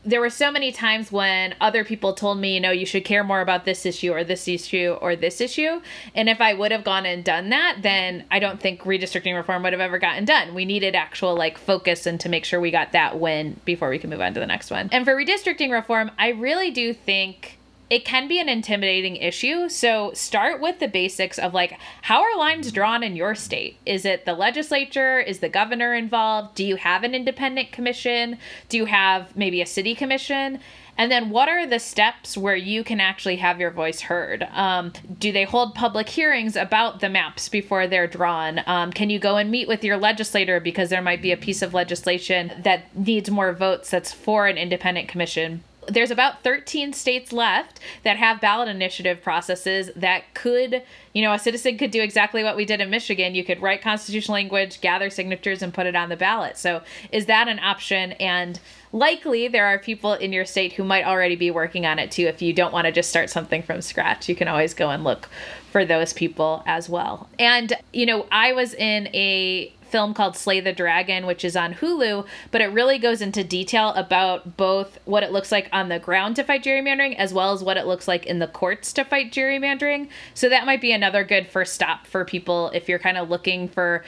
there 0.09 0.21
were 0.21 0.31
so 0.31 0.51
many 0.51 0.73
times 0.73 1.13
when 1.13 1.55
other 1.61 1.85
people 1.85 2.15
told 2.15 2.39
me, 2.39 2.55
you 2.55 2.61
know, 2.61 2.71
you 2.71 2.87
should 2.87 3.05
care 3.05 3.23
more 3.23 3.43
about 3.43 3.67
this 3.67 3.85
issue 3.85 4.13
or 4.13 4.25
this 4.25 4.49
issue 4.49 4.97
or 5.03 5.15
this 5.15 5.41
issue. 5.41 5.83
And 6.15 6.31
if 6.31 6.41
I 6.41 6.55
would 6.55 6.73
have 6.73 6.83
gone 6.83 7.05
and 7.05 7.23
done 7.23 7.51
that, 7.51 7.81
then 7.83 8.25
I 8.31 8.39
don't 8.39 8.59
think 8.59 8.83
redistricting 8.83 9.37
reform 9.37 9.63
would 9.65 9.75
have 9.75 9.81
ever 9.81 9.99
gotten 9.99 10.25
done. 10.25 10.55
We 10.55 10.65
needed 10.65 10.95
actual 10.95 11.37
like 11.37 11.59
focus 11.59 12.07
and 12.07 12.19
to 12.21 12.31
make 12.31 12.47
sure 12.47 12.59
we 12.59 12.71
got 12.71 12.93
that 12.93 13.21
win 13.21 13.61
before 13.67 13.91
we 13.91 13.99
can 13.99 14.09
move 14.09 14.23
on 14.23 14.33
to 14.33 14.41
the 14.41 14.47
next 14.47 14.71
one. 14.71 14.89
And 14.93 15.05
for 15.05 15.15
redistricting 15.15 15.71
reform, 15.71 16.11
I 16.19 16.31
really 16.31 16.71
do 16.71 16.95
think 16.95 17.58
it 17.91 18.05
can 18.05 18.29
be 18.29 18.41
an 18.41 18.49
intimidating 18.49 19.17
issue. 19.17 19.69
So 19.69 20.13
start 20.13 20.61
with 20.61 20.79
the 20.79 20.89
basics 20.89 21.39
of 21.39 21.55
like 21.55 21.79
how 22.03 22.23
are 22.23 22.37
lines 22.37 22.71
drawn 22.73 23.03
in 23.03 23.17
your 23.17 23.35
state? 23.35 23.79
Is 23.87 24.05
it 24.05 24.27
the 24.27 24.35
legislature? 24.35 25.19
Is 25.19 25.41
the 25.41 25.49
governor 25.49 25.95
involved? 25.95 26.55
Do 26.55 26.65
you 26.65 26.77
have 26.77 27.03
an 27.03 27.15
independent 27.15 27.73
commission? 27.73 28.39
Do 28.69 28.77
you 28.77 28.85
have 28.87 29.35
maybe 29.37 29.63
a 29.63 29.67
city 29.67 29.95
commission? 29.95 30.61
And 30.99 31.13
then 31.13 31.31
what 31.31 31.49
are 31.49 31.65
the 31.65 31.79
steps 31.79 32.37
where 32.37 32.57
you 32.57 32.83
can 32.83 32.99
actually 32.99 33.37
have 33.37 33.61
your 33.61 33.71
voice 33.71 34.01
heard? 34.01 34.43
Um, 34.53 34.93
do 35.19 35.31
they 35.31 35.45
hold 35.45 35.77
public 35.77 36.09
hearings 36.09 36.57
about 36.57 36.99
the 36.99 37.09
maps 37.09 37.49
before 37.49 37.87
they're 37.87 38.09
drawn? 38.09 38.61
Um, 38.67 38.93
can 38.93 39.09
you 39.09 39.21
go 39.21 39.37
and 39.37 39.49
meet 39.49 39.69
with 39.69 39.85
your 39.85 39.97
legislator 39.97 40.59
because 40.59 40.91
there 40.91 41.01
might 41.01 41.23
be 41.23 41.31
a 41.31 41.37
piece 41.37 41.63
of 41.63 41.73
legislation 41.73 42.53
that 42.65 42.95
needs 42.97 43.31
more 43.31 43.53
votes 43.53 43.91
that's 43.91 44.13
for 44.13 44.49
an 44.49 44.59
independent 44.59 45.07
commission? 45.07 45.63
There's 45.89 46.11
about 46.11 46.43
13 46.43 46.93
states 46.93 47.33
left 47.33 47.81
that 48.05 48.17
have 48.17 48.41
ballot 48.41 48.69
initiative 48.69 49.23
processes 49.23 49.91
that 49.97 50.35
could, 50.35 50.83
you 51.13 51.23
know, 51.23 51.33
a 51.33 51.39
citizen 51.39 51.79
could 51.79 51.91
do 51.91 52.03
exactly 52.03 52.45
what 52.45 52.57
we 52.57 52.65
did 52.65 52.81
in 52.81 52.91
Michigan. 52.91 53.35
You 53.35 53.45
could 53.45 53.61
write 53.61 53.83
constitutional 53.83 54.35
language, 54.35 54.81
gather 54.81 55.11
signatures, 55.11 55.63
and 55.63 55.73
put 55.73 55.87
it 55.87 55.97
on 55.97 56.09
the 56.09 56.17
ballot. 56.17 56.57
So, 56.59 56.83
is 57.13 57.27
that 57.27 57.49
an 57.49 57.59
option? 57.59 58.13
And 58.13 58.61
likely 58.93 59.49
there 59.49 59.67
are 59.67 59.79
people 59.79 60.15
in 60.15 60.33
your 60.33 60.45
state 60.45 60.73
who 60.75 60.85
might 60.85 61.05
already 61.05 61.37
be 61.37 61.51
working 61.51 61.87
on 61.87 61.99
it 61.99 62.11
too. 62.11 62.27
If 62.27 62.43
you 62.43 62.53
don't 62.53 62.73
want 62.73 62.87
to 62.87 62.93
just 62.93 63.11
start 63.11 63.31
something 63.31 63.63
from 63.63 63.83
scratch, 63.83 64.29
you 64.29 64.35
can 64.35 64.49
always 64.49 64.75
go 64.75 64.91
and 64.91 65.05
look 65.05 65.29
for 65.71 65.85
those 65.85 66.13
people 66.13 66.63
as 66.67 66.89
well. 66.89 67.29
And, 67.39 67.73
you 67.93 68.07
know, 68.07 68.27
I 68.31 68.53
was 68.53 68.75
in 68.75 69.09
a 69.09 69.73
film 69.91 70.15
called 70.15 70.37
Slay 70.37 70.61
the 70.61 70.73
Dragon, 70.73 71.27
which 71.27 71.45
is 71.45 71.57
on 71.57 71.75
Hulu, 71.75 72.27
but 72.51 72.61
it 72.61 72.67
really 72.67 72.99
goes 72.99 73.21
into 73.21 73.43
detail 73.43 73.91
about 73.91 74.57
both 74.57 74.99
what 75.05 75.23
it 75.23 75.33
looks 75.33 75.53
like 75.53 75.69
on 75.73 75.89
the 75.89 75.99
ground 75.99 76.37
to 76.37 76.45
fight 76.45 76.63
gerrymandering 76.63 77.17
as 77.17 77.35
well 77.35 77.53
as 77.53 77.63
what 77.63 77.77
it 77.77 77.87
looks 77.87 78.09
like 78.09 78.27
in 78.27 78.39
the 78.39 78.47
courts 78.47 78.93
to 78.95 79.05
fight 79.05 79.33
gerrymandering. 79.33 80.09
So 80.35 80.49
that 80.49 80.67
might 80.67 80.81
be 80.81 80.93
another 80.93 81.25
good 81.25 81.49
first 81.49 81.75
stop 81.75 82.07
for 82.07 82.25
people 82.25 82.71
if 82.75 82.89
you're 82.89 82.99
kind 82.99 83.19
of 83.19 83.29
looking 83.29 83.69
for 83.69 84.05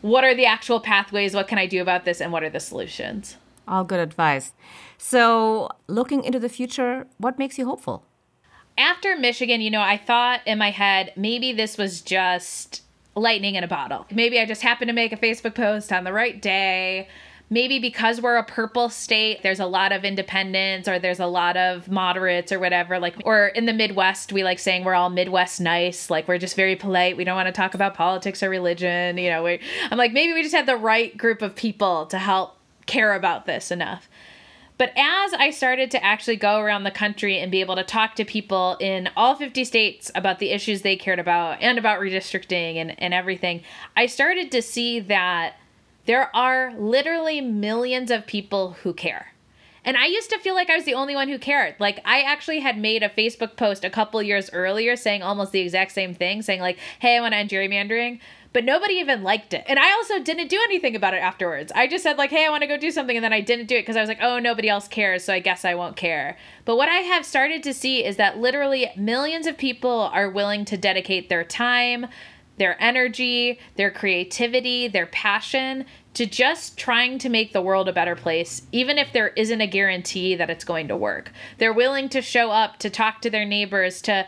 what 0.00 0.24
are 0.24 0.34
the 0.34 0.46
actual 0.46 0.80
pathways, 0.80 1.34
what 1.34 1.48
can 1.48 1.58
I 1.58 1.66
do 1.66 1.80
about 1.80 2.04
this, 2.04 2.20
and 2.20 2.32
what 2.32 2.42
are 2.42 2.50
the 2.50 2.60
solutions. 2.60 3.36
All 3.66 3.84
good 3.84 4.00
advice. 4.00 4.52
So, 4.98 5.68
looking 5.86 6.24
into 6.24 6.40
the 6.40 6.48
future, 6.48 7.06
what 7.18 7.38
makes 7.38 7.56
you 7.58 7.66
hopeful? 7.66 8.04
After 8.76 9.16
Michigan, 9.16 9.60
you 9.60 9.70
know, 9.70 9.80
I 9.80 9.96
thought 9.96 10.40
in 10.46 10.58
my 10.58 10.70
head 10.70 11.12
maybe 11.16 11.52
this 11.52 11.78
was 11.78 12.00
just 12.00 12.82
lightning 13.14 13.54
in 13.54 13.64
a 13.64 13.68
bottle. 13.68 14.06
Maybe 14.10 14.40
I 14.40 14.46
just 14.46 14.62
happened 14.62 14.88
to 14.88 14.94
make 14.94 15.12
a 15.12 15.16
Facebook 15.16 15.54
post 15.54 15.92
on 15.92 16.04
the 16.04 16.12
right 16.12 16.40
day. 16.40 17.08
Maybe 17.50 17.78
because 17.78 18.18
we're 18.18 18.36
a 18.36 18.44
purple 18.44 18.88
state, 18.88 19.42
there's 19.42 19.60
a 19.60 19.66
lot 19.66 19.92
of 19.92 20.06
independents 20.06 20.88
or 20.88 20.98
there's 20.98 21.20
a 21.20 21.26
lot 21.26 21.58
of 21.58 21.90
moderates 21.90 22.50
or 22.50 22.58
whatever. 22.58 22.98
Like, 22.98 23.14
or 23.26 23.48
in 23.48 23.66
the 23.66 23.74
Midwest, 23.74 24.32
we 24.32 24.42
like 24.42 24.58
saying 24.58 24.84
we're 24.84 24.94
all 24.94 25.10
Midwest 25.10 25.60
nice. 25.60 26.08
Like, 26.08 26.26
we're 26.28 26.38
just 26.38 26.56
very 26.56 26.76
polite. 26.76 27.18
We 27.18 27.24
don't 27.24 27.36
want 27.36 27.48
to 27.48 27.52
talk 27.52 27.74
about 27.74 27.92
politics 27.92 28.42
or 28.42 28.48
religion. 28.48 29.18
You 29.18 29.28
know, 29.28 29.42
we, 29.42 29.60
I'm 29.90 29.98
like, 29.98 30.14
maybe 30.14 30.32
we 30.32 30.42
just 30.42 30.54
had 30.54 30.64
the 30.64 30.76
right 30.76 31.14
group 31.14 31.42
of 31.42 31.54
people 31.54 32.06
to 32.06 32.18
help 32.18 32.56
care 32.86 33.12
about 33.12 33.44
this 33.44 33.70
enough. 33.70 34.08
But 34.82 34.92
as 34.96 35.32
I 35.32 35.50
started 35.50 35.92
to 35.92 36.04
actually 36.04 36.34
go 36.34 36.58
around 36.58 36.82
the 36.82 36.90
country 36.90 37.38
and 37.38 37.52
be 37.52 37.60
able 37.60 37.76
to 37.76 37.84
talk 37.84 38.16
to 38.16 38.24
people 38.24 38.76
in 38.80 39.10
all 39.16 39.36
50 39.36 39.64
states 39.64 40.10
about 40.12 40.40
the 40.40 40.50
issues 40.50 40.82
they 40.82 40.96
cared 40.96 41.20
about 41.20 41.62
and 41.62 41.78
about 41.78 42.00
redistricting 42.00 42.78
and, 42.78 43.00
and 43.00 43.14
everything, 43.14 43.62
I 43.96 44.06
started 44.06 44.50
to 44.50 44.60
see 44.60 44.98
that 44.98 45.54
there 46.06 46.34
are 46.34 46.74
literally 46.76 47.40
millions 47.40 48.10
of 48.10 48.26
people 48.26 48.72
who 48.82 48.92
care. 48.92 49.28
And 49.84 49.96
I 49.96 50.06
used 50.06 50.30
to 50.30 50.38
feel 50.40 50.54
like 50.54 50.68
I 50.68 50.74
was 50.74 50.84
the 50.84 50.94
only 50.94 51.14
one 51.14 51.28
who 51.28 51.38
cared. 51.38 51.76
Like 51.78 52.00
I 52.04 52.22
actually 52.22 52.58
had 52.58 52.76
made 52.76 53.04
a 53.04 53.08
Facebook 53.08 53.56
post 53.56 53.84
a 53.84 53.90
couple 53.90 54.20
years 54.20 54.50
earlier 54.52 54.96
saying 54.96 55.22
almost 55.22 55.52
the 55.52 55.60
exact 55.60 55.92
same 55.92 56.12
thing, 56.12 56.42
saying 56.42 56.60
like, 56.60 56.78
"Hey, 56.98 57.16
I 57.16 57.20
want 57.20 57.34
to 57.34 57.38
end 57.38 57.50
gerrymandering." 57.50 58.18
But 58.52 58.64
nobody 58.64 58.94
even 58.94 59.22
liked 59.22 59.54
it. 59.54 59.64
And 59.66 59.78
I 59.78 59.92
also 59.92 60.20
didn't 60.20 60.48
do 60.48 60.60
anything 60.64 60.94
about 60.94 61.14
it 61.14 61.22
afterwards. 61.22 61.72
I 61.74 61.86
just 61.86 62.02
said 62.02 62.18
like, 62.18 62.30
"Hey, 62.30 62.44
I 62.44 62.50
want 62.50 62.62
to 62.62 62.66
go 62.66 62.76
do 62.76 62.90
something." 62.90 63.16
And 63.16 63.24
then 63.24 63.32
I 63.32 63.40
didn't 63.40 63.66
do 63.66 63.76
it 63.76 63.82
because 63.82 63.96
I 63.96 64.00
was 64.00 64.08
like, 64.08 64.22
"Oh, 64.22 64.38
nobody 64.38 64.68
else 64.68 64.88
cares, 64.88 65.24
so 65.24 65.32
I 65.32 65.40
guess 65.40 65.64
I 65.64 65.74
won't 65.74 65.96
care." 65.96 66.36
But 66.64 66.76
what 66.76 66.88
I 66.88 66.98
have 66.98 67.24
started 67.24 67.62
to 67.62 67.74
see 67.74 68.04
is 68.04 68.16
that 68.16 68.38
literally 68.38 68.90
millions 68.96 69.46
of 69.46 69.56
people 69.56 70.10
are 70.12 70.28
willing 70.28 70.64
to 70.66 70.76
dedicate 70.76 71.28
their 71.28 71.44
time, 71.44 72.06
their 72.58 72.76
energy, 72.80 73.58
their 73.76 73.90
creativity, 73.90 74.86
their 74.86 75.06
passion 75.06 75.86
to 76.14 76.26
just 76.26 76.76
trying 76.76 77.18
to 77.18 77.30
make 77.30 77.52
the 77.52 77.62
world 77.62 77.88
a 77.88 77.92
better 77.92 78.14
place, 78.14 78.62
even 78.70 78.98
if 78.98 79.12
there 79.12 79.28
isn't 79.28 79.62
a 79.62 79.66
guarantee 79.66 80.34
that 80.34 80.50
it's 80.50 80.64
going 80.64 80.88
to 80.88 80.96
work. 80.96 81.32
They're 81.56 81.72
willing 81.72 82.10
to 82.10 82.20
show 82.20 82.50
up, 82.50 82.78
to 82.80 82.90
talk 82.90 83.22
to 83.22 83.30
their 83.30 83.46
neighbors, 83.46 84.02
to 84.02 84.26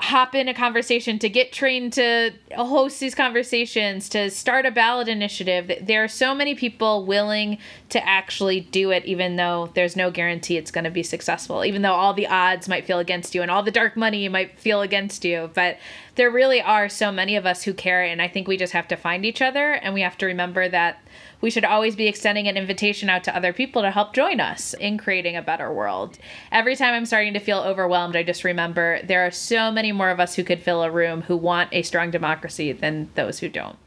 hop 0.00 0.34
in 0.34 0.48
a 0.48 0.54
conversation, 0.54 1.18
to 1.18 1.28
get 1.28 1.52
trained 1.52 1.92
to 1.92 2.32
host 2.56 3.00
these 3.00 3.14
conversations, 3.14 4.08
to 4.08 4.30
start 4.30 4.64
a 4.64 4.70
ballot 4.70 5.08
initiative. 5.08 5.72
There 5.80 6.04
are 6.04 6.08
so 6.08 6.34
many 6.34 6.54
people 6.54 7.04
willing 7.04 7.58
to 7.88 8.06
actually 8.06 8.60
do 8.60 8.90
it, 8.92 9.04
even 9.04 9.36
though 9.36 9.70
there's 9.74 9.96
no 9.96 10.10
guarantee 10.10 10.56
it's 10.56 10.70
going 10.70 10.84
to 10.84 10.90
be 10.90 11.02
successful, 11.02 11.64
even 11.64 11.82
though 11.82 11.94
all 11.94 12.14
the 12.14 12.28
odds 12.28 12.68
might 12.68 12.86
feel 12.86 13.00
against 13.00 13.34
you 13.34 13.42
and 13.42 13.50
all 13.50 13.62
the 13.62 13.72
dark 13.72 13.96
money 13.96 14.28
might 14.28 14.58
feel 14.58 14.82
against 14.82 15.24
you. 15.24 15.50
But 15.52 15.78
there 16.18 16.30
really 16.32 16.60
are 16.60 16.88
so 16.88 17.12
many 17.12 17.36
of 17.36 17.46
us 17.46 17.62
who 17.62 17.72
care, 17.72 18.02
and 18.02 18.20
I 18.20 18.26
think 18.26 18.48
we 18.48 18.56
just 18.56 18.72
have 18.72 18.88
to 18.88 18.96
find 18.96 19.24
each 19.24 19.40
other 19.40 19.74
and 19.74 19.94
we 19.94 20.00
have 20.00 20.18
to 20.18 20.26
remember 20.26 20.68
that 20.68 21.00
we 21.40 21.48
should 21.48 21.64
always 21.64 21.94
be 21.94 22.08
extending 22.08 22.48
an 22.48 22.56
invitation 22.56 23.08
out 23.08 23.22
to 23.22 23.36
other 23.36 23.52
people 23.52 23.82
to 23.82 23.92
help 23.92 24.14
join 24.14 24.40
us 24.40 24.74
in 24.74 24.98
creating 24.98 25.36
a 25.36 25.42
better 25.42 25.72
world. 25.72 26.18
Every 26.50 26.74
time 26.74 26.92
I'm 26.92 27.06
starting 27.06 27.34
to 27.34 27.38
feel 27.38 27.60
overwhelmed, 27.60 28.16
I 28.16 28.24
just 28.24 28.42
remember 28.42 29.00
there 29.04 29.24
are 29.24 29.30
so 29.30 29.70
many 29.70 29.92
more 29.92 30.10
of 30.10 30.18
us 30.18 30.34
who 30.34 30.42
could 30.42 30.60
fill 30.60 30.82
a 30.82 30.90
room 30.90 31.22
who 31.22 31.36
want 31.36 31.72
a 31.72 31.82
strong 31.82 32.10
democracy 32.10 32.72
than 32.72 33.10
those 33.14 33.38
who 33.38 33.48
don't. 33.48 33.78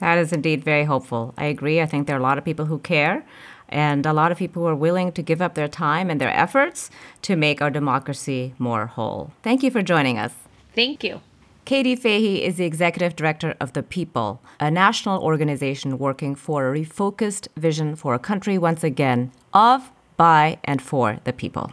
That 0.00 0.18
is 0.18 0.32
indeed 0.32 0.64
very 0.64 0.84
hopeful. 0.84 1.32
I 1.38 1.44
agree. 1.44 1.80
I 1.80 1.86
think 1.86 2.08
there 2.08 2.16
are 2.16 2.20
a 2.20 2.22
lot 2.22 2.38
of 2.38 2.44
people 2.44 2.64
who 2.64 2.80
care 2.80 3.24
and 3.68 4.04
a 4.04 4.12
lot 4.12 4.32
of 4.32 4.38
people 4.38 4.62
who 4.62 4.68
are 4.68 4.74
willing 4.74 5.12
to 5.12 5.22
give 5.22 5.40
up 5.40 5.54
their 5.54 5.68
time 5.68 6.10
and 6.10 6.20
their 6.20 6.36
efforts 6.36 6.90
to 7.22 7.36
make 7.36 7.62
our 7.62 7.70
democracy 7.70 8.54
more 8.58 8.86
whole. 8.86 9.32
Thank 9.44 9.62
you 9.62 9.70
for 9.70 9.82
joining 9.82 10.18
us. 10.18 10.32
Thank 10.74 11.04
you. 11.04 11.20
Katie 11.68 11.96
Fahey 11.96 12.42
is 12.42 12.56
the 12.56 12.64
executive 12.64 13.14
director 13.14 13.54
of 13.60 13.74
The 13.74 13.82
People, 13.82 14.40
a 14.58 14.70
national 14.70 15.22
organization 15.22 15.98
working 15.98 16.34
for 16.34 16.66
a 16.66 16.80
refocused 16.80 17.46
vision 17.58 17.94
for 17.94 18.14
a 18.14 18.18
country 18.18 18.56
once 18.56 18.82
again 18.82 19.30
of, 19.52 19.92
by, 20.16 20.56
and 20.64 20.80
for 20.80 21.18
the 21.24 21.32
people. 21.34 21.70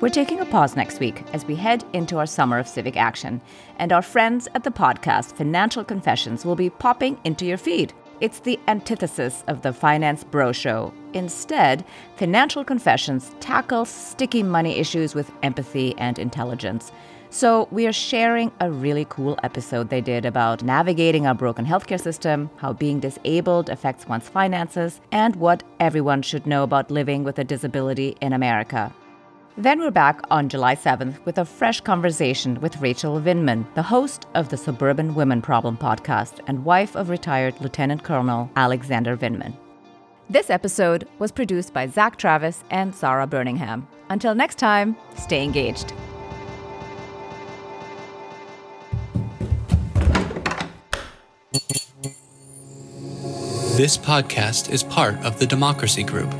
We're 0.00 0.08
taking 0.08 0.40
a 0.40 0.46
pause 0.46 0.74
next 0.74 0.98
week 0.98 1.22
as 1.32 1.44
we 1.44 1.54
head 1.54 1.84
into 1.92 2.18
our 2.18 2.26
summer 2.26 2.58
of 2.58 2.66
civic 2.66 2.96
action, 2.96 3.40
and 3.78 3.92
our 3.92 4.02
friends 4.02 4.48
at 4.56 4.64
the 4.64 4.72
podcast 4.72 5.34
Financial 5.36 5.84
Confessions 5.84 6.44
will 6.44 6.56
be 6.56 6.70
popping 6.70 7.20
into 7.22 7.46
your 7.46 7.56
feed. 7.56 7.92
It's 8.20 8.40
the 8.40 8.60
antithesis 8.68 9.44
of 9.46 9.62
the 9.62 9.72
Finance 9.72 10.24
Bro 10.24 10.52
Show. 10.52 10.92
Instead, 11.14 11.86
Financial 12.16 12.62
Confessions 12.62 13.34
tackles 13.40 13.88
sticky 13.88 14.42
money 14.42 14.76
issues 14.78 15.14
with 15.14 15.32
empathy 15.42 15.94
and 15.96 16.18
intelligence. 16.18 16.92
So, 17.30 17.66
we 17.70 17.86
are 17.86 17.94
sharing 17.94 18.52
a 18.60 18.70
really 18.70 19.06
cool 19.08 19.38
episode 19.42 19.88
they 19.88 20.02
did 20.02 20.26
about 20.26 20.62
navigating 20.62 21.26
our 21.26 21.34
broken 21.34 21.64
healthcare 21.64 22.00
system, 22.00 22.50
how 22.56 22.74
being 22.74 23.00
disabled 23.00 23.70
affects 23.70 24.06
one's 24.06 24.28
finances, 24.28 25.00
and 25.12 25.36
what 25.36 25.62
everyone 25.78 26.20
should 26.20 26.46
know 26.46 26.62
about 26.62 26.90
living 26.90 27.24
with 27.24 27.38
a 27.38 27.44
disability 27.44 28.18
in 28.20 28.34
America. 28.34 28.92
Then 29.60 29.80
we're 29.80 29.90
back 29.90 30.22
on 30.30 30.48
July 30.48 30.74
7th 30.74 31.22
with 31.26 31.36
a 31.36 31.44
fresh 31.44 31.82
conversation 31.82 32.58
with 32.62 32.80
Rachel 32.80 33.20
Vindman, 33.20 33.66
the 33.74 33.82
host 33.82 34.26
of 34.34 34.48
the 34.48 34.56
Suburban 34.56 35.14
Women 35.14 35.42
Problem 35.42 35.76
podcast 35.76 36.40
and 36.46 36.64
wife 36.64 36.96
of 36.96 37.10
retired 37.10 37.60
Lieutenant 37.60 38.02
Colonel 38.02 38.50
Alexander 38.56 39.18
Vindman. 39.18 39.54
This 40.30 40.48
episode 40.48 41.06
was 41.18 41.30
produced 41.30 41.74
by 41.74 41.88
Zach 41.88 42.16
Travis 42.16 42.64
and 42.70 42.94
Sarah 42.94 43.26
Birmingham. 43.26 43.86
Until 44.08 44.34
next 44.34 44.54
time, 44.54 44.96
stay 45.14 45.44
engaged. 45.44 45.92
This 53.76 53.98
podcast 53.98 54.70
is 54.70 54.82
part 54.82 55.16
of 55.16 55.38
the 55.38 55.46
Democracy 55.46 56.02
Group 56.02 56.34